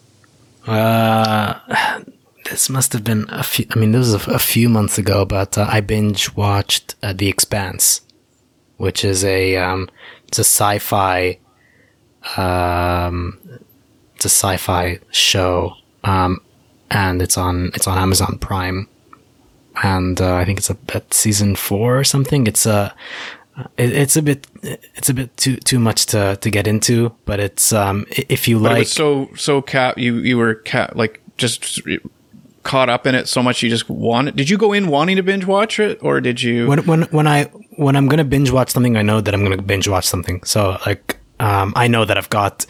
Uh, 0.66 1.59
this 2.51 2.68
must 2.68 2.93
have 2.93 3.05
been 3.05 3.26
a 3.28 3.43
few. 3.43 3.66
I 3.70 3.78
mean, 3.78 3.93
this 3.93 4.12
was 4.12 4.26
a, 4.26 4.32
a 4.32 4.38
few 4.38 4.68
months 4.68 4.99
ago, 4.99 5.24
but 5.24 5.57
uh, 5.57 5.66
I 5.68 5.80
binge 5.80 6.34
watched 6.34 6.95
uh, 7.03 7.12
The 7.12 7.28
Expanse, 7.28 8.03
which 8.76 9.05
is 9.05 9.24
a 9.24 9.57
um, 9.57 9.88
it's 10.28 10.38
a 10.38 10.45
sci-fi, 10.45 11.38
um, 12.36 13.38
it's 14.16 14.24
a 14.24 14.28
sci-fi 14.28 14.99
show, 15.11 15.74
um, 16.05 16.40
and 16.90 17.22
it's 17.22 17.38
on 17.38 17.70
it's 17.74 17.86
on 17.86 17.99
Amazon 17.99 18.38
Prime, 18.38 18.88
and 19.82 20.20
uh, 20.20 20.34
I 20.34 20.45
think 20.45 20.59
it's 20.59 20.70
a, 20.70 20.76
season 21.11 21.57
four 21.57 21.99
or 21.99 22.05
something. 22.05 22.47
It's 22.47 22.66
a 22.66 22.95
it, 23.76 23.92
it's 23.92 24.16
a 24.16 24.22
bit 24.22 24.46
it's 24.62 25.08
a 25.08 25.14
bit 25.14 25.36
too 25.36 25.56
too 25.56 25.78
much 25.78 26.06
to 26.06 26.36
to 26.36 26.50
get 26.50 26.66
into, 26.66 27.14
but 27.24 27.40
it's 27.40 27.72
um 27.72 28.06
if 28.10 28.48
you 28.48 28.56
But 28.58 28.62
like 28.62 28.76
it 28.76 28.78
was 28.80 28.92
so 28.92 29.30
so 29.36 29.62
cap 29.62 29.98
you 29.98 30.18
you 30.18 30.38
were 30.38 30.54
cap 30.54 30.94
like 30.94 31.20
just 31.36 31.80
caught 32.62 32.88
up 32.88 33.06
in 33.06 33.14
it 33.16 33.26
so 33.26 33.42
much 33.42 33.60
you 33.60 33.68
just 33.68 33.90
wanted 33.90 34.36
did 34.36 34.48
you 34.48 34.56
go 34.56 34.72
in 34.72 34.86
wanting 34.86 35.16
to 35.16 35.22
binge 35.22 35.44
watch 35.44 35.80
it 35.80 35.98
or 36.00 36.20
did 36.20 36.40
you 36.40 36.68
when 36.68 36.78
when 36.86 37.02
when 37.10 37.26
I 37.26 37.50
when 37.76 37.96
I'm 37.96 38.08
gonna 38.08 38.24
binge 38.24 38.50
watch 38.50 38.70
something, 38.70 38.96
I 38.96 39.02
know 39.02 39.20
that 39.20 39.34
I'm 39.34 39.42
gonna 39.42 39.60
binge 39.62 39.88
watch 39.88 40.04
something. 40.04 40.42
So 40.44 40.78
like, 40.86 41.18
um, 41.40 41.72
I 41.76 41.88
know 41.88 42.04
that 42.04 42.16
I've 42.16 42.30
got, 42.30 42.66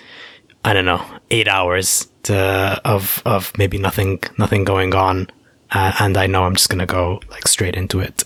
I 0.64 0.72
don't 0.72 0.84
know, 0.84 1.04
eight 1.30 1.48
hours 1.48 2.08
to 2.24 2.80
of 2.84 3.22
of 3.24 3.52
maybe 3.58 3.78
nothing 3.78 4.20
nothing 4.38 4.64
going 4.64 4.94
on, 4.94 5.28
uh, 5.72 5.92
and 6.00 6.16
I 6.16 6.26
know 6.26 6.44
I'm 6.44 6.54
just 6.54 6.68
gonna 6.68 6.86
go 6.86 7.20
like 7.30 7.48
straight 7.48 7.74
into 7.74 8.00
it. 8.00 8.24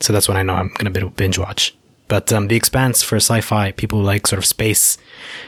So 0.00 0.12
that's 0.12 0.28
when 0.28 0.36
I 0.36 0.42
know 0.42 0.54
I'm 0.54 0.72
gonna 0.76 0.90
bi- 0.90 1.12
binge 1.16 1.38
watch. 1.38 1.76
But 2.08 2.32
um, 2.32 2.48
the 2.48 2.56
Expanse 2.56 3.02
for 3.02 3.16
sci-fi, 3.16 3.72
people 3.72 4.00
like 4.00 4.26
sort 4.26 4.38
of 4.38 4.44
space 4.46 4.96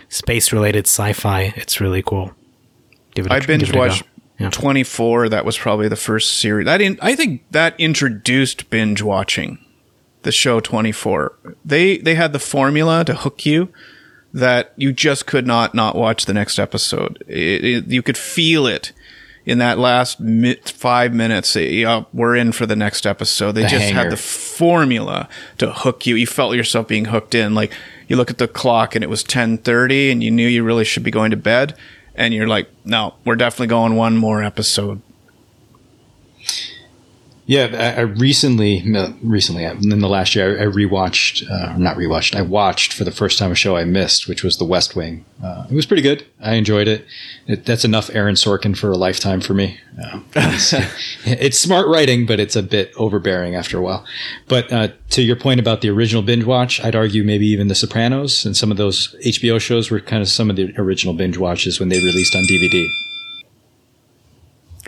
space 0.08 0.52
related 0.52 0.86
sci-fi. 0.86 1.52
It's 1.56 1.80
really 1.80 2.02
cool. 2.02 2.32
Give 3.14 3.26
it. 3.26 3.32
a 3.32 3.34
I 3.34 3.40
binge 3.40 3.62
give 3.62 3.70
it 3.70 3.76
a 3.76 3.78
watched 3.78 4.02
Yeah. 4.38 4.50
24, 4.50 5.30
that 5.30 5.44
was 5.44 5.58
probably 5.58 5.88
the 5.88 5.96
first 5.96 6.38
series. 6.38 6.68
I 6.68 6.78
didn't 6.78 6.98
I 7.02 7.16
think 7.16 7.42
that 7.50 7.74
introduced 7.78 8.70
binge 8.70 9.02
watching. 9.02 9.58
The 10.22 10.32
show 10.32 10.60
24. 10.60 11.32
They 11.64 11.96
they 11.98 12.14
had 12.14 12.32
the 12.34 12.38
formula 12.38 13.04
to 13.06 13.14
hook 13.14 13.46
you 13.46 13.72
that 14.32 14.72
you 14.76 14.92
just 14.92 15.26
could 15.26 15.46
not 15.46 15.74
not 15.74 15.96
watch 15.96 16.26
the 16.26 16.34
next 16.34 16.58
episode. 16.58 17.24
It, 17.26 17.64
it, 17.64 17.86
you 17.88 18.02
could 18.02 18.18
feel 18.18 18.66
it 18.66 18.92
in 19.46 19.58
that 19.58 19.78
last 19.78 20.20
mi- 20.20 20.54
five 20.64 21.12
minutes. 21.14 21.56
Eh, 21.56 21.60
yeah, 21.60 22.04
we're 22.12 22.36
in 22.36 22.52
for 22.52 22.66
the 22.66 22.76
next 22.76 23.06
episode. 23.06 23.52
They 23.52 23.62
The 23.62 23.68
just 23.68 23.84
hanger. 23.86 23.94
had 24.02 24.12
the 24.12 24.16
formula 24.16 25.28
to 25.58 25.72
hook 25.72 26.06
you. 26.06 26.14
You 26.14 26.26
felt 26.26 26.54
yourself 26.54 26.88
being 26.88 27.06
hooked 27.06 27.34
in. 27.34 27.54
Like 27.54 27.72
you 28.08 28.16
look 28.16 28.30
at 28.30 28.38
the 28.38 28.48
clock 28.48 28.94
and 28.94 29.02
it 29.04 29.08
was 29.08 29.22
ten 29.22 29.58
thirty, 29.58 30.10
and 30.10 30.22
you 30.22 30.30
knew 30.30 30.46
you 30.48 30.62
really 30.62 30.84
should 30.84 31.02
be 31.02 31.10
going 31.10 31.30
to 31.30 31.36
bed, 31.36 31.74
and 32.14 32.34
you're 32.34 32.48
like, 32.48 32.68
no, 32.84 33.14
we're 33.24 33.36
definitely 33.36 33.68
going 33.68 33.96
one 33.96 34.16
more 34.16 34.42
episode. 34.42 35.00
Yeah, 37.50 37.96
I, 37.96 37.98
I 37.98 38.00
recently, 38.02 38.80
no, 38.82 39.12
recently 39.24 39.64
in 39.64 39.98
the 39.98 40.08
last 40.08 40.36
year, 40.36 40.56
I, 40.56 40.62
I 40.62 40.66
rewatched, 40.66 41.50
uh, 41.50 41.76
not 41.76 41.96
rewatched, 41.96 42.36
I 42.36 42.42
watched 42.42 42.92
for 42.92 43.02
the 43.02 43.10
first 43.10 43.40
time 43.40 43.50
a 43.50 43.56
show 43.56 43.76
I 43.76 43.82
missed, 43.82 44.28
which 44.28 44.44
was 44.44 44.58
The 44.58 44.64
West 44.64 44.94
Wing. 44.94 45.24
Uh, 45.42 45.66
it 45.68 45.74
was 45.74 45.84
pretty 45.84 46.04
good. 46.04 46.24
I 46.40 46.54
enjoyed 46.54 46.86
it. 46.86 47.04
it. 47.48 47.66
That's 47.66 47.84
enough 47.84 48.08
Aaron 48.14 48.36
Sorkin 48.36 48.78
for 48.78 48.92
a 48.92 48.96
lifetime 48.96 49.40
for 49.40 49.52
me. 49.54 49.80
Uh, 50.00 50.20
it's, 50.36 50.72
it's 51.24 51.58
smart 51.58 51.88
writing, 51.88 52.24
but 52.24 52.38
it's 52.38 52.54
a 52.54 52.62
bit 52.62 52.92
overbearing 52.96 53.56
after 53.56 53.78
a 53.78 53.82
while. 53.82 54.06
But 54.46 54.72
uh, 54.72 54.88
to 55.08 55.22
your 55.22 55.34
point 55.34 55.58
about 55.58 55.80
the 55.80 55.90
original 55.90 56.22
binge 56.22 56.44
watch, 56.44 56.80
I'd 56.84 56.94
argue 56.94 57.24
maybe 57.24 57.48
even 57.48 57.66
The 57.66 57.74
Sopranos 57.74 58.46
and 58.46 58.56
some 58.56 58.70
of 58.70 58.76
those 58.76 59.16
HBO 59.26 59.60
shows 59.60 59.90
were 59.90 59.98
kind 59.98 60.22
of 60.22 60.28
some 60.28 60.50
of 60.50 60.54
the 60.54 60.72
original 60.78 61.14
binge 61.14 61.36
watches 61.36 61.80
when 61.80 61.88
they 61.88 61.98
released 61.98 62.36
on 62.36 62.44
DVD. 62.44 62.86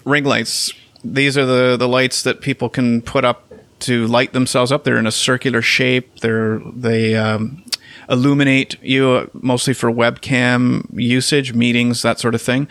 ring 0.04 0.22
lights. 0.22 0.72
These 1.04 1.36
are 1.36 1.46
the 1.46 1.76
the 1.76 1.88
lights 1.88 2.22
that 2.22 2.40
people 2.40 2.68
can 2.68 3.02
put 3.02 3.24
up 3.24 3.52
to 3.80 4.06
light 4.06 4.32
themselves 4.32 4.70
up. 4.70 4.84
They're 4.84 4.98
in 4.98 5.06
a 5.06 5.12
circular 5.12 5.62
shape. 5.62 6.20
They're 6.20 6.60
they 6.64 7.16
um, 7.16 7.64
illuminate 8.08 8.76
you 8.82 9.10
uh, 9.10 9.26
mostly 9.32 9.74
for 9.74 9.90
webcam 9.90 10.86
usage, 10.92 11.52
meetings, 11.54 12.02
that 12.02 12.20
sort 12.20 12.34
of 12.34 12.42
thing. 12.42 12.68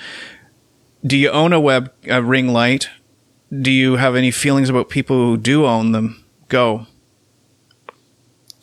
Do 1.05 1.17
you 1.17 1.29
own 1.29 1.53
a 1.53 1.59
web 1.59 1.91
a 2.07 2.21
ring 2.21 2.49
light? 2.49 2.89
Do 3.51 3.71
you 3.71 3.97
have 3.97 4.15
any 4.15 4.31
feelings 4.31 4.69
about 4.69 4.89
people 4.89 5.17
who 5.17 5.37
do 5.37 5.65
own 5.65 5.91
them? 5.91 6.23
Go. 6.47 6.87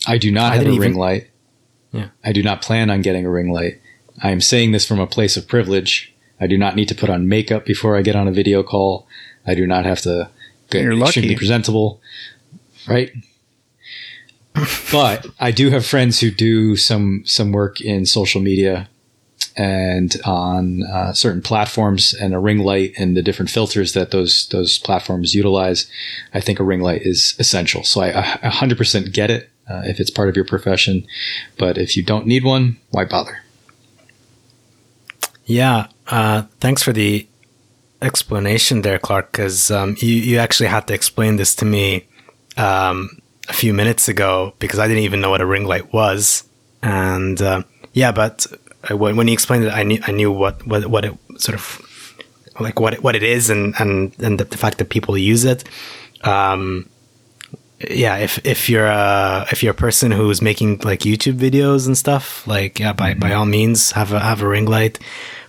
I 0.06 0.16
do 0.16 0.30
not 0.30 0.52
I 0.52 0.56
have 0.56 0.62
a 0.62 0.64
didn't 0.64 0.80
ring 0.80 0.94
light. 0.94 1.30
Yeah. 1.92 2.08
I 2.24 2.32
do 2.32 2.42
not 2.42 2.62
plan 2.62 2.90
on 2.90 3.02
getting 3.02 3.26
a 3.26 3.30
ring 3.30 3.50
light. 3.50 3.80
I 4.22 4.30
am 4.30 4.40
saying 4.40 4.72
this 4.72 4.86
from 4.86 5.00
a 5.00 5.06
place 5.06 5.36
of 5.36 5.48
privilege. 5.48 6.14
I 6.40 6.46
do 6.46 6.56
not 6.56 6.76
need 6.76 6.88
to 6.88 6.94
put 6.94 7.10
on 7.10 7.28
makeup 7.28 7.64
before 7.64 7.96
I 7.96 8.02
get 8.02 8.16
on 8.16 8.28
a 8.28 8.32
video 8.32 8.62
call. 8.62 9.06
I 9.48 9.54
do 9.54 9.66
not 9.66 9.84
have 9.84 10.00
to 10.02 10.30
get 10.70 10.82
You're 10.82 10.94
lucky. 10.94 11.08
extremely 11.20 11.36
presentable. 11.36 12.00
Right? 12.86 13.12
but 14.92 15.26
I 15.38 15.50
do 15.50 15.70
have 15.70 15.86
friends 15.86 16.20
who 16.20 16.30
do 16.30 16.76
some 16.76 17.22
some 17.24 17.52
work 17.52 17.80
in 17.80 18.06
social 18.06 18.40
media 18.40 18.88
and 19.56 20.16
on 20.24 20.84
uh, 20.84 21.12
certain 21.12 21.42
platforms 21.42 22.14
and 22.14 22.32
a 22.34 22.38
ring 22.38 22.58
light 22.58 22.92
and 22.96 23.16
the 23.16 23.22
different 23.22 23.50
filters 23.50 23.92
that 23.92 24.10
those 24.10 24.48
those 24.48 24.78
platforms 24.78 25.34
utilize. 25.34 25.90
I 26.32 26.40
think 26.40 26.60
a 26.60 26.64
ring 26.64 26.80
light 26.80 27.02
is 27.02 27.34
essential. 27.38 27.84
So 27.84 28.00
I, 28.00 28.38
I 28.42 28.48
100% 28.48 29.12
get 29.12 29.30
it 29.30 29.50
uh, 29.68 29.82
if 29.84 30.00
it's 30.00 30.10
part 30.10 30.28
of 30.28 30.36
your 30.36 30.44
profession, 30.44 31.06
but 31.58 31.76
if 31.76 31.96
you 31.96 32.02
don't 32.02 32.26
need 32.26 32.44
one, 32.44 32.78
why 32.90 33.04
bother? 33.04 33.42
Yeah, 35.44 35.88
uh, 36.08 36.42
thanks 36.60 36.82
for 36.82 36.92
the 36.92 37.26
explanation 38.02 38.82
there, 38.82 38.98
Clark, 38.98 39.32
because 39.32 39.70
um, 39.70 39.96
you, 40.00 40.14
you 40.14 40.38
actually 40.38 40.68
had 40.68 40.86
to 40.88 40.94
explain 40.94 41.36
this 41.36 41.54
to 41.56 41.64
me 41.64 42.06
um, 42.56 43.20
a 43.48 43.52
few 43.52 43.72
minutes 43.72 44.08
ago 44.08 44.54
because 44.58 44.78
I 44.78 44.88
didn't 44.88 45.04
even 45.04 45.20
know 45.20 45.30
what 45.30 45.40
a 45.40 45.46
ring 45.46 45.64
light 45.66 45.92
was. 45.92 46.44
And 46.82 47.40
uh, 47.40 47.62
yeah, 47.92 48.12
but 48.12 48.46
uh, 48.90 48.96
when, 48.96 49.16
when 49.16 49.28
you 49.28 49.32
explained 49.32 49.64
it, 49.64 49.72
I 49.72 49.82
knew, 49.82 50.00
I 50.06 50.12
knew 50.12 50.30
what, 50.30 50.66
what, 50.66 50.86
what 50.86 51.04
it 51.04 51.14
sort 51.36 51.54
of 51.54 51.84
like 52.60 52.80
what 52.80 52.94
it, 52.94 53.02
what 53.02 53.14
it 53.14 53.22
is 53.22 53.50
and, 53.50 53.74
and, 53.78 54.12
and 54.18 54.40
the, 54.40 54.44
the 54.44 54.56
fact 54.56 54.78
that 54.78 54.88
people 54.90 55.16
use 55.16 55.44
it. 55.44 55.64
Um, 56.24 56.88
yeah, 57.88 58.16
if 58.16 58.44
if 58.44 58.68
you're 58.68 58.86
a 58.86 59.46
if 59.52 59.62
you're 59.62 59.70
a 59.70 59.76
person 59.76 60.10
who's 60.10 60.42
making 60.42 60.78
like 60.78 61.00
YouTube 61.00 61.38
videos 61.38 61.86
and 61.86 61.96
stuff, 61.96 62.44
like 62.46 62.80
yeah, 62.80 62.92
by 62.92 63.14
by 63.14 63.32
all 63.32 63.46
means 63.46 63.92
have 63.92 64.12
a 64.12 64.18
have 64.18 64.42
a 64.42 64.48
ring 64.48 64.66
light. 64.66 64.98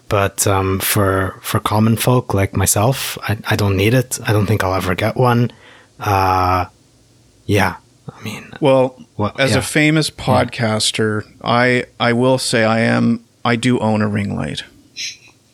But 0.10 0.47
um, 0.47 0.80
for 0.80 1.38
for 1.41 1.60
common 1.60 1.95
folk 1.95 2.34
like 2.34 2.55
myself, 2.57 3.18
I, 3.22 3.38
I 3.47 3.55
don't 3.55 3.78
need 3.78 3.93
it. 3.93 4.20
I 4.28 4.34
don't 4.34 4.47
think 4.47 4.64
I'll 4.64 4.74
ever 4.74 4.95
get 4.95 5.16
one. 5.16 5.51
Uh, 5.99 6.66
yeah, 7.45 7.76
I 8.12 8.24
mean, 8.24 8.51
Well, 8.60 8.99
Well, 9.18 9.36
as 9.38 9.51
yeah. 9.51 9.60
a 9.60 9.62
famous 9.62 10.10
podcaster, 10.10 11.24
I 11.43 11.86
I 11.99 12.14
will 12.14 12.38
say 12.39 12.64
I 12.64 12.80
am 12.80 13.24
I 13.45 13.55
do 13.55 13.80
own 13.80 14.01
a 14.01 14.07
ring 14.07 14.36
light. 14.36 14.64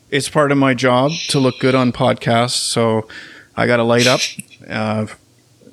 It's 0.10 0.30
part 0.30 0.52
of 0.52 0.58
my 0.58 0.74
job 0.74 1.12
to 1.30 1.40
look 1.40 1.60
good 1.60 1.76
on 1.76 1.92
podcasts, 1.92 2.52
so 2.58 3.08
I 3.58 3.68
got 3.68 3.78
to 3.78 3.84
light 3.84 4.08
up. 4.08 4.22
Uh, 4.70 5.08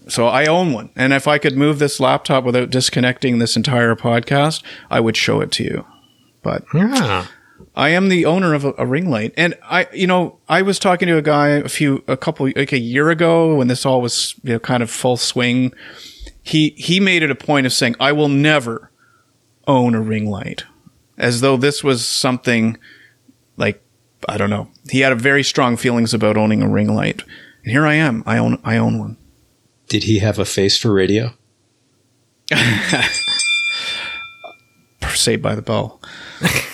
so 0.08 0.26
I 0.26 0.46
own 0.46 0.72
one, 0.72 0.90
and 0.96 1.12
if 1.12 1.28
I 1.28 1.38
could 1.38 1.56
move 1.56 1.78
this 1.78 2.00
laptop 2.00 2.42
without 2.42 2.70
disconnecting 2.70 3.38
this 3.38 3.56
entire 3.56 3.94
podcast, 3.94 4.62
I 4.90 4.98
would 4.98 5.16
show 5.16 5.40
it 5.40 5.52
to 5.52 5.62
you. 5.62 5.86
But 6.42 6.64
yeah, 6.74 7.26
I 7.74 7.90
am 7.90 8.08
the 8.08 8.26
owner 8.26 8.52
of 8.54 8.64
a, 8.64 8.74
a 8.76 8.86
ring 8.86 9.08
light, 9.08 9.32
and 9.36 9.54
I, 9.62 9.86
you 9.94 10.06
know, 10.06 10.38
I 10.48 10.60
was 10.62 10.78
talking 10.78 11.08
to 11.08 11.16
a 11.16 11.22
guy 11.22 11.48
a 11.48 11.68
few, 11.68 12.04
a 12.06 12.16
couple, 12.18 12.50
like 12.54 12.72
a 12.72 12.78
year 12.78 13.08
ago 13.10 13.54
when 13.54 13.68
this 13.68 13.86
all 13.86 14.02
was, 14.02 14.34
you 14.42 14.52
know, 14.52 14.58
kind 14.58 14.82
of 14.82 14.90
full 14.90 15.16
swing. 15.16 15.72
He 16.42 16.70
he 16.76 17.00
made 17.00 17.22
it 17.22 17.30
a 17.30 17.34
point 17.34 17.66
of 17.66 17.72
saying, 17.72 17.96
"I 17.98 18.12
will 18.12 18.28
never 18.28 18.90
own 19.66 19.94
a 19.94 20.02
ring 20.02 20.28
light," 20.28 20.64
as 21.16 21.40
though 21.40 21.56
this 21.56 21.82
was 21.82 22.06
something 22.06 22.76
like 23.56 23.82
I 24.28 24.36
don't 24.36 24.50
know. 24.50 24.68
He 24.90 25.00
had 25.00 25.12
a 25.12 25.16
very 25.16 25.42
strong 25.42 25.78
feelings 25.78 26.12
about 26.12 26.36
owning 26.36 26.62
a 26.62 26.68
ring 26.68 26.94
light, 26.94 27.22
and 27.64 27.72
here 27.72 27.86
I 27.86 27.94
am. 27.94 28.22
I 28.26 28.36
own 28.36 28.60
I 28.64 28.76
own 28.76 28.98
one. 28.98 29.16
Did 29.88 30.02
he 30.04 30.18
have 30.18 30.38
a 30.38 30.44
face 30.44 30.76
for 30.76 30.92
radio? 30.92 31.32
Saved 35.14 35.42
by 35.42 35.54
the 35.54 35.62
Bell. 35.62 36.00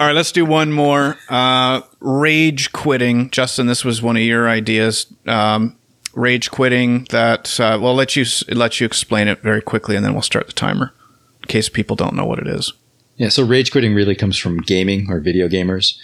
All 0.00 0.06
right, 0.06 0.16
let's 0.16 0.32
do 0.32 0.46
one 0.46 0.72
more. 0.72 1.18
Uh, 1.28 1.82
rage 2.00 2.72
quitting, 2.72 3.28
Justin. 3.28 3.66
This 3.66 3.84
was 3.84 4.00
one 4.00 4.16
of 4.16 4.22
your 4.22 4.48
ideas. 4.48 5.12
Um, 5.26 5.76
rage 6.14 6.50
quitting. 6.50 7.04
That 7.10 7.60
uh, 7.60 7.78
well, 7.78 7.94
let 7.94 8.16
you 8.16 8.24
let 8.48 8.80
you 8.80 8.86
explain 8.86 9.28
it 9.28 9.42
very 9.42 9.60
quickly, 9.60 9.96
and 9.96 10.02
then 10.02 10.14
we'll 10.14 10.22
start 10.22 10.46
the 10.46 10.54
timer 10.54 10.94
in 11.42 11.48
case 11.48 11.68
people 11.68 11.96
don't 11.96 12.14
know 12.14 12.24
what 12.24 12.38
it 12.38 12.46
is. 12.46 12.72
Yeah, 13.16 13.28
so 13.28 13.44
rage 13.44 13.70
quitting 13.72 13.92
really 13.92 14.14
comes 14.14 14.38
from 14.38 14.62
gaming 14.62 15.10
or 15.10 15.20
video 15.20 15.48
gamers. 15.48 15.98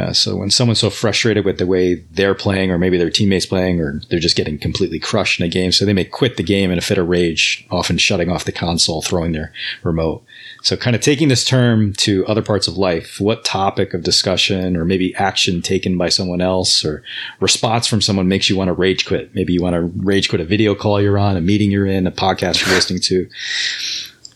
Uh, 0.00 0.12
so 0.14 0.36
when 0.36 0.50
someone's 0.50 0.80
so 0.80 0.88
frustrated 0.88 1.44
with 1.44 1.58
the 1.58 1.66
way 1.66 1.94
they're 2.12 2.34
playing, 2.34 2.70
or 2.70 2.78
maybe 2.78 2.96
their 2.96 3.10
teammates 3.10 3.44
playing, 3.44 3.80
or 3.80 4.00
they're 4.08 4.18
just 4.18 4.36
getting 4.36 4.58
completely 4.58 4.98
crushed 4.98 5.38
in 5.38 5.44
a 5.44 5.48
game, 5.48 5.72
so 5.72 5.84
they 5.84 5.92
may 5.92 6.04
quit 6.04 6.36
the 6.36 6.42
game 6.42 6.70
in 6.70 6.78
a 6.78 6.80
fit 6.80 6.96
of 6.96 7.08
rage, 7.08 7.66
often 7.70 7.98
shutting 7.98 8.30
off 8.30 8.46
the 8.46 8.52
console, 8.52 9.02
throwing 9.02 9.32
their 9.32 9.52
remote. 9.82 10.24
So 10.62 10.76
kind 10.76 10.96
of 10.96 11.02
taking 11.02 11.28
this 11.28 11.44
term 11.44 11.92
to 11.94 12.26
other 12.26 12.42
parts 12.42 12.66
of 12.66 12.78
life, 12.78 13.20
what 13.20 13.44
topic 13.44 13.92
of 13.92 14.02
discussion 14.02 14.76
or 14.76 14.84
maybe 14.84 15.14
action 15.16 15.60
taken 15.60 15.98
by 15.98 16.08
someone 16.08 16.40
else 16.40 16.84
or 16.84 17.02
response 17.40 17.86
from 17.86 18.00
someone 18.00 18.28
makes 18.28 18.48
you 18.48 18.56
want 18.56 18.68
to 18.68 18.74
rage 18.74 19.04
quit? 19.06 19.34
Maybe 19.34 19.52
you 19.52 19.62
want 19.62 19.74
to 19.74 19.82
rage 20.02 20.28
quit 20.28 20.40
a 20.40 20.46
video 20.46 20.74
call 20.74 21.00
you're 21.00 21.18
on, 21.18 21.36
a 21.36 21.40
meeting 21.40 21.70
you're 21.70 21.86
in, 21.86 22.06
a 22.06 22.12
podcast 22.12 22.64
you're 22.64 22.74
listening 22.74 23.00
to. 23.02 23.28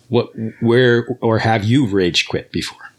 What, 0.08 0.30
where, 0.60 1.06
or 1.20 1.38
have 1.38 1.64
you 1.64 1.86
rage 1.86 2.28
quit 2.28 2.52
before? 2.52 2.93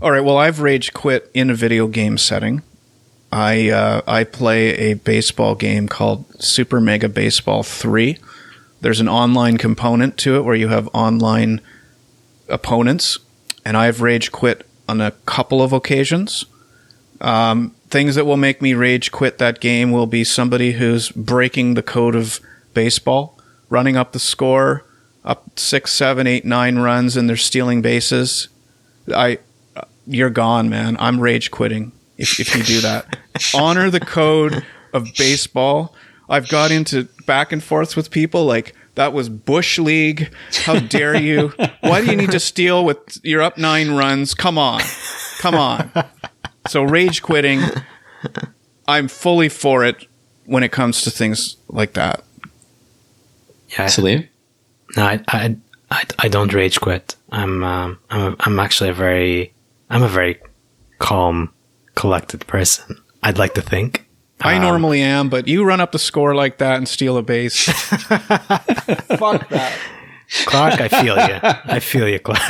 All 0.00 0.12
right. 0.12 0.22
Well, 0.22 0.36
I've 0.36 0.60
rage 0.60 0.92
quit 0.92 1.28
in 1.34 1.50
a 1.50 1.54
video 1.54 1.88
game 1.88 2.18
setting. 2.18 2.62
I 3.32 3.68
uh, 3.70 4.02
I 4.06 4.22
play 4.22 4.92
a 4.92 4.94
baseball 4.94 5.56
game 5.56 5.88
called 5.88 6.24
Super 6.40 6.80
Mega 6.80 7.08
Baseball 7.08 7.64
Three. 7.64 8.16
There's 8.80 9.00
an 9.00 9.08
online 9.08 9.58
component 9.58 10.16
to 10.18 10.36
it 10.36 10.44
where 10.44 10.54
you 10.54 10.68
have 10.68 10.88
online 10.94 11.60
opponents, 12.48 13.18
and 13.64 13.76
I've 13.76 14.00
rage 14.00 14.30
quit 14.30 14.64
on 14.88 15.00
a 15.00 15.10
couple 15.26 15.60
of 15.60 15.72
occasions. 15.72 16.44
Um, 17.20 17.74
things 17.88 18.14
that 18.14 18.24
will 18.24 18.36
make 18.36 18.62
me 18.62 18.74
rage 18.74 19.10
quit 19.10 19.38
that 19.38 19.58
game 19.58 19.90
will 19.90 20.06
be 20.06 20.22
somebody 20.22 20.72
who's 20.72 21.10
breaking 21.10 21.74
the 21.74 21.82
code 21.82 22.14
of 22.14 22.38
baseball, 22.72 23.36
running 23.68 23.96
up 23.96 24.12
the 24.12 24.20
score, 24.20 24.84
up 25.24 25.58
six, 25.58 25.92
seven, 25.92 26.28
eight, 26.28 26.44
nine 26.44 26.78
runs, 26.78 27.16
and 27.16 27.28
they're 27.28 27.36
stealing 27.36 27.82
bases. 27.82 28.46
I 29.12 29.38
you're 30.08 30.30
gone, 30.30 30.68
man. 30.68 30.96
I'm 30.98 31.20
rage 31.20 31.50
quitting 31.50 31.92
if, 32.16 32.40
if 32.40 32.56
you 32.56 32.62
do 32.62 32.80
that. 32.80 33.18
Honor 33.54 33.90
the 33.90 34.00
code 34.00 34.64
of 34.92 35.08
baseball. 35.16 35.94
I've 36.28 36.48
got 36.48 36.70
into 36.70 37.08
back 37.26 37.52
and 37.52 37.62
forths 37.62 37.94
with 37.94 38.10
people 38.10 38.44
like 38.44 38.74
that 38.96 39.12
was 39.12 39.28
Bush 39.28 39.78
League. 39.78 40.32
How 40.64 40.80
dare 40.80 41.16
you? 41.16 41.52
Why 41.80 42.00
do 42.00 42.10
you 42.10 42.16
need 42.16 42.32
to 42.32 42.40
steal 42.40 42.84
with 42.84 43.20
you're 43.22 43.42
up 43.42 43.56
nine 43.56 43.92
runs? 43.92 44.34
Come 44.34 44.58
on. 44.58 44.80
Come 45.38 45.54
on. 45.54 45.90
So 46.66 46.82
rage 46.82 47.22
quitting. 47.22 47.60
I'm 48.88 49.08
fully 49.08 49.48
for 49.48 49.84
it 49.84 50.06
when 50.46 50.62
it 50.62 50.72
comes 50.72 51.02
to 51.02 51.10
things 51.10 51.56
like 51.68 51.92
that. 51.92 52.24
Yeah, 53.78 53.86
Salim? 53.86 54.28
no, 54.96 55.04
I, 55.04 55.20
I, 55.28 55.56
I, 55.90 56.04
I 56.18 56.28
don't 56.28 56.52
rage 56.52 56.80
quit. 56.80 57.16
I'm, 57.30 57.62
um, 57.62 57.98
I'm, 58.10 58.32
a, 58.32 58.36
I'm 58.40 58.58
actually 58.58 58.90
a 58.90 58.94
very, 58.94 59.52
I'm 59.90 60.02
a 60.02 60.08
very 60.08 60.40
calm, 60.98 61.52
collected 61.94 62.46
person. 62.46 63.00
I'd 63.22 63.38
like 63.38 63.54
to 63.54 63.62
think. 63.62 64.06
I 64.40 64.58
normally 64.58 65.00
am, 65.00 65.28
but 65.28 65.48
you 65.48 65.64
run 65.64 65.80
up 65.80 65.90
the 65.90 65.98
score 65.98 66.34
like 66.34 66.58
that 66.58 66.76
and 66.76 66.88
steal 66.88 67.16
a 67.16 67.22
base. 67.22 67.64
Fuck 67.64 69.48
that. 69.48 69.76
Clark, 70.44 70.80
I 70.80 70.88
feel 70.88 71.16
you. 71.16 71.38
I 71.42 71.80
feel 71.80 72.06
you, 72.06 72.20
Clark. 72.20 72.40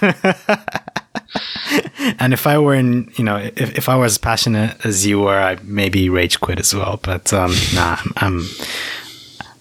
and 2.20 2.32
if 2.32 2.46
I 2.46 2.58
were 2.58 2.74
in, 2.74 3.12
you 3.16 3.24
know, 3.24 3.36
if, 3.36 3.76
if 3.76 3.88
I 3.88 3.96
was 3.96 4.12
as 4.12 4.18
passionate 4.18 4.86
as 4.86 5.06
you 5.06 5.20
were, 5.20 5.38
I'd 5.38 5.64
maybe 5.64 6.08
rage 6.08 6.40
quit 6.40 6.60
as 6.60 6.74
well. 6.74 6.98
But 7.02 7.32
um, 7.32 7.52
nah, 7.74 7.96
I'm, 8.00 8.12
I'm 8.16 8.48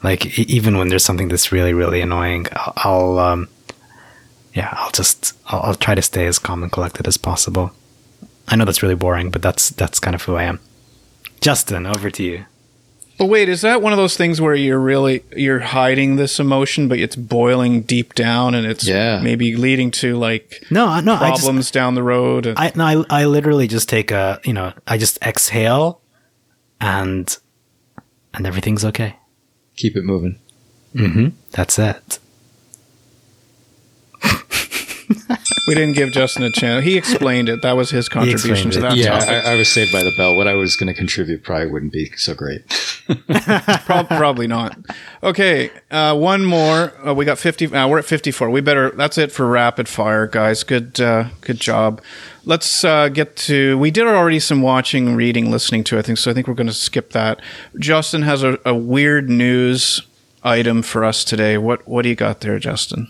like 0.03 0.39
e- 0.39 0.45
even 0.47 0.77
when 0.77 0.87
there's 0.87 1.03
something 1.03 1.27
that's 1.27 1.51
really, 1.51 1.73
really 1.73 1.99
annoying, 1.99 2.45
I'll, 2.53 2.73
I'll 2.77 3.19
um, 3.19 3.49
yeah, 4.53 4.69
I'll 4.73 4.91
just 4.91 5.33
I'll, 5.47 5.61
I'll 5.61 5.75
try 5.75 5.95
to 5.95 6.01
stay 6.01 6.25
as 6.27 6.39
calm 6.39 6.63
and 6.63 6.71
collected 6.71 7.07
as 7.07 7.17
possible. 7.17 7.71
I 8.47 8.55
know 8.55 8.65
that's 8.65 8.83
really 8.83 8.95
boring, 8.95 9.29
but 9.31 9.41
that's 9.41 9.69
that's 9.69 9.99
kind 9.99 10.15
of 10.15 10.23
who 10.23 10.35
I 10.35 10.43
am. 10.43 10.59
Justin, 11.41 11.85
over 11.85 12.09
to 12.11 12.23
you. 12.23 12.45
But 13.17 13.25
wait, 13.27 13.47
is 13.47 13.61
that 13.61 13.81
one 13.81 13.93
of 13.93 13.97
those 13.97 14.17
things 14.17 14.41
where 14.41 14.55
you're 14.55 14.79
really 14.79 15.23
you're 15.35 15.59
hiding 15.59 16.15
this 16.15 16.39
emotion, 16.39 16.87
but 16.87 16.99
it's 16.99 17.15
boiling 17.15 17.81
deep 17.83 18.15
down, 18.15 18.55
and 18.55 18.65
it's 18.65 18.87
Yeah. 18.87 19.19
maybe 19.21 19.55
leading 19.55 19.91
to 19.91 20.17
like 20.17 20.65
No, 20.71 20.99
no, 20.99 21.13
I 21.15 21.29
just, 21.29 21.43
problems 21.43 21.69
down 21.71 21.95
the 21.95 22.03
road? 22.03 22.45
And- 22.47 22.57
I 22.57 22.71
no, 22.75 23.05
I, 23.09 23.21
I 23.21 23.25
literally 23.25 23.67
just 23.67 23.87
take 23.87 24.09
a 24.11 24.39
you 24.43 24.53
know 24.53 24.73
I 24.87 24.97
just 24.97 25.19
exhale, 25.21 26.01
and 26.81 27.37
and 28.33 28.45
everything's 28.47 28.83
okay. 28.85 29.15
Keep 29.75 29.95
it 29.95 30.03
moving. 30.03 30.39
Mm-hmm. 30.95 31.29
That's 31.51 31.79
it. 31.79 32.19
we 35.67 35.75
didn't 35.75 35.95
give 35.95 36.11
Justin 36.11 36.43
a 36.43 36.51
chance. 36.51 36.83
He 36.83 36.97
explained 36.97 37.49
it. 37.49 37.61
That 37.61 37.75
was 37.77 37.89
his 37.89 38.09
contribution 38.09 38.67
explained 38.67 38.73
to 38.73 38.79
it. 38.79 38.81
that 38.81 38.97
yeah, 38.97 39.19
topic. 39.19 39.29
I, 39.29 39.53
I 39.53 39.55
was 39.55 39.71
saved 39.71 39.91
by 39.91 40.03
the 40.03 40.13
bell. 40.17 40.35
What 40.35 40.47
I 40.47 40.53
was 40.53 40.75
going 40.75 40.87
to 40.87 40.93
contribute 40.93 41.43
probably 41.43 41.67
wouldn't 41.67 41.91
be 41.91 42.11
so 42.15 42.33
great. 42.33 42.67
Prob- 43.85 44.07
probably 44.09 44.47
not. 44.47 44.77
Okay, 45.21 45.71
uh, 45.91 46.15
one 46.17 46.45
more. 46.45 46.93
Uh, 47.07 47.13
we 47.13 47.25
got 47.25 47.37
fifty. 47.37 47.65
Uh, 47.67 47.87
we're 47.87 47.99
at 47.99 48.05
fifty-four. 48.05 48.49
We 48.49 48.61
better. 48.61 48.91
That's 48.91 49.17
it 49.17 49.31
for 49.31 49.47
rapid 49.47 49.87
fire, 49.89 50.27
guys. 50.27 50.63
Good, 50.63 50.99
uh, 51.01 51.29
good 51.41 51.59
job. 51.59 52.01
Let's 52.45 52.83
uh, 52.83 53.09
get 53.09 53.35
to. 53.37 53.77
We 53.77 53.91
did 53.91 54.05
already 54.05 54.39
some 54.39 54.61
watching, 54.61 55.15
reading, 55.15 55.49
listening 55.51 55.83
to. 55.85 55.97
I 55.97 56.01
think 56.01 56.17
so. 56.17 56.31
I 56.31 56.33
think 56.33 56.47
we're 56.47 56.53
going 56.53 56.67
to 56.67 56.73
skip 56.73 57.11
that. 57.11 57.41
Justin 57.79 58.21
has 58.23 58.43
a, 58.43 58.59
a 58.65 58.73
weird 58.75 59.29
news 59.29 60.01
item 60.43 60.81
for 60.81 61.03
us 61.03 61.23
today. 61.23 61.57
What 61.57 61.87
What 61.87 62.01
do 62.03 62.09
you 62.09 62.15
got 62.15 62.41
there, 62.41 62.59
Justin? 62.59 63.07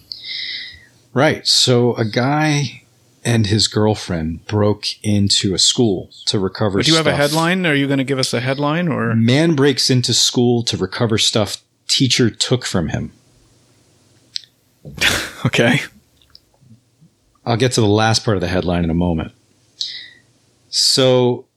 Right. 1.14 1.46
So 1.48 1.96
a 1.96 2.06
guy 2.06 2.84
and 3.24 3.48
his 3.48 3.68
girlfriend 3.68 4.46
broke 4.48 4.86
into 5.04 5.54
a 5.54 5.60
school 5.60 6.10
to 6.26 6.40
recover 6.40 6.82
stuff. 6.82 6.86
Do 6.86 6.92
you 6.92 6.98
have 6.98 7.08
a 7.08 7.16
headline? 7.16 7.66
Are 7.66 7.74
you 7.74 7.88
going 7.88 8.00
to 8.00 8.04
give 8.04 8.20
us 8.20 8.34
a 8.34 8.40
headline 8.40 8.88
or? 8.88 9.16
Man 9.16 9.56
breaks 9.56 9.90
into 9.90 10.14
school 10.14 10.64
to 10.64 10.78
recover 10.78 11.18
stuff 11.18 11.58
teacher 11.88 12.30
took 12.30 12.66
from 12.66 12.90
him. 12.90 13.12
Okay. 15.46 15.82
I'll 17.46 17.58
get 17.58 17.74
to 17.74 17.82
the 17.82 17.88
last 17.88 18.24
part 18.24 18.38
of 18.38 18.42
the 18.42 18.48
headline 18.48 18.86
in 18.86 18.90
a 18.90 18.94
moment. 18.94 19.34
So 20.70 21.48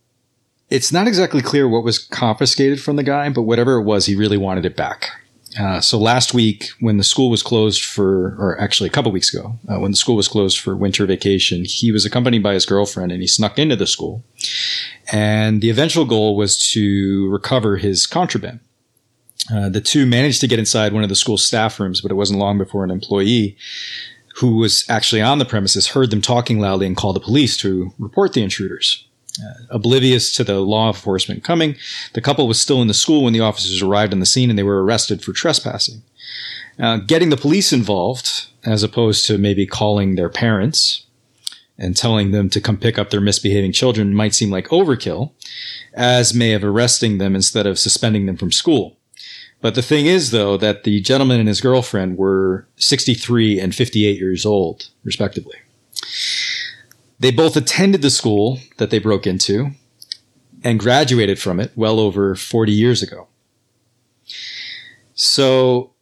it's 0.69 0.91
not 0.91 1.07
exactly 1.07 1.41
clear 1.41 1.69
what 1.69 1.85
was 1.85 1.99
confiscated 1.99 2.83
from 2.83 2.97
the 2.97 3.05
guy, 3.05 3.29
but 3.31 3.43
whatever 3.43 3.77
it 3.77 3.85
was, 3.85 4.07
he 4.07 4.17
really 4.17 4.37
wanted 4.37 4.65
it 4.65 4.77
back. 4.77 5.11
Uh, 5.59 5.81
so 5.81 5.99
last 5.99 6.35
week, 6.35 6.69
when 6.81 6.99
the 6.99 7.05
school 7.05 7.31
was 7.31 7.43
closed 7.43 7.83
for, 7.83 8.37
or 8.39 8.61
actually 8.61 8.89
a 8.89 8.93
couple 8.93 9.11
weeks 9.11 9.33
ago, 9.33 9.59
uh, 9.69 9.79
when 9.81 9.91
the 9.91 9.97
school 9.97 10.17
was 10.17 10.29
closed 10.29 10.59
for 10.59 10.77
winter 10.77 11.07
vacation, 11.07 11.65
he 11.65 11.91
was 11.91 12.05
accompanied 12.05 12.43
by 12.43 12.55
his 12.55 12.67
girlfriend 12.67 13.11
and 13.11 13.23
he 13.23 13.27
snuck 13.27 13.59
into 13.59 13.77
the 13.77 13.87
school. 13.87 14.25
And 15.11 15.63
the 15.63 15.71
eventual 15.71 16.05
goal 16.05 16.37
was 16.37 16.59
to 16.73 17.29
recover 17.31 17.77
his 17.77 18.07
contraband. 18.07 18.61
Uh, 19.53 19.69
the 19.69 19.81
two 19.81 20.07
managed 20.07 20.41
to 20.41 20.49
get 20.49 20.59
inside 20.59 20.93
one 20.93 21.05
of 21.05 21.09
the 21.09 21.15
school 21.15 21.39
staff 21.39 21.79
rooms, 21.79 22.01
but 22.01 22.11
it 22.11 22.15
wasn't 22.15 22.39
long 22.39 22.59
before 22.59 22.85
an 22.85 22.91
employee 22.91 23.57
who 24.37 24.57
was 24.57 24.85
actually 24.89 25.23
on 25.23 25.39
the 25.39 25.45
premises 25.45 25.89
heard 25.89 26.11
them 26.11 26.21
talking 26.21 26.61
loudly 26.61 26.87
and 26.87 26.97
called 26.97 27.17
the 27.17 27.21
police 27.21 27.57
to 27.57 27.93
report 27.99 28.35
the 28.35 28.43
intruders. 28.43 29.06
Uh, 29.45 29.53
oblivious 29.70 30.32
to 30.32 30.45
the 30.45 30.61
law 30.61 30.89
enforcement 30.89 31.45
coming, 31.45 31.76
the 32.14 32.20
couple 32.20 32.49
was 32.49 32.59
still 32.59 32.80
in 32.80 32.89
the 32.89 32.95
school 32.95 33.24
when 33.24 33.32
the 33.32 33.41
officers 33.41 33.82
arrived 33.82 34.12
on 34.12 34.20
the 34.20 34.26
scene 34.26 34.49
and 34.49 34.59
they 34.59 34.62
were 34.62 34.82
arrested 34.82 35.22
for 35.22 35.32
trespassing. 35.32 36.03
Uh, 36.78 36.99
getting 36.99 37.30
the 37.30 37.37
police 37.37 37.72
involved, 37.72 38.47
as 38.64 38.82
opposed 38.82 39.26
to 39.26 39.39
maybe 39.39 39.66
calling 39.66 40.14
their 40.14 40.28
parents 40.28 41.05
and 41.78 41.97
telling 41.97 42.30
them 42.30 42.49
to 42.49 42.61
come 42.61 42.76
pick 42.76 42.99
up 42.99 43.11
their 43.11 43.20
misbehaving 43.20 43.72
children, 43.72 44.14
might 44.14 44.34
seem 44.34 44.51
like 44.51 44.68
overkill, 44.68 45.32
as 45.95 46.34
may 46.34 46.53
of 46.53 46.64
arresting 46.64 47.18
them 47.18 47.34
instead 47.34 47.66
of 47.66 47.78
suspending 47.78 48.26
them 48.26 48.37
from 48.37 48.53
school. 48.53 48.97
But 49.61 49.74
the 49.74 49.82
thing 49.82 50.07
is, 50.07 50.30
though, 50.30 50.57
that 50.59 50.84
the 50.84 51.01
gentleman 51.01 51.41
and 51.41 51.49
his 51.49 51.61
girlfriend 51.61 52.18
were 52.18 52.66
63 52.76 53.59
and 53.59 53.74
58 53.74 54.18
years 54.18 54.47
old, 54.47 54.91
respectively. 55.03 55.57
They 57.19 57.31
both 57.31 57.57
attended 57.57 58.03
the 58.03 58.11
school 58.11 58.59
that 58.77 58.91
they 58.91 58.99
broke 58.99 59.27
into 59.27 59.71
and 60.62 60.79
graduated 60.79 61.39
from 61.39 61.61
it 61.61 61.73
well 61.77 61.99
over 61.99 62.35
40 62.35 62.73
years 62.73 63.03
ago. 63.03 63.29
So 65.14 65.93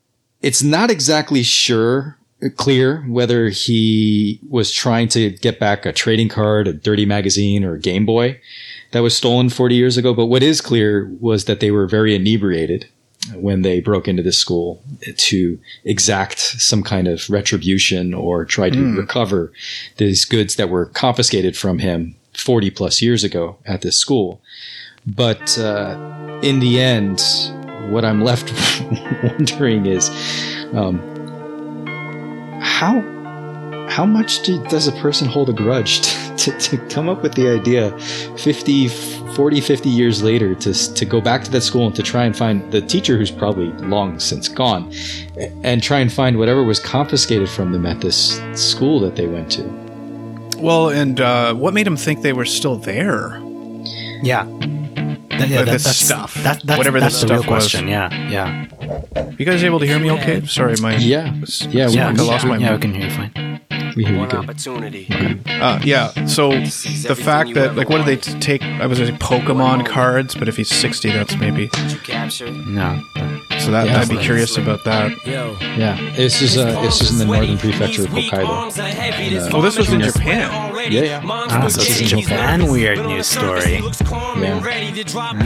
it's 0.42 0.62
not 0.62 0.90
exactly 0.90 1.42
sure, 1.42 2.18
clear 2.56 3.02
whether 3.02 3.48
he 3.48 4.40
was 4.48 4.72
trying 4.72 5.08
to 5.08 5.30
get 5.30 5.60
back 5.60 5.86
a 5.86 5.92
trading 5.92 6.28
card, 6.28 6.66
a 6.66 6.72
dirty 6.72 7.06
magazine, 7.06 7.64
or 7.64 7.74
a 7.74 7.80
Game 7.80 8.04
Boy 8.04 8.40
that 8.90 9.00
was 9.00 9.16
stolen 9.16 9.48
40 9.48 9.74
years 9.74 9.96
ago. 9.96 10.12
But 10.14 10.26
what 10.26 10.42
is 10.42 10.60
clear 10.60 11.10
was 11.20 11.44
that 11.44 11.60
they 11.60 11.70
were 11.70 11.86
very 11.86 12.14
inebriated 12.14 12.88
when 13.32 13.62
they 13.62 13.80
broke 13.80 14.06
into 14.08 14.22
this 14.22 14.38
school 14.38 14.82
to 15.16 15.58
exact 15.84 16.38
some 16.38 16.82
kind 16.82 17.08
of 17.08 17.28
retribution 17.30 18.12
or 18.12 18.44
try 18.44 18.68
to 18.70 18.96
recover 18.96 19.52
these 19.96 20.24
goods 20.24 20.56
that 20.56 20.68
were 20.68 20.86
confiscated 20.86 21.56
from 21.56 21.78
him 21.78 22.16
40 22.34 22.70
plus 22.70 23.00
years 23.00 23.24
ago 23.24 23.56
at 23.64 23.82
this 23.82 23.96
school. 23.96 24.40
But 25.06 25.58
uh, 25.58 26.40
in 26.42 26.60
the 26.60 26.80
end, 26.80 27.22
what 27.90 28.04
I'm 28.04 28.22
left 28.22 28.52
wondering 29.22 29.86
is 29.86 30.10
um, 30.72 30.98
how 32.60 33.02
how 33.88 34.06
much 34.06 34.42
do, 34.42 34.62
does 34.64 34.88
a 34.88 34.92
person 34.92 35.28
hold 35.28 35.48
a 35.48 35.52
grudge 35.52 36.00
to, 36.00 36.36
to, 36.36 36.58
to 36.58 36.78
come 36.88 37.08
up 37.08 37.22
with 37.22 37.34
the 37.34 37.48
idea 37.48 37.96
50 38.38 38.88
40 39.34 39.60
50 39.60 39.88
years 39.88 40.22
later 40.22 40.54
to, 40.54 40.94
to 40.94 41.04
go 41.04 41.20
back 41.20 41.42
to 41.44 41.50
that 41.50 41.62
school 41.62 41.86
and 41.86 41.94
to 41.96 42.02
try 42.02 42.24
and 42.24 42.36
find 42.36 42.70
the 42.72 42.80
teacher 42.80 43.16
who's 43.18 43.30
probably 43.30 43.66
long 43.86 44.18
since 44.20 44.48
gone 44.48 44.92
and 45.62 45.82
try 45.82 45.98
and 46.00 46.12
find 46.12 46.38
whatever 46.38 46.62
was 46.62 46.78
confiscated 46.80 47.48
from 47.48 47.72
them 47.72 47.84
at 47.86 48.00
this 48.00 48.40
school 48.54 49.00
that 49.00 49.16
they 49.16 49.26
went 49.26 49.50
to 49.52 49.62
Well, 50.58 50.88
and 50.90 51.20
uh, 51.20 51.54
what 51.54 51.74
made 51.74 51.86
him 51.86 51.96
think 51.96 52.22
they 52.22 52.32
were 52.32 52.44
still 52.46 52.76
there? 52.76 53.40
Yeah. 54.22 54.44
That, 54.44 55.48
yeah, 55.48 55.58
But 55.58 55.64
that, 55.66 55.72
this 55.72 55.84
that's 55.84 55.96
stuff, 55.98 56.34
That, 56.44 56.62
that's, 56.62 56.78
whatever 56.78 57.00
that's 57.00 57.14
this 57.20 57.22
the 57.28 57.34
real 57.34 57.42
stuff 57.42 57.50
was. 57.52 57.64
question. 57.64 57.88
Yeah, 57.88 58.08
yeah, 58.30 59.30
You 59.36 59.44
guys 59.44 59.64
able 59.64 59.80
to 59.80 59.86
hear 59.86 59.98
me? 59.98 60.10
Okay. 60.12 60.46
Sorry, 60.46 60.76
my 60.80 60.96
yeah 60.96 61.34
yeah, 61.70 61.88
we, 61.88 61.94
yeah. 61.94 62.08
I 62.08 62.12
lost 62.12 62.46
my 62.46 62.56
yeah, 62.56 62.70
mic. 62.70 62.78
we 62.78 62.82
can 62.82 62.94
hear 62.94 63.08
you 63.08 63.14
fine. 63.16 63.43
We 63.96 64.04
hear 64.04 64.14
you 64.16 64.26
good 64.26 64.34
opportunity. 64.40 65.06
Uh, 65.46 65.80
yeah. 65.84 66.10
So 66.26 66.50
the 66.50 67.18
fact 67.20 67.54
that 67.54 67.76
like, 67.76 67.88
what 67.88 67.98
did 67.98 68.06
they 68.06 68.16
t- 68.16 68.38
take? 68.40 68.62
I 68.62 68.86
was 68.86 68.98
going 68.98 69.10
to 69.16 69.18
say 69.18 69.24
Pokemon 69.24 69.86
cards, 69.86 70.34
but 70.34 70.48
if 70.48 70.56
he's 70.56 70.68
sixty, 70.68 71.10
that's 71.10 71.36
maybe. 71.36 71.68
Did 71.68 71.92
you 71.92 71.98
capture? 71.98 72.50
No, 72.50 73.00
So 73.60 73.70
that 73.70 73.86
Yeah. 73.86 74.00
I'd 74.00 74.08
be 74.08 74.16
curious 74.18 74.56
about 74.58 74.84
that. 74.84 75.10
Yo. 75.26 75.56
yeah 75.76 75.96
this 76.16 76.42
is 76.42 76.56
uh 76.56 76.80
this 76.82 77.00
is 77.00 77.12
in 77.12 77.18
the 77.28 77.34
northern 77.34 77.56
prefecture 77.58 78.02
of 78.02 78.08
hokkaido 78.10 79.52
Oh, 79.54 79.62
this 79.62 79.78
was 79.78 79.92
in 79.92 80.00
Japan. 80.00 80.73
Yeah, 80.90 81.02
yeah. 81.02 81.20
Ah, 81.24 81.68
so 81.68 81.80
this 81.80 82.00
is 82.00 82.12
a 82.12 82.16
Japan 82.16 82.66
weird 82.70 82.98
news 82.98 83.26
story. 83.26 83.74
Yeah. 83.74 84.60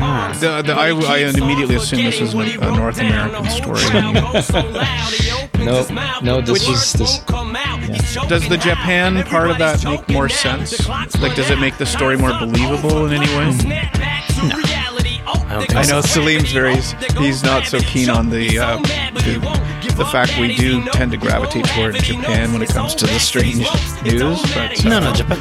Ah. 0.01 0.37
The, 0.41 0.63
the, 0.63 0.73
I, 0.73 0.89
I 0.91 1.19
immediately 1.19 1.77
assumed 1.77 2.07
this 2.07 2.21
was 2.21 2.35
a, 2.35 2.39
a 2.39 2.77
North 2.77 2.99
American 3.01 3.45
story. 3.51 3.83
no 5.65 5.87
no 6.23 6.41
this 6.41 6.69
is 6.69 6.93
this 6.93 7.19
Does 8.29 8.49
the 8.49 8.57
Japan 8.57 9.23
part 9.25 9.51
of 9.51 9.59
that 9.59 9.85
make 9.85 10.09
more 10.09 10.29
sense? 10.29 10.89
Like, 11.21 11.35
does 11.37 11.51
it 11.51 11.59
make 11.59 11.77
the 11.79 11.87
story 11.87 12.17
more 12.17 12.39
believable 12.39 13.07
in 13.07 13.13
any 13.13 13.27
way? 13.37 14.88
I 15.49 15.55
don't 15.55 15.61
think 15.67 15.77
I 15.77 15.83
so. 15.83 15.95
know 15.97 16.01
Salim's 16.03 16.53
very 16.53 16.77
he's 17.23 17.43
not 17.43 17.65
so 17.67 17.81
keen 17.81 18.11
on 18.11 18.29
the 18.29 18.59
uh, 18.59 18.77
the, 18.79 19.95
the 19.97 20.05
fact 20.07 20.39
we 20.39 20.55
do 20.55 20.83
tend 20.93 21.11
to 21.13 21.17
gravitate 21.17 21.65
toward 21.67 21.97
Japan 21.97 22.53
when 22.53 22.63
it 22.63 22.69
comes 22.69 22.95
to 22.97 23.07
the 23.07 23.19
strange 23.19 23.67
news, 24.05 24.41
but 24.55 24.85
uh, 24.85 24.89
No, 24.89 25.01
no, 25.01 25.13
Japan. 25.13 25.39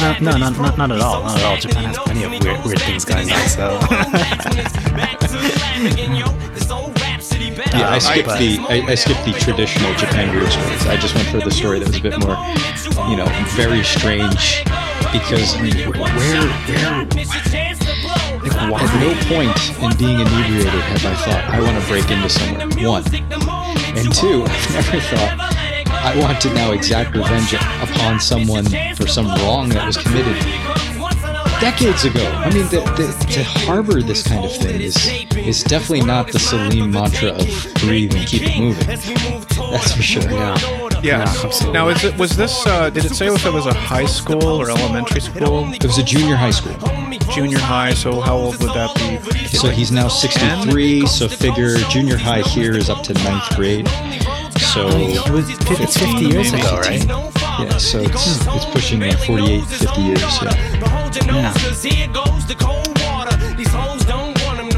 Uh, 0.00 0.16
no, 0.20 0.36
no, 0.36 0.50
not, 0.50 0.78
not 0.78 0.90
at 0.90 1.00
all. 1.00 1.22
Not 1.22 1.36
at 1.38 1.44
all. 1.44 1.56
Japan 1.56 1.84
has 1.84 1.98
plenty 1.98 2.24
of 2.24 2.30
weird, 2.30 2.64
weird 2.64 2.80
things 2.80 3.04
going 3.04 3.30
on. 3.30 3.48
So 3.48 3.78
Yeah, 7.72 7.90
I 7.90 7.98
skipped 7.98 8.28
but- 8.28 8.38
the 8.38 8.58
I, 8.68 8.82
I 8.88 8.94
skipped 8.94 9.24
the 9.24 9.32
traditional 9.32 9.94
Japan 9.94 10.34
weird 10.34 10.50
stories. 10.50 10.86
I 10.86 10.96
just 10.96 11.14
went 11.14 11.28
for 11.28 11.38
the 11.38 11.50
story 11.50 11.78
that 11.78 11.88
was 11.88 11.98
a 11.98 12.02
bit 12.02 12.18
more, 12.18 12.36
you 13.10 13.16
know, 13.16 13.26
very 13.54 13.82
strange. 13.84 14.64
Because 15.12 15.56
I 15.56 15.62
mean, 15.62 15.76
where, 15.90 15.98
where, 15.98 17.06
like, 18.42 18.70
why- 18.70 18.82
at 18.82 19.00
no 19.00 19.14
point 19.28 19.82
in 19.82 19.96
being 19.98 20.20
inebriated 20.20 20.68
have 20.72 21.06
I 21.06 21.14
thought 21.14 21.44
I 21.50 21.60
want 21.60 21.80
to 21.82 21.88
break 21.88 22.10
into 22.10 22.28
somewhere. 22.28 22.66
One, 22.88 23.04
and 23.96 24.12
two, 24.14 24.44
I've 24.48 24.72
never 24.72 25.00
thought 25.00 25.36
I 26.02 26.18
want 26.18 26.40
to 26.42 26.54
now 26.54 26.72
exact 26.72 27.14
revenge 27.14 27.52
upon 27.54 28.20
someone 28.20 28.64
for 28.94 29.06
some 29.06 29.26
wrong 29.42 29.68
that 29.70 29.86
was 29.86 29.96
committed 29.98 30.36
decades 31.60 32.04
ago. 32.06 32.24
I 32.24 32.48
mean, 32.54 32.64
the, 32.68 32.80
the, 32.96 33.32
to 33.32 33.44
harbor 33.44 34.00
this 34.00 34.26
kind 34.26 34.44
of 34.44 34.56
thing 34.56 34.80
is 34.80 34.96
is 35.36 35.62
definitely 35.62 36.06
not 36.06 36.32
the 36.32 36.38
Salim 36.38 36.90
mantra 36.90 37.30
of 37.30 37.46
breathe 37.80 38.14
and 38.14 38.26
keep 38.26 38.42
it 38.44 38.58
moving. 38.58 38.86
That's 39.70 39.92
for 39.92 40.02
sure. 40.02 40.22
yeah. 40.30 40.89
Yeah. 41.02 41.22
absolutely. 41.22 41.72
Now, 41.72 41.88
is 41.88 42.04
it 42.04 42.16
was 42.18 42.36
this? 42.36 42.66
Uh, 42.66 42.90
did 42.90 43.04
it 43.04 43.14
say 43.14 43.26
if 43.26 43.44
it 43.46 43.52
was 43.52 43.66
a 43.66 43.74
high 43.74 44.06
school 44.06 44.44
or 44.44 44.70
elementary 44.70 45.20
school, 45.20 45.72
It 45.72 45.84
was 45.84 45.98
a 45.98 46.02
junior 46.02 46.36
high 46.36 46.50
school. 46.52 46.76
junior 47.34 47.58
high? 47.58 47.94
So 47.94 48.20
how 48.20 48.36
old 48.36 48.58
would 48.62 48.74
that 48.74 48.94
be? 48.96 49.18
So 49.48 49.68
he's 49.68 49.90
now 49.92 50.08
63, 50.08 51.06
so 51.06 51.28
figure 51.28 51.76
junior 51.90 52.16
high 52.16 52.42
here 52.42 52.76
is 52.76 52.88
up 52.90 53.02
to 53.04 53.12
ninth 53.14 53.56
grade. 53.56 53.88
So, 54.74 54.86
It 54.88 55.28
was 55.30 55.50
fif- 55.66 55.80
it's 55.80 55.96
50 55.96 56.26
years 56.26 56.52
maybe. 56.52 56.64
ago, 56.66 56.76
right? 56.78 57.04
yeah, 57.04 57.76
so 57.78 57.98
it's, 57.98 58.46
it's 58.46 58.64
pushing 58.66 59.00
like 59.00 59.18
48, 59.18 59.64
50 59.64 60.00
years. 60.02 60.20
Yeah. 60.42 61.52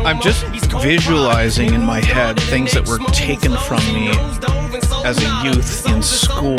I'm 0.04 0.20
just 0.20 0.44
visualizing 0.82 1.74
in 1.74 1.84
my 1.84 2.00
head 2.04 2.38
things 2.40 2.72
that 2.72 2.86
were 2.88 2.98
taken 3.12 3.56
from 3.56 3.78
me 3.94 4.08
as 5.04 5.18
a 5.18 5.44
youth 5.44 5.86
in 5.88 6.02
school. 6.02 6.56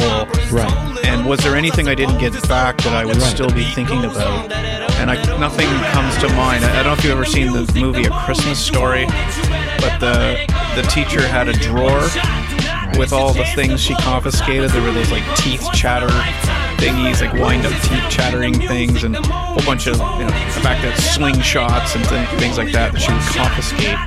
Right. 0.52 1.02
And 1.06 1.26
was 1.28 1.40
there 1.42 1.56
anything 1.56 1.88
I 1.88 1.96
didn't 1.96 2.20
get 2.20 2.34
back 2.48 2.78
that 2.78 2.94
I 2.94 3.06
would 3.06 3.18
Right. 3.18 3.24
still 3.32 3.50
be 3.52 3.66
thinking 3.66 4.06
about? 4.06 4.52
And 5.00 5.12
I, 5.12 5.16
nothing 5.38 5.68
comes 5.92 6.18
to 6.20 6.30
mind. 6.36 6.64
I, 6.64 6.72
I 6.72 6.76
don't 6.78 6.86
know 6.86 6.94
if 6.94 7.04
you've 7.04 7.14
ever 7.14 7.26
seen 7.26 7.52
the 7.52 7.70
movie 7.80 8.06
A 8.06 8.10
Christmas 8.12 8.60
Story, 8.60 9.06
but 9.06 10.00
the 10.00 10.40
the 10.76 10.82
teacher 10.84 11.28
had 11.28 11.48
a 11.48 11.54
drawer 11.54 12.02
with 12.98 13.12
all 13.14 13.34
the 13.34 13.46
things 13.56 13.82
she 13.82 13.94
confiscated. 13.96 14.70
There 14.72 14.82
were 14.82 14.92
those 14.92 15.12
like 15.12 15.24
teeth 15.36 15.68
chatter 15.74 16.08
thingies, 16.84 17.22
like 17.22 17.34
wind 17.34 17.66
up 17.66 17.74
teeth 17.84 18.10
chattering 18.10 18.54
things, 18.54 19.04
and 19.04 19.16
a 19.16 19.22
whole 19.22 19.64
bunch 19.64 19.88
of 19.88 19.96
you 19.96 20.02
know, 20.02 20.28
the 20.28 20.62
fact 20.62 20.82
that 20.84 20.98
slingshots 20.98 21.96
and 21.96 22.04
th- 22.10 22.40
things 22.40 22.58
like 22.58 22.72
that 22.72 22.92
that 22.92 23.00
she 23.00 23.12
would 23.12 23.22
confiscate. 23.32 23.98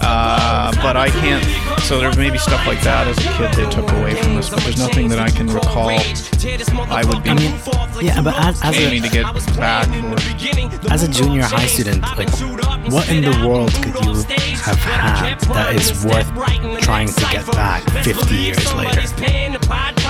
Uh, 0.00 0.72
but 0.82 0.96
I 0.96 1.08
can't. 1.08 1.44
So 1.82 1.98
there 2.00 2.14
may 2.16 2.30
be 2.30 2.38
stuff 2.38 2.66
like 2.66 2.80
that 2.82 3.06
as 3.06 3.18
a 3.18 3.28
kid 3.38 3.52
they 3.54 3.70
took 3.70 3.90
away 3.92 4.14
from 4.14 4.36
us, 4.36 4.50
but 4.50 4.60
there's 4.60 4.78
nothing 4.78 5.08
that 5.08 5.18
I 5.18 5.30
can 5.30 5.46
recall. 5.46 5.90
I 5.90 7.04
would 7.04 7.22
be 7.22 7.30
I 7.30 7.34
mean, 7.34 7.54
yeah, 8.00 8.20
but 8.20 8.34
as, 8.36 8.60
as 8.62 8.76
aiming 8.76 9.04
a 9.04 9.08
to 9.08 9.12
get 9.12 9.56
back. 9.56 9.88
Or, 10.04 10.92
as 10.92 11.02
a 11.02 11.08
junior 11.08 11.42
high 11.42 11.66
student, 11.66 12.02
like, 12.02 12.30
what 12.90 13.08
in 13.08 13.22
the 13.22 13.46
world 13.46 13.72
could 13.74 13.94
you 14.04 14.14
have 14.62 14.78
had 14.78 15.38
that 15.40 15.74
is 15.74 16.04
worth 16.04 16.26
trying 16.82 17.08
to 17.08 17.20
get 17.30 17.46
back 17.52 17.82
50 18.02 18.34
years 18.34 18.74
later? 18.74 20.01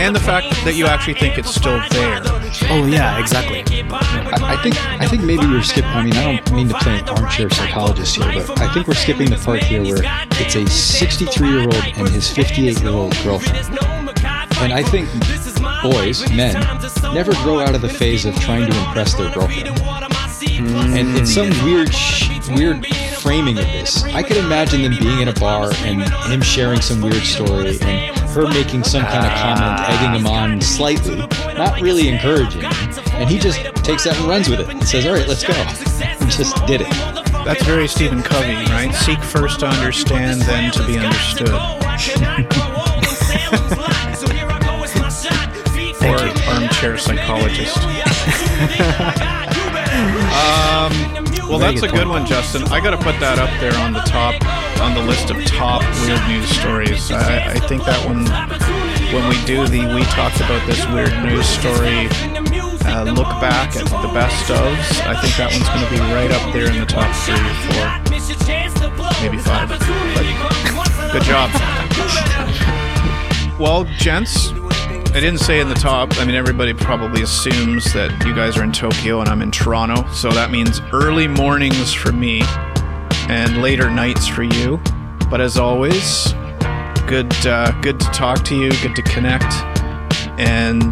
And 0.00 0.14
the 0.14 0.20
fact 0.20 0.46
that 0.64 0.74
you 0.74 0.86
actually 0.86 1.14
think 1.14 1.38
it's 1.38 1.54
still 1.54 1.78
there. 1.90 2.20
Oh 2.68 2.86
yeah, 2.86 3.18
exactly. 3.18 3.64
I, 3.90 4.54
I 4.54 4.62
think 4.62 4.76
I 5.00 5.06
think 5.06 5.22
maybe 5.22 5.46
we're 5.46 5.62
skipping. 5.62 5.90
I 5.90 6.02
mean, 6.02 6.14
I 6.14 6.36
don't 6.36 6.52
mean 6.52 6.68
to 6.68 6.74
play 6.74 6.98
an 6.98 7.08
armchair 7.08 7.50
psychologist 7.50 8.16
here, 8.16 8.26
but 8.46 8.60
I 8.60 8.72
think 8.72 8.86
we're 8.86 8.94
skipping 8.94 9.30
the 9.30 9.36
part 9.36 9.62
here 9.62 9.82
where 9.82 10.02
it's 10.32 10.54
a 10.54 10.66
63 10.66 11.48
year 11.48 11.60
old 11.62 11.74
and 11.74 12.08
his 12.08 12.30
58 12.30 12.80
year 12.80 12.90
old 12.90 13.16
girlfriend. 13.22 13.68
And 14.58 14.72
I 14.72 14.82
think 14.82 15.08
boys, 15.82 16.28
men, 16.32 16.54
never 17.14 17.32
grow 17.34 17.60
out 17.60 17.74
of 17.74 17.82
the 17.82 17.88
phase 17.88 18.24
of 18.24 18.34
trying 18.40 18.70
to 18.70 18.78
impress 18.78 19.14
their 19.14 19.32
girlfriend. 19.32 19.78
Hmm. 19.78 20.96
And 20.96 21.16
it's 21.16 21.32
some 21.32 21.50
weird, 21.64 21.92
sh- 21.92 22.48
weird 22.48 22.86
framing 23.18 23.58
of 23.58 23.64
this. 23.64 24.04
I 24.04 24.22
could 24.22 24.36
imagine 24.38 24.82
them 24.82 24.96
being 24.98 25.20
in 25.20 25.28
a 25.28 25.32
bar 25.34 25.72
and 25.78 26.02
him 26.30 26.40
sharing 26.40 26.80
some 26.80 27.00
weird 27.02 27.22
story 27.22 27.78
and 27.82 28.15
her 28.36 28.46
making 28.48 28.84
some 28.84 29.02
kind 29.02 29.24
of 29.24 29.32
comment, 29.32 29.80
egging 29.88 30.20
him 30.20 30.26
on 30.26 30.60
slightly, 30.60 31.16
not 31.56 31.80
really 31.80 32.08
encouraging. 32.08 32.62
And 33.14 33.30
he 33.30 33.38
just 33.38 33.58
takes 33.76 34.04
that 34.04 34.14
and 34.18 34.28
runs 34.28 34.50
with 34.50 34.60
it 34.60 34.68
and 34.68 34.86
says, 34.86 35.06
"All 35.06 35.14
right, 35.14 35.26
let's 35.26 35.42
go." 35.42 35.54
And 35.54 36.30
just 36.30 36.54
did 36.66 36.82
it. 36.82 36.90
That's 37.46 37.64
very 37.64 37.88
Stephen 37.88 38.22
Covey, 38.22 38.52
right? 38.72 38.94
Seek 38.94 39.22
first 39.22 39.60
to 39.60 39.66
understand, 39.66 40.42
then 40.42 40.70
to 40.72 40.86
be 40.86 40.98
understood. 40.98 41.48
or 46.02 46.18
armchair 46.52 46.98
psychologist. 46.98 47.78
um, 50.36 51.35
well, 51.48 51.58
Very 51.58 51.74
that's 51.74 51.82
a 51.82 51.86
good 51.86 51.94
good 51.96 52.06
point. 52.06 52.20
one, 52.20 52.26
Justin. 52.26 52.62
I 52.68 52.80
got 52.80 52.90
to 52.90 52.98
put 52.98 53.18
that 53.20 53.38
up 53.38 53.50
there 53.60 53.74
on 53.78 53.92
the 53.92 54.00
top, 54.00 54.34
on 54.80 54.94
the 54.94 55.02
list 55.02 55.30
of 55.30 55.38
top 55.44 55.82
weird 56.04 56.20
news 56.28 56.48
stories. 56.48 57.10
I, 57.10 57.54
I 57.54 57.58
think 57.70 57.84
that 57.84 58.00
one, 58.06 58.26
when 59.14 59.28
we 59.28 59.38
do 59.46 59.66
the 59.66 59.86
we 59.94 60.02
talked 60.10 60.40
about 60.42 60.64
this 60.66 60.82
weird 60.90 61.14
news 61.22 61.46
story, 61.46 62.10
uh, 62.90 63.04
look 63.14 63.30
back 63.38 63.76
at 63.76 63.86
the 63.86 64.10
best 64.14 64.50
ofs. 64.50 65.06
I 65.06 65.14
think 65.20 65.34
that 65.38 65.50
one's 65.54 65.68
going 65.70 65.86
to 65.86 65.90
be 65.94 66.00
right 66.14 66.30
up 66.34 66.52
there 66.52 66.66
in 66.70 66.78
the 66.80 66.86
top 66.86 67.10
three 67.22 67.38
or 67.38 67.56
four, 67.70 67.84
maybe 69.22 69.38
five. 69.38 69.68
But 69.70 71.12
good 71.12 71.22
job. 71.24 71.50
Well, 73.58 73.84
gents, 73.96 74.50
I 75.16 75.20
didn't 75.20 75.40
say 75.40 75.60
in 75.60 75.68
the 75.70 75.74
top. 75.74 76.18
I 76.18 76.26
mean, 76.26 76.34
everybody 76.34 76.74
probably 76.74 77.22
assumes 77.22 77.90
that 77.94 78.22
you 78.26 78.34
guys 78.34 78.58
are 78.58 78.62
in 78.62 78.70
Tokyo 78.70 79.20
and 79.20 79.30
I'm 79.30 79.40
in 79.40 79.50
Toronto. 79.50 80.06
So 80.12 80.30
that 80.32 80.50
means 80.50 80.82
early 80.92 81.26
mornings 81.26 81.94
for 81.94 82.12
me 82.12 82.42
and 83.30 83.62
later 83.62 83.88
nights 83.88 84.28
for 84.28 84.42
you. 84.42 84.78
But 85.30 85.40
as 85.40 85.56
always, 85.56 86.34
good, 87.06 87.34
uh, 87.46 87.72
good 87.80 87.98
to 87.98 88.06
talk 88.10 88.44
to 88.44 88.54
you. 88.54 88.70
Good 88.82 88.94
to 88.94 89.00
connect, 89.00 89.50
and 90.38 90.82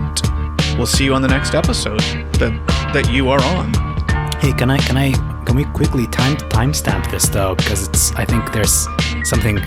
we'll 0.78 0.86
see 0.86 1.04
you 1.04 1.12
on 1.12 1.20
the 1.20 1.28
next 1.28 1.54
episode 1.54 2.00
that 2.38 2.58
that 2.94 3.12
you 3.12 3.28
are 3.28 3.42
on. 3.42 3.74
Hey, 4.40 4.54
can 4.54 4.70
I 4.70 4.78
can 4.78 4.96
I 4.96 5.12
can 5.44 5.54
we 5.54 5.64
quickly 5.66 6.06
time 6.06 6.36
timestamp 6.48 7.10
this 7.10 7.28
though 7.28 7.56
because 7.56 7.88
it's 7.88 8.14
I 8.14 8.24
think 8.24 8.54
there's 8.54 8.88
something 9.22 9.58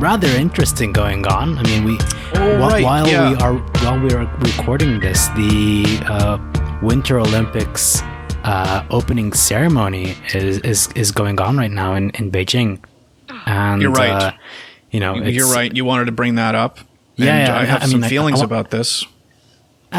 rather 0.00 0.28
interesting 0.28 0.92
going 0.92 1.26
on. 1.26 1.58
I 1.58 1.62
mean, 1.62 1.84
we 1.84 1.98
Oh, 2.34 2.56
wh- 2.58 2.72
right, 2.72 2.82
while 2.84 3.06
yeah. 3.08 3.30
we 3.30 3.36
are 3.36 3.54
while 3.84 4.00
we 4.00 4.12
are 4.14 4.24
recording 4.38 5.00
this, 5.00 5.28
the 5.28 5.84
uh, 6.08 6.38
Winter 6.82 7.18
Olympics 7.20 8.00
uh, 8.44 8.84
opening 8.90 9.32
ceremony 9.32 10.16
is, 10.34 10.58
is 10.60 10.88
is 10.94 11.12
going 11.12 11.40
on 11.40 11.56
right 11.56 11.70
now 11.70 11.94
in 11.94 12.10
in 12.10 12.30
Beijing. 12.30 12.78
And 13.46 13.82
You're 13.82 13.90
right. 13.92 14.10
Uh, 14.10 14.32
you 14.90 15.00
know, 15.00 15.14
You're 15.16 15.52
right. 15.52 15.74
You 15.74 15.84
wanted 15.84 16.06
to 16.06 16.12
bring 16.12 16.36
that 16.36 16.54
up. 16.54 16.78
Yeah, 17.16 17.34
and 17.34 17.48
yeah, 17.48 17.58
I 17.58 17.64
have 17.64 17.82
I 17.82 17.86
some 17.86 18.00
mean, 18.00 18.08
feelings 18.10 18.38
I 18.40 18.42
wa- 18.42 18.46
about 18.46 18.70
this. 18.70 19.04
Uh, 19.92 19.96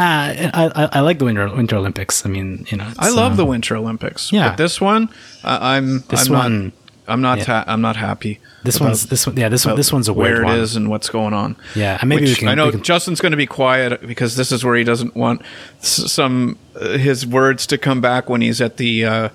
I, 0.54 0.70
I 0.74 0.88
I 0.92 1.00
like 1.00 1.18
the 1.18 1.26
Winter 1.26 1.54
Winter 1.54 1.76
Olympics. 1.76 2.24
I 2.26 2.28
mean, 2.30 2.66
you 2.70 2.78
know, 2.78 2.90
I 2.98 3.10
love 3.10 3.32
um, 3.32 3.36
the 3.36 3.44
Winter 3.44 3.76
Olympics. 3.76 4.32
yeah. 4.32 4.48
but 4.48 4.56
this 4.56 4.80
one, 4.80 5.08
uh, 5.44 5.58
I'm 5.60 6.00
This 6.08 6.26
I'm 6.28 6.32
one- 6.32 6.64
Not, 6.64 6.72
I'm 7.08 7.20
not. 7.20 7.38
yeah. 7.38 7.44
Ha- 7.44 7.64
I'm 7.66 7.80
not 7.80 7.96
happy. 7.96 8.38
This 8.64 8.76
about- 8.76 8.86
one's 8.90 9.06
this 9.06 9.26
one. 9.26 9.36
Yeah, 9.36 9.48
this 9.48 9.66
one. 9.66 9.74
This 9.76 9.92
one's 9.92 10.06
a 10.06 10.12
weird 10.12 10.36
where 10.38 10.44
one. 10.44 10.58
it 10.58 10.60
is 10.62 10.76
and 10.76 10.88
what's 10.88 11.08
going 11.08 11.34
on. 11.34 11.56
Yeah, 11.74 11.98
and 12.00 12.08
maybe 12.08 12.22
Which 12.22 12.30
we 12.30 12.36
can. 12.36 12.48
I 12.48 12.54
know 12.54 12.66
we 12.66 12.72
can- 12.72 12.82
Justin's 12.84 13.20
going 13.20 13.32
to 13.32 13.36
be 13.36 13.46
quiet 13.46 14.06
because 14.06 14.36
this 14.36 14.52
is 14.52 14.64
where 14.64 14.76
he 14.76 14.84
doesn't 14.84 15.16
want 15.16 15.42
s- 15.80 16.12
some 16.12 16.58
uh, 16.80 16.90
his 16.98 17.26
words 17.26 17.66
to 17.66 17.78
come 17.78 18.00
back 18.00 18.28
when 18.30 18.40
he's 18.40 18.60
at 18.60 18.76
the 18.76 19.04
uh, 19.04 19.28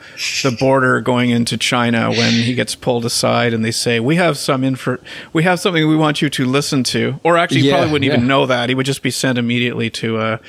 the 0.43 0.55
border 0.57 1.01
going 1.01 1.29
into 1.29 1.57
China 1.57 2.09
when 2.09 2.31
he 2.31 2.53
gets 2.53 2.73
pulled 2.73 3.03
aside 3.05 3.53
and 3.53 3.65
they 3.65 3.71
say 3.71 3.99
we 3.99 4.15
have 4.15 4.37
some 4.37 4.63
info 4.63 4.97
we 5.33 5.43
have 5.43 5.59
something 5.59 5.85
we 5.87 5.95
want 5.97 6.21
you 6.21 6.29
to 6.29 6.45
listen 6.45 6.83
to 6.85 7.19
or 7.23 7.37
actually 7.37 7.61
he 7.61 7.67
Yeah, 7.67 7.73
probably 7.79 7.91
wouldn't 7.91 8.11
even 8.13 8.27
know 8.27 8.45
that 8.45 8.69
he 8.69 8.75
would 8.75 8.85
just 8.85 9.03
be 9.03 9.11
sent 9.11 9.37
immediately 9.37 9.89
to 9.91 10.19
a, 10.21 10.39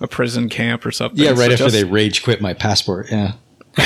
a 0.00 0.08
prison 0.08 0.48
camp 0.48 0.84
or 0.84 0.90
something. 0.90 1.18
Yeah, 1.22 1.30
right 1.30 1.36
So 1.36 1.44
after 1.44 1.56
just- 1.56 1.74
they 1.76 1.84
rage 1.84 2.24
quit 2.24 2.40
my 2.40 2.52
passport. 2.52 3.10
Yeah. 3.12 3.34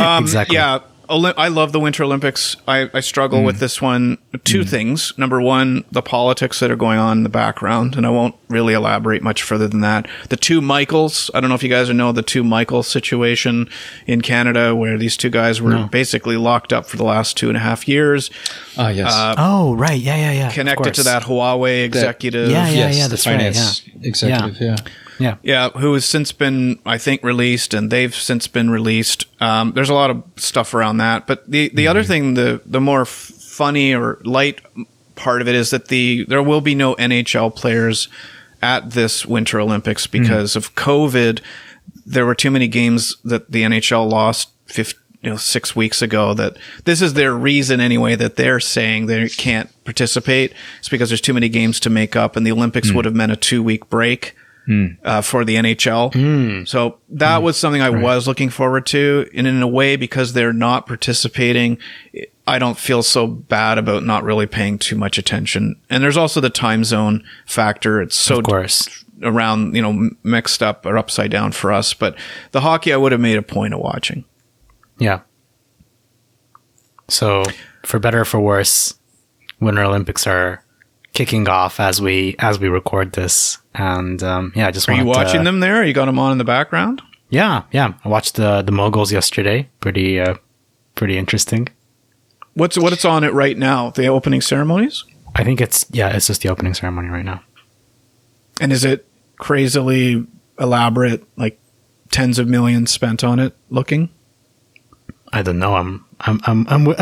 Um, 0.00 0.22
Exactly. 0.24 0.56
Yeah. 0.56 0.80
Oli- 1.10 1.34
I 1.36 1.48
love 1.48 1.72
the 1.72 1.80
Winter 1.80 2.02
Olympics. 2.02 2.56
I, 2.66 2.88
I 2.94 3.00
struggle 3.00 3.40
Mm. 3.40 3.44
with 3.44 3.58
this 3.58 3.82
one. 3.82 4.16
Two 4.42 4.64
things. 4.64 5.12
Number 5.18 5.38
one, 5.38 5.84
the 5.92 6.00
politics 6.00 6.60
that 6.60 6.70
are 6.70 6.76
going 6.76 6.98
on 6.98 7.18
in 7.18 7.22
the 7.24 7.28
background, 7.28 7.94
and 7.94 8.06
I 8.06 8.08
won't 8.08 8.34
really 8.48 8.72
elaborate 8.72 9.22
much 9.22 9.42
further 9.42 9.68
than 9.68 9.80
that. 9.82 10.08
The 10.30 10.38
two 10.38 10.62
Michaels. 10.62 11.30
I 11.34 11.40
don't 11.40 11.50
know 11.50 11.56
if 11.56 11.62
you 11.62 11.68
guys 11.68 11.90
know 11.90 12.10
the 12.12 12.22
two 12.22 12.42
Michael 12.42 12.82
situation 12.82 13.68
in 14.06 14.22
Canada, 14.22 14.74
where 14.74 14.96
these 14.96 15.18
two 15.18 15.28
guys 15.28 15.60
were 15.60 15.86
basically 15.92 16.38
locked 16.38 16.72
up 16.72 16.86
for 16.86 16.96
the 16.96 17.04
last 17.04 17.36
two 17.36 17.48
and 17.48 17.56
a 17.58 17.60
half 17.60 17.86
years, 17.86 18.30
Ah, 18.78 18.88
yes. 18.88 19.12
Oh, 19.36 19.74
right. 19.74 20.00
Yeah, 20.00 20.16
yeah, 20.16 20.32
yeah. 20.32 20.46
of 20.48 20.54
connected 20.54 20.94
to 20.94 21.02
course. 21.02 21.04
that 21.04 21.22
Huawei 21.24 21.84
executive. 21.84 22.50
Yeah, 22.50 22.66
yeah, 22.70 22.74
yes, 22.88 22.96
yeah. 22.96 23.04
the 23.04 23.10
That's 23.10 23.26
right. 23.26 23.32
finance 23.36 23.82
Yeah. 23.86 23.94
executive. 24.08 24.58
Yeah. 24.60 24.68
Yeah. 24.68 24.76
Yeah, 25.18 25.36
Yeah. 25.42 25.70
who 25.70 25.94
has 25.94 26.04
since 26.04 26.32
been, 26.32 26.78
I 26.84 26.98
think, 26.98 27.22
released, 27.22 27.74
and 27.74 27.90
they've 27.90 28.14
since 28.14 28.46
been 28.46 28.70
released. 28.70 29.26
Um, 29.40 29.72
there's 29.72 29.90
a 29.90 29.94
lot 29.94 30.10
of 30.10 30.22
stuff 30.36 30.74
around 30.74 30.98
that, 30.98 31.26
but 31.26 31.48
the 31.50 31.70
the 31.74 31.86
other 31.86 32.00
mm-hmm. 32.00 32.08
thing, 32.08 32.34
the 32.34 32.60
the 32.66 32.80
more 32.80 33.02
f- 33.02 33.08
funny 33.08 33.94
or 33.94 34.20
light 34.24 34.60
part 35.14 35.40
of 35.40 35.48
it 35.48 35.54
is 35.54 35.70
that 35.70 35.88
the 35.88 36.24
there 36.28 36.42
will 36.42 36.60
be 36.60 36.74
no 36.74 36.94
NHL 36.96 37.54
players 37.54 38.08
at 38.62 38.92
this 38.92 39.24
Winter 39.26 39.60
Olympics 39.60 40.06
mm-hmm. 40.06 40.22
because 40.22 40.56
of 40.56 40.74
COVID. 40.74 41.40
There 42.06 42.26
were 42.26 42.34
too 42.34 42.50
many 42.50 42.68
games 42.68 43.16
that 43.24 43.50
the 43.50 43.62
NHL 43.62 44.10
lost. 44.10 44.50
50, 44.66 44.98
you 45.24 45.30
know, 45.30 45.36
six 45.36 45.74
weeks 45.74 46.02
ago. 46.02 46.34
That 46.34 46.56
this 46.84 47.00
is 47.00 47.14
their 47.14 47.34
reason 47.34 47.80
anyway 47.80 48.14
that 48.14 48.36
they're 48.36 48.60
saying 48.60 49.06
they 49.06 49.28
can't 49.28 49.70
participate. 49.84 50.52
It's 50.78 50.88
because 50.88 51.08
there's 51.08 51.20
too 51.20 51.34
many 51.34 51.48
games 51.48 51.80
to 51.80 51.90
make 51.90 52.14
up, 52.14 52.36
and 52.36 52.46
the 52.46 52.52
Olympics 52.52 52.90
mm. 52.90 52.94
would 52.94 53.04
have 53.06 53.14
meant 53.14 53.32
a 53.32 53.36
two 53.36 53.62
week 53.62 53.88
break 53.88 54.34
Hmm. 54.66 54.86
uh, 55.04 55.20
for 55.20 55.44
the 55.44 55.56
NHL. 55.56 56.14
Hmm. 56.14 56.64
So 56.64 56.98
that 57.10 57.38
hmm. 57.38 57.44
was 57.44 57.58
something 57.58 57.82
I 57.82 57.90
was 57.90 58.26
looking 58.26 58.48
forward 58.48 58.86
to. 58.86 59.28
And 59.34 59.46
in 59.46 59.60
a 59.60 59.68
way, 59.68 59.96
because 59.96 60.32
they're 60.32 60.54
not 60.54 60.86
participating, 60.86 61.76
I 62.46 62.58
don't 62.58 62.78
feel 62.78 63.02
so 63.02 63.26
bad 63.26 63.76
about 63.76 64.04
not 64.04 64.24
really 64.24 64.46
paying 64.46 64.78
too 64.78 64.96
much 64.96 65.18
attention. 65.18 65.76
And 65.90 66.02
there's 66.02 66.16
also 66.16 66.40
the 66.40 66.50
time 66.50 66.84
zone 66.84 67.24
factor. 67.46 68.00
It's 68.00 68.16
so 68.16 68.38
Of 68.38 68.44
course. 68.44 69.04
around, 69.22 69.76
you 69.76 69.82
know, 69.82 70.10
mixed 70.22 70.62
up 70.62 70.86
or 70.86 70.96
upside 70.96 71.30
down 71.30 71.52
for 71.52 71.70
us. 71.70 71.92
But 71.92 72.16
the 72.52 72.62
hockey, 72.62 72.92
I 72.92 72.96
would 72.96 73.12
have 73.12 73.20
made 73.20 73.36
a 73.36 73.42
point 73.42 73.74
of 73.74 73.80
watching. 73.80 74.24
Yeah. 74.98 75.20
So, 77.08 77.44
for 77.84 77.98
better 77.98 78.22
or 78.22 78.24
for 78.24 78.40
worse, 78.40 78.94
Winter 79.60 79.82
Olympics 79.82 80.26
are 80.26 80.64
kicking 81.12 81.48
off 81.48 81.80
as 81.80 82.00
we 82.00 82.36
as 82.38 82.58
we 82.58 82.68
record 82.68 83.12
this, 83.12 83.58
and 83.74 84.22
um, 84.22 84.52
yeah, 84.54 84.68
I 84.68 84.70
just 84.70 84.88
Are 84.88 84.92
you 84.92 85.04
wanted 85.04 85.18
to- 85.20 85.24
watching 85.26 85.44
them 85.44 85.60
there? 85.60 85.84
You 85.84 85.92
got 85.92 86.06
them 86.06 86.18
on 86.18 86.32
in 86.32 86.38
the 86.38 86.44
background? 86.44 87.02
Yeah, 87.30 87.62
yeah. 87.72 87.94
I 88.04 88.08
watched 88.08 88.34
the 88.36 88.62
the 88.62 88.72
moguls 88.72 89.10
yesterday. 89.12 89.68
Pretty 89.80 90.20
uh, 90.20 90.36
pretty 90.94 91.18
interesting. 91.18 91.68
What's 92.54 92.78
what 92.78 92.92
it's 92.92 93.04
on 93.04 93.24
it 93.24 93.32
right 93.32 93.58
now? 93.58 93.90
The 93.90 94.06
opening 94.06 94.40
ceremonies? 94.40 95.04
I 95.34 95.42
think 95.42 95.60
it's 95.60 95.84
yeah, 95.90 96.14
it's 96.14 96.28
just 96.28 96.42
the 96.42 96.48
opening 96.48 96.74
ceremony 96.74 97.08
right 97.08 97.24
now. 97.24 97.42
And 98.60 98.70
is 98.72 98.84
it 98.84 99.06
crazily 99.38 100.24
elaborate, 100.60 101.24
like 101.36 101.58
tens 102.12 102.38
of 102.38 102.46
millions 102.46 102.92
spent 102.92 103.24
on 103.24 103.40
it 103.40 103.56
looking? 103.70 104.10
I 105.32 105.42
don't 105.42 105.58
know. 105.58 105.74
I'm 105.74 106.04
I'm 106.20 106.40
I'm 106.46 106.66
I'm, 106.68 106.94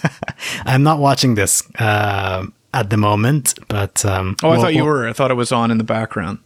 I'm 0.66 0.82
not 0.82 0.98
watching 0.98 1.34
this 1.36 1.62
uh, 1.78 2.44
at 2.72 2.90
the 2.90 2.96
moment, 2.96 3.54
but 3.68 4.04
um, 4.04 4.36
Oh, 4.42 4.48
I 4.48 4.52
we'll- 4.52 4.60
thought 4.62 4.74
you 4.74 4.84
we'll- 4.84 4.92
were. 4.94 5.08
I 5.08 5.12
thought 5.12 5.30
it 5.30 5.34
was 5.34 5.52
on 5.52 5.70
in 5.70 5.78
the 5.78 5.84
background. 5.84 6.38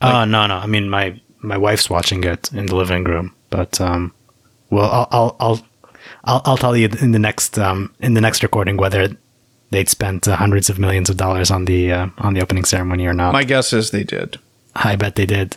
Oh 0.00 0.24
no, 0.24 0.46
no. 0.46 0.56
I 0.56 0.66
mean, 0.66 0.88
my 0.90 1.20
my 1.40 1.56
wife's 1.56 1.88
watching 1.90 2.24
it 2.24 2.52
in 2.52 2.66
the 2.66 2.76
living 2.76 3.04
room, 3.04 3.34
but 3.50 3.80
um, 3.80 4.12
well, 4.70 4.90
I'll 4.90 5.08
I'll 5.10 5.36
I'll 5.40 5.66
I'll, 6.24 6.42
I'll 6.44 6.56
tell 6.56 6.76
you 6.76 6.88
in 7.00 7.12
the 7.12 7.18
next 7.18 7.58
um 7.58 7.94
in 8.00 8.14
the 8.14 8.20
next 8.20 8.42
recording 8.42 8.76
whether 8.76 9.16
they'd 9.70 9.88
spent 9.88 10.28
uh, 10.28 10.36
hundreds 10.36 10.68
of 10.70 10.78
millions 10.78 11.08
of 11.10 11.16
dollars 11.16 11.50
on 11.50 11.64
the 11.66 11.92
uh, 11.92 12.06
on 12.18 12.34
the 12.34 12.42
opening 12.42 12.64
ceremony 12.64 13.06
or 13.06 13.12
not. 13.14 13.32
My 13.32 13.44
guess 13.44 13.72
is 13.72 13.90
they 13.90 14.04
did. 14.04 14.38
I 14.74 14.96
bet 14.96 15.16
they 15.16 15.26
did. 15.26 15.56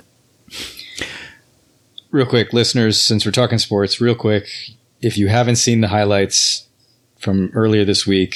Real 2.11 2.26
quick, 2.26 2.53
listeners, 2.53 3.01
since 3.01 3.26
we're 3.26 3.32
talking 3.32 3.57
sports, 3.57 3.99
real 3.99 4.15
quick, 4.15 4.47
if 5.01 5.17
you 5.17 5.28
haven't 5.28 5.57
seen 5.57 5.82
the 5.82 5.89
highlights 5.89 6.67
from 7.19 7.51
earlier 7.53 7.84
this 7.84 8.07
week, 8.07 8.36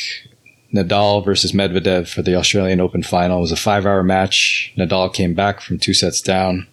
Nadal 0.73 1.23
versus 1.25 1.51
Medvedev 1.51 2.07
for 2.07 2.21
the 2.21 2.35
Australian 2.35 2.79
Open 2.79 3.03
final 3.03 3.41
was 3.41 3.51
a 3.51 3.55
five 3.55 3.85
hour 3.85 4.03
match. 4.03 4.73
Nadal 4.77 5.13
came 5.13 5.33
back 5.33 5.61
from 5.61 5.79
two 5.79 5.93
sets 5.93 6.21
down 6.21 6.67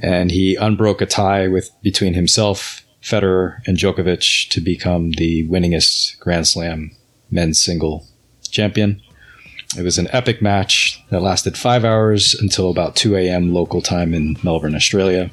and 0.00 0.30
he 0.30 0.56
unbroke 0.56 1.00
a 1.00 1.06
tie 1.06 1.48
with 1.48 1.70
between 1.82 2.14
himself, 2.14 2.82
Federer, 3.02 3.60
and 3.66 3.76
Djokovic 3.76 4.48
to 4.50 4.60
become 4.60 5.12
the 5.12 5.46
winningest 5.48 6.18
Grand 6.18 6.46
Slam 6.46 6.90
men's 7.30 7.60
single 7.60 8.06
champion. 8.50 9.00
It 9.76 9.82
was 9.82 9.98
an 9.98 10.08
epic 10.12 10.40
match 10.40 11.02
that 11.10 11.22
lasted 11.22 11.56
five 11.56 11.84
hours 11.84 12.34
until 12.34 12.70
about 12.70 12.96
2 12.96 13.16
a.m. 13.16 13.52
local 13.52 13.82
time 13.82 14.14
in 14.14 14.36
Melbourne, 14.42 14.74
Australia. 14.74 15.30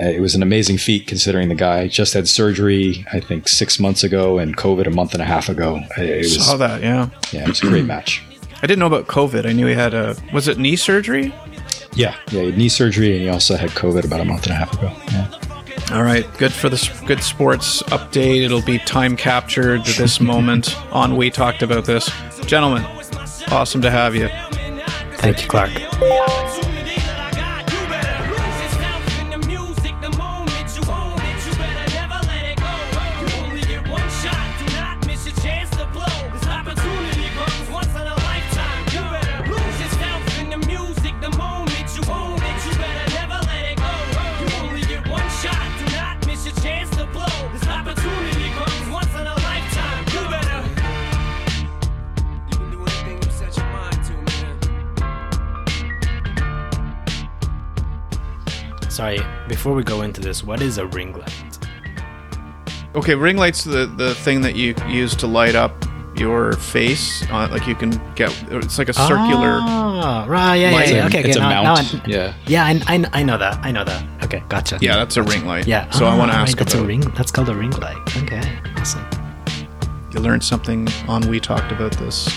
Uh, 0.00 0.04
it 0.04 0.20
was 0.20 0.34
an 0.34 0.42
amazing 0.42 0.78
feat 0.78 1.06
considering 1.06 1.48
the 1.48 1.54
guy 1.54 1.88
just 1.88 2.14
had 2.14 2.28
surgery, 2.28 3.04
I 3.12 3.20
think, 3.20 3.48
six 3.48 3.80
months 3.80 4.04
ago 4.04 4.38
and 4.38 4.56
COVID 4.56 4.86
a 4.86 4.90
month 4.90 5.12
and 5.12 5.22
a 5.22 5.24
half 5.24 5.48
ago. 5.48 5.80
It 5.96 6.18
was, 6.18 6.46
Saw 6.46 6.56
that, 6.56 6.82
yeah. 6.82 7.08
yeah, 7.32 7.42
it 7.42 7.48
was 7.48 7.62
a 7.62 7.66
great 7.66 7.84
match. 7.84 8.22
I 8.62 8.66
didn't 8.66 8.78
know 8.78 8.86
about 8.86 9.06
COVID. 9.06 9.46
I 9.46 9.52
knew 9.52 9.66
he 9.66 9.74
had 9.74 9.94
a 9.94 10.16
was 10.32 10.48
it 10.48 10.58
knee 10.58 10.76
surgery? 10.76 11.34
Yeah, 11.94 12.14
yeah, 12.30 12.40
he 12.40 12.46
had 12.46 12.58
knee 12.58 12.68
surgery 12.68 13.12
and 13.12 13.22
he 13.22 13.28
also 13.28 13.56
had 13.56 13.70
COVID 13.70 14.04
about 14.04 14.20
a 14.20 14.24
month 14.24 14.44
and 14.44 14.52
a 14.52 14.56
half 14.56 14.72
ago. 14.72 14.92
Yeah. 15.10 15.96
All 15.96 16.02
right, 16.02 16.26
good 16.38 16.52
for 16.52 16.68
the 16.68 17.02
good 17.06 17.22
sports 17.22 17.82
update. 17.84 18.44
It'll 18.44 18.62
be 18.62 18.78
time 18.78 19.16
captured 19.16 19.84
to 19.84 19.98
this 20.00 20.20
moment 20.20 20.76
on 20.92 21.16
We 21.16 21.30
Talked 21.30 21.62
About 21.62 21.86
This. 21.86 22.10
Gentlemen, 22.46 22.84
awesome 23.50 23.80
to 23.82 23.90
have 23.90 24.14
you. 24.14 24.28
Thank 25.18 25.42
you, 25.42 25.48
Clark. 25.48 26.67
Sorry, 58.98 59.20
before 59.46 59.74
we 59.74 59.84
go 59.84 60.02
into 60.02 60.20
this, 60.20 60.42
what 60.42 60.60
is 60.60 60.76
a 60.78 60.86
ring 60.88 61.12
light? 61.16 61.32
Okay, 62.96 63.14
ring 63.14 63.36
light's 63.36 63.62
the 63.62 63.86
the 63.86 64.12
thing 64.16 64.40
that 64.40 64.56
you 64.56 64.74
use 64.88 65.14
to 65.22 65.28
light 65.28 65.54
up 65.54 65.72
your 66.16 66.54
face. 66.54 67.22
Uh, 67.30 67.46
like 67.48 67.68
you 67.68 67.76
can 67.76 67.90
get 68.16 68.32
it's 68.50 68.76
like 68.76 68.88
a 68.88 68.92
circular. 68.92 69.60
Ah, 69.62 70.24
right, 70.28 70.56
yeah, 70.56 70.70
yeah, 70.70 70.76
light. 70.76 70.88
yeah. 70.90 71.06
Okay, 71.06 71.20
it's 71.28 71.36
okay, 71.36 71.46
a 71.46 71.48
now, 71.48 71.62
mount. 71.62 71.92
now 71.94 72.00
I, 72.00 72.08
yeah. 72.08 72.34
yeah, 72.48 72.64
I, 72.66 72.96
I, 72.96 73.20
I 73.20 73.22
know 73.22 73.38
that. 73.38 73.64
I 73.64 73.70
know 73.70 73.84
that. 73.84 74.24
Okay, 74.24 74.42
gotcha. 74.48 74.78
Yeah, 74.80 74.96
that's 74.96 75.16
a 75.16 75.22
ring 75.22 75.46
light. 75.46 75.68
yeah. 75.68 75.88
So 75.90 76.04
I 76.04 76.18
want 76.18 76.32
to 76.32 76.36
Ah, 76.36 76.40
ask 76.42 76.56
right, 76.56 76.58
that's 76.58 76.74
about. 76.74 76.82
a 76.84 76.88
ring. 76.88 77.00
That's 77.16 77.30
called 77.30 77.48
a 77.50 77.54
ring 77.54 77.70
light. 77.70 78.02
Okay, 78.24 78.42
awesome. 78.78 79.06
You 80.12 80.18
learned 80.18 80.42
something 80.42 80.88
on 81.06 81.22
We 81.28 81.38
Talked 81.38 81.70
About 81.70 81.92
This 81.98 82.28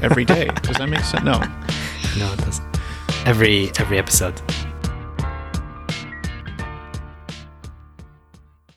every 0.00 0.24
day. 0.24 0.46
Does 0.62 0.78
that 0.78 0.88
make 0.88 1.00
sense? 1.04 1.22
No. 1.22 1.38
No, 2.16 2.32
it 2.32 2.38
doesn't. 2.46 2.64
Every 3.26 3.70
every 3.78 3.98
episode. 3.98 4.40